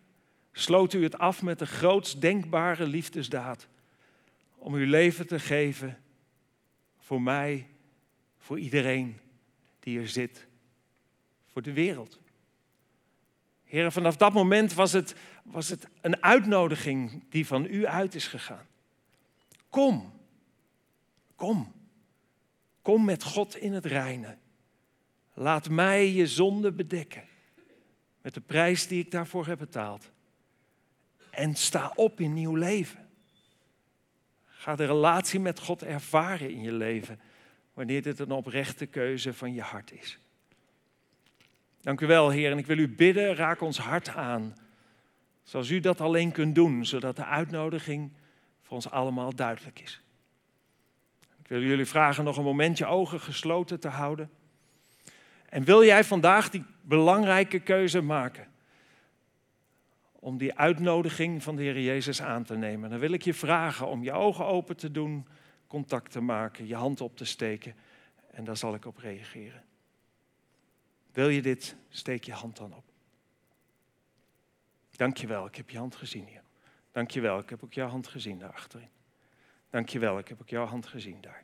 sloot 0.52 0.94
u 0.94 1.04
het 1.04 1.18
af 1.18 1.42
met 1.42 1.60
de 1.60 1.66
grootst 1.66 2.22
denkbare 2.22 2.88
liefdesdaad. 2.88 3.68
Om 4.56 4.74
uw 4.74 4.86
leven 4.86 5.28
te 5.28 5.40
geven 5.40 6.04
voor 6.98 7.22
mij, 7.22 7.68
voor 8.38 8.60
iedereen 8.60 9.20
die 9.80 10.00
er 10.00 10.08
zit, 10.08 10.48
voor 11.52 11.62
de 11.62 11.74
wereld. 11.74 12.20
Heer, 13.64 13.92
vanaf 13.92 14.18
dat 14.18 14.34
moment 14.34 14.74
was 14.74 14.92
het, 14.92 15.16
was 15.44 15.70
het 15.70 15.88
een 16.02 16.24
uitnodiging 16.24 17.24
die 17.30 17.48
van 17.48 17.66
u 17.66 17.86
uit 17.86 18.16
is 18.16 18.28
gegaan. 18.28 18.66
Kom, 19.70 20.14
kom. 21.36 21.82
Kom 22.84 23.06
met 23.06 23.24
God 23.24 23.58
in 23.58 23.74
het 23.74 23.86
reine. 23.86 24.38
Laat 25.34 25.70
mij 25.70 26.12
je 26.12 26.28
zonde 26.28 26.72
bedekken 26.72 27.24
met 28.22 28.34
de 28.34 28.42
prijs 28.42 28.88
die 28.88 29.00
ik 29.00 29.12
daarvoor 29.12 29.48
heb 29.48 29.58
betaald. 29.58 30.12
En 31.30 31.56
sta 31.56 31.92
op 31.96 32.20
in 32.20 32.34
nieuw 32.34 32.56
leven. 32.56 33.10
Ga 34.46 34.76
de 34.76 34.86
relatie 34.86 35.40
met 35.40 35.60
God 35.60 35.84
ervaren 35.84 36.50
in 36.50 36.62
je 36.62 36.72
leven 36.72 37.20
wanneer 37.74 38.02
dit 38.02 38.20
een 38.20 38.32
oprechte 38.32 38.86
keuze 38.86 39.34
van 39.34 39.54
je 39.54 39.62
hart 39.62 39.92
is. 39.92 40.20
Dank 41.82 42.02
u 42.02 42.08
wel, 42.08 42.30
Heer. 42.30 42.52
En 42.52 42.58
ik 42.58 42.66
wil 42.66 42.78
u 42.78 42.90
bidden, 42.90 43.36
raak 43.36 43.62
ons 43.62 43.78
hart 43.78 44.10
aan. 44.10 44.56
Zoals 45.44 45.70
u 45.70 45.80
dat 45.80 46.02
alleen 46.02 46.32
kunt 46.32 46.56
doen, 46.56 46.86
zodat 46.86 47.16
de 47.16 47.26
uitnodiging 47.26 48.12
voor 48.62 48.76
ons 48.76 48.90
allemaal 48.90 49.36
duidelijk 49.36 49.80
is. 49.80 50.03
Ik 51.44 51.50
wil 51.50 51.62
jullie 51.62 51.86
vragen 51.86 52.24
nog 52.24 52.38
een 52.38 52.44
momentje 52.44 52.86
ogen 52.86 53.20
gesloten 53.20 53.80
te 53.80 53.88
houden. 53.88 54.30
En 55.50 55.64
wil 55.64 55.84
jij 55.84 56.04
vandaag 56.04 56.50
die 56.50 56.66
belangrijke 56.82 57.60
keuze 57.60 58.02
maken? 58.02 58.48
Om 60.12 60.38
die 60.38 60.58
uitnodiging 60.58 61.44
van 61.44 61.56
de 61.56 61.62
Heer 61.62 61.82
Jezus 61.82 62.22
aan 62.22 62.44
te 62.44 62.56
nemen. 62.56 62.90
Dan 62.90 63.00
wil 63.00 63.12
ik 63.12 63.22
je 63.22 63.34
vragen 63.34 63.88
om 63.88 64.04
je 64.04 64.12
ogen 64.12 64.46
open 64.46 64.78
te 64.78 64.92
doen, 64.92 65.28
contact 65.68 66.12
te 66.12 66.22
maken, 66.22 66.68
je 66.68 66.76
hand 66.76 67.02
op 67.02 67.18
te 67.18 67.26
steken. 67.26 67.76
En 68.32 68.44
daar 68.44 68.58
zal 68.58 68.76
ik 68.76 68.86
op 68.86 68.98
reageren. 68.98 69.64
Wil 71.12 71.30
je 71.30 71.42
dit? 71.42 71.76
Steek 71.90 72.24
je 72.24 72.34
hand 72.34 72.58
dan 72.58 72.76
op. 72.76 72.84
Dankjewel, 74.92 75.46
ik 75.46 75.56
heb 75.56 75.70
je 75.70 75.78
hand 75.78 75.96
gezien 75.96 76.26
hier. 76.26 76.44
Dankjewel, 76.92 77.40
ik 77.40 77.50
heb 77.50 77.64
ook 77.64 77.74
jouw 77.74 77.88
hand 77.88 78.08
gezien 78.08 78.40
daar 78.40 78.54
achterin. 78.54 78.90
Dankjewel, 79.74 80.18
ik 80.18 80.28
heb 80.28 80.42
ook 80.42 80.50
jouw 80.50 80.66
hand 80.66 80.86
gezien 80.86 81.22
daar. 81.22 81.44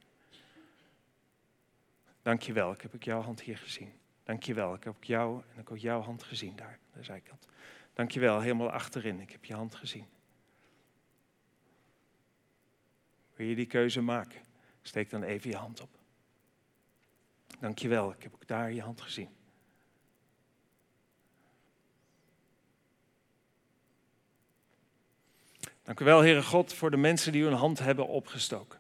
Dankjewel, 2.22 2.72
ik 2.72 2.82
heb 2.82 2.96
ook 2.96 3.04
jouw 3.04 3.22
hand 3.22 3.42
hier 3.42 3.58
gezien. 3.58 3.94
Dankjewel, 4.24 4.74
ik 4.74 4.84
heb 4.84 4.96
ook 4.96 5.04
jou 5.04 5.44
en 5.54 5.60
ik 5.60 5.72
ook 5.72 5.78
jouw 5.78 6.02
hand 6.02 6.24
gezien 6.24 6.56
daar, 6.56 6.80
aan 6.94 7.00
de 7.00 7.04
zijkant. 7.04 7.48
Dankjewel, 7.94 8.40
helemaal 8.40 8.72
achterin, 8.72 9.20
ik 9.20 9.32
heb 9.32 9.46
je 9.46 9.54
hand 9.54 9.76
gezien. 9.76 10.06
Wil 13.36 13.48
je 13.48 13.56
die 13.56 13.66
keuze 13.66 14.02
maken? 14.02 14.42
Steek 14.82 15.10
dan 15.10 15.24
even 15.24 15.50
je 15.50 15.56
hand 15.56 15.82
op. 15.82 16.00
Dankjewel, 17.60 18.12
ik 18.12 18.24
heb 18.24 18.34
ook 18.34 18.48
daar 18.48 18.72
je 18.72 18.82
hand 18.82 19.02
gezien. 19.02 19.30
Dank 25.90 26.02
u 26.02 26.06
wel, 26.06 26.22
Heere 26.22 26.44
God, 26.44 26.74
voor 26.74 26.92
de 26.92 26.98
mensen 26.98 27.32
die 27.32 27.44
hun 27.44 27.54
hand 27.54 27.80
hebben 27.80 28.08
opgestoken. 28.08 28.80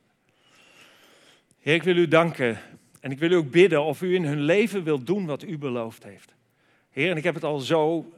Heer, 1.60 1.74
ik 1.74 1.84
wil 1.84 1.96
u 1.96 2.08
danken 2.08 2.60
en 3.00 3.12
ik 3.12 3.20
wil 3.20 3.32
u 3.32 3.36
ook 3.36 3.52
bidden 3.52 3.84
of 3.84 4.02
u 4.02 4.16
in 4.16 4.26
hun 4.26 4.42
leven 4.42 4.84
wilt 4.84 5.08
doen 5.08 5.26
wat 5.26 5.44
u 5.44 5.58
beloofd 5.58 6.04
heeft. 6.04 6.34
Heer, 6.90 7.12
en 7.12 7.18
ik 7.18 7.24
heb 7.24 7.34
het 7.34 7.44
al 7.44 7.60
zo 7.60 8.14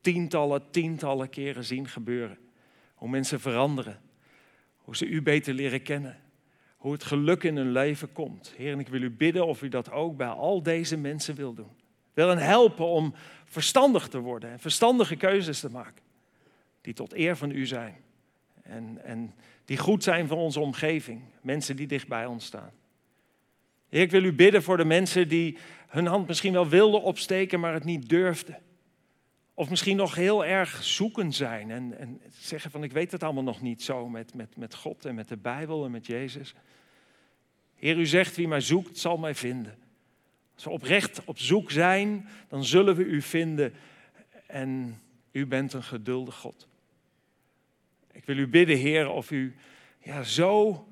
tientallen, 0.00 0.62
tientallen 0.70 1.28
keren 1.28 1.64
zien 1.64 1.88
gebeuren. 1.88 2.38
Hoe 2.94 3.08
mensen 3.08 3.40
veranderen. 3.40 4.00
Hoe 4.76 4.96
ze 4.96 5.06
u 5.06 5.22
beter 5.22 5.54
leren 5.54 5.82
kennen. 5.82 6.20
Hoe 6.76 6.92
het 6.92 7.04
geluk 7.04 7.42
in 7.42 7.56
hun 7.56 7.72
leven 7.72 8.12
komt. 8.12 8.52
Heer, 8.56 8.72
en 8.72 8.80
ik 8.80 8.88
wil 8.88 9.02
u 9.02 9.10
bidden 9.10 9.46
of 9.46 9.62
u 9.62 9.68
dat 9.68 9.90
ook 9.90 10.16
bij 10.16 10.28
al 10.28 10.62
deze 10.62 10.96
mensen 10.96 11.34
wil 11.34 11.54
doen. 11.54 11.72
Wil 12.12 12.28
hen 12.28 12.38
helpen 12.38 12.86
om 12.86 13.14
verstandig 13.44 14.08
te 14.08 14.18
worden 14.18 14.50
en 14.50 14.60
verstandige 14.60 15.16
keuzes 15.16 15.60
te 15.60 15.70
maken. 15.70 16.02
Die 16.80 16.94
tot 16.94 17.12
eer 17.12 17.36
van 17.36 17.50
u 17.50 17.66
zijn. 17.66 18.03
En, 18.64 19.00
en 19.04 19.34
die 19.64 19.78
goed 19.78 20.02
zijn 20.02 20.28
voor 20.28 20.36
onze 20.36 20.60
omgeving. 20.60 21.20
Mensen 21.40 21.76
die 21.76 21.86
dicht 21.86 22.08
bij 22.08 22.26
ons 22.26 22.44
staan. 22.44 22.72
Heer, 23.88 24.02
ik 24.02 24.10
wil 24.10 24.24
u 24.24 24.32
bidden 24.32 24.62
voor 24.62 24.76
de 24.76 24.84
mensen 24.84 25.28
die 25.28 25.56
hun 25.88 26.06
hand 26.06 26.26
misschien 26.26 26.52
wel 26.52 26.68
wilden 26.68 27.02
opsteken, 27.02 27.60
maar 27.60 27.72
het 27.72 27.84
niet 27.84 28.08
durfden. 28.08 28.58
Of 29.54 29.70
misschien 29.70 29.96
nog 29.96 30.14
heel 30.14 30.44
erg 30.44 30.84
zoekend 30.84 31.34
zijn 31.34 31.70
en, 31.70 31.98
en 31.98 32.20
zeggen 32.38 32.70
van 32.70 32.82
ik 32.82 32.92
weet 32.92 33.12
het 33.12 33.22
allemaal 33.22 33.42
nog 33.42 33.60
niet 33.60 33.82
zo 33.82 34.08
met, 34.08 34.34
met, 34.34 34.56
met 34.56 34.74
God 34.74 35.04
en 35.04 35.14
met 35.14 35.28
de 35.28 35.36
Bijbel 35.36 35.84
en 35.84 35.90
met 35.90 36.06
Jezus. 36.06 36.54
Heer, 37.74 37.98
u 37.98 38.06
zegt 38.06 38.36
wie 38.36 38.48
mij 38.48 38.60
zoekt 38.60 38.98
zal 38.98 39.16
mij 39.16 39.34
vinden. 39.34 39.78
Als 40.54 40.64
we 40.64 40.70
oprecht 40.70 41.24
op 41.24 41.38
zoek 41.38 41.70
zijn, 41.70 42.28
dan 42.48 42.64
zullen 42.64 42.96
we 42.96 43.04
u 43.04 43.22
vinden 43.22 43.74
en 44.46 45.00
u 45.32 45.46
bent 45.46 45.72
een 45.72 45.82
geduldig 45.82 46.34
God. 46.34 46.68
Ik 48.14 48.24
wil 48.24 48.36
u 48.36 48.46
bidden, 48.46 48.76
Heer, 48.76 49.08
of 49.08 49.30
u 49.30 49.54
ja, 49.98 50.22
zo 50.22 50.86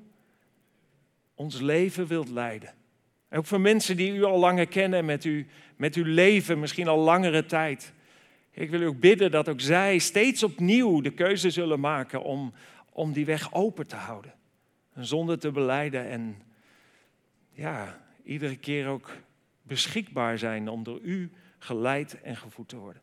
ons 1.35 1.61
leven 1.61 2.07
wilt 2.07 2.29
leiden. 2.29 2.73
ook 3.29 3.45
voor 3.45 3.61
mensen 3.61 3.97
die 3.97 4.13
u 4.13 4.23
al 4.23 4.39
langer 4.39 4.67
kennen 4.67 5.05
met, 5.05 5.25
u, 5.25 5.47
met 5.75 5.95
uw 5.95 6.05
leven, 6.05 6.59
misschien 6.59 6.87
al 6.87 6.99
langere 6.99 7.45
tijd. 7.45 7.93
Ik 8.51 8.69
wil 8.69 8.81
u 8.81 8.85
ook 8.85 8.99
bidden 8.99 9.31
dat 9.31 9.49
ook 9.49 9.61
zij 9.61 9.97
steeds 9.97 10.43
opnieuw 10.43 11.01
de 11.01 11.11
keuze 11.11 11.49
zullen 11.49 11.79
maken 11.79 12.23
om, 12.23 12.53
om 12.91 13.13
die 13.13 13.25
weg 13.25 13.53
open 13.53 13.87
te 13.87 13.95
houden. 13.95 14.33
Een 14.93 15.05
zonde 15.05 15.37
te 15.37 15.51
beleiden 15.51 16.09
en 16.09 16.41
ja, 17.51 18.05
iedere 18.23 18.55
keer 18.55 18.87
ook 18.87 19.09
beschikbaar 19.61 20.37
zijn 20.37 20.67
om 20.67 20.83
door 20.83 20.99
u 21.01 21.31
geleid 21.59 22.21
en 22.21 22.35
gevoed 22.35 22.67
te 22.67 22.77
worden. 22.77 23.01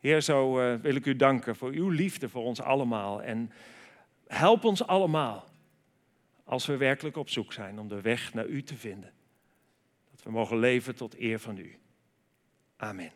Heer, 0.00 0.20
zo 0.20 0.60
uh, 0.60 0.80
wil 0.80 0.94
ik 0.94 1.06
u 1.06 1.16
danken 1.16 1.56
voor 1.56 1.70
uw 1.70 1.88
liefde 1.88 2.28
voor 2.28 2.44
ons 2.44 2.60
allemaal. 2.60 3.22
En 3.22 3.52
help 4.26 4.64
ons 4.64 4.86
allemaal 4.86 5.44
als 6.44 6.66
we 6.66 6.76
werkelijk 6.76 7.16
op 7.16 7.28
zoek 7.28 7.52
zijn 7.52 7.78
om 7.78 7.88
de 7.88 8.00
weg 8.00 8.34
naar 8.34 8.46
u 8.46 8.62
te 8.62 8.76
vinden. 8.76 9.12
Dat 10.10 10.22
we 10.22 10.30
mogen 10.30 10.58
leven 10.58 10.94
tot 10.94 11.18
eer 11.18 11.38
van 11.38 11.58
u. 11.58 11.78
Amen. 12.76 13.12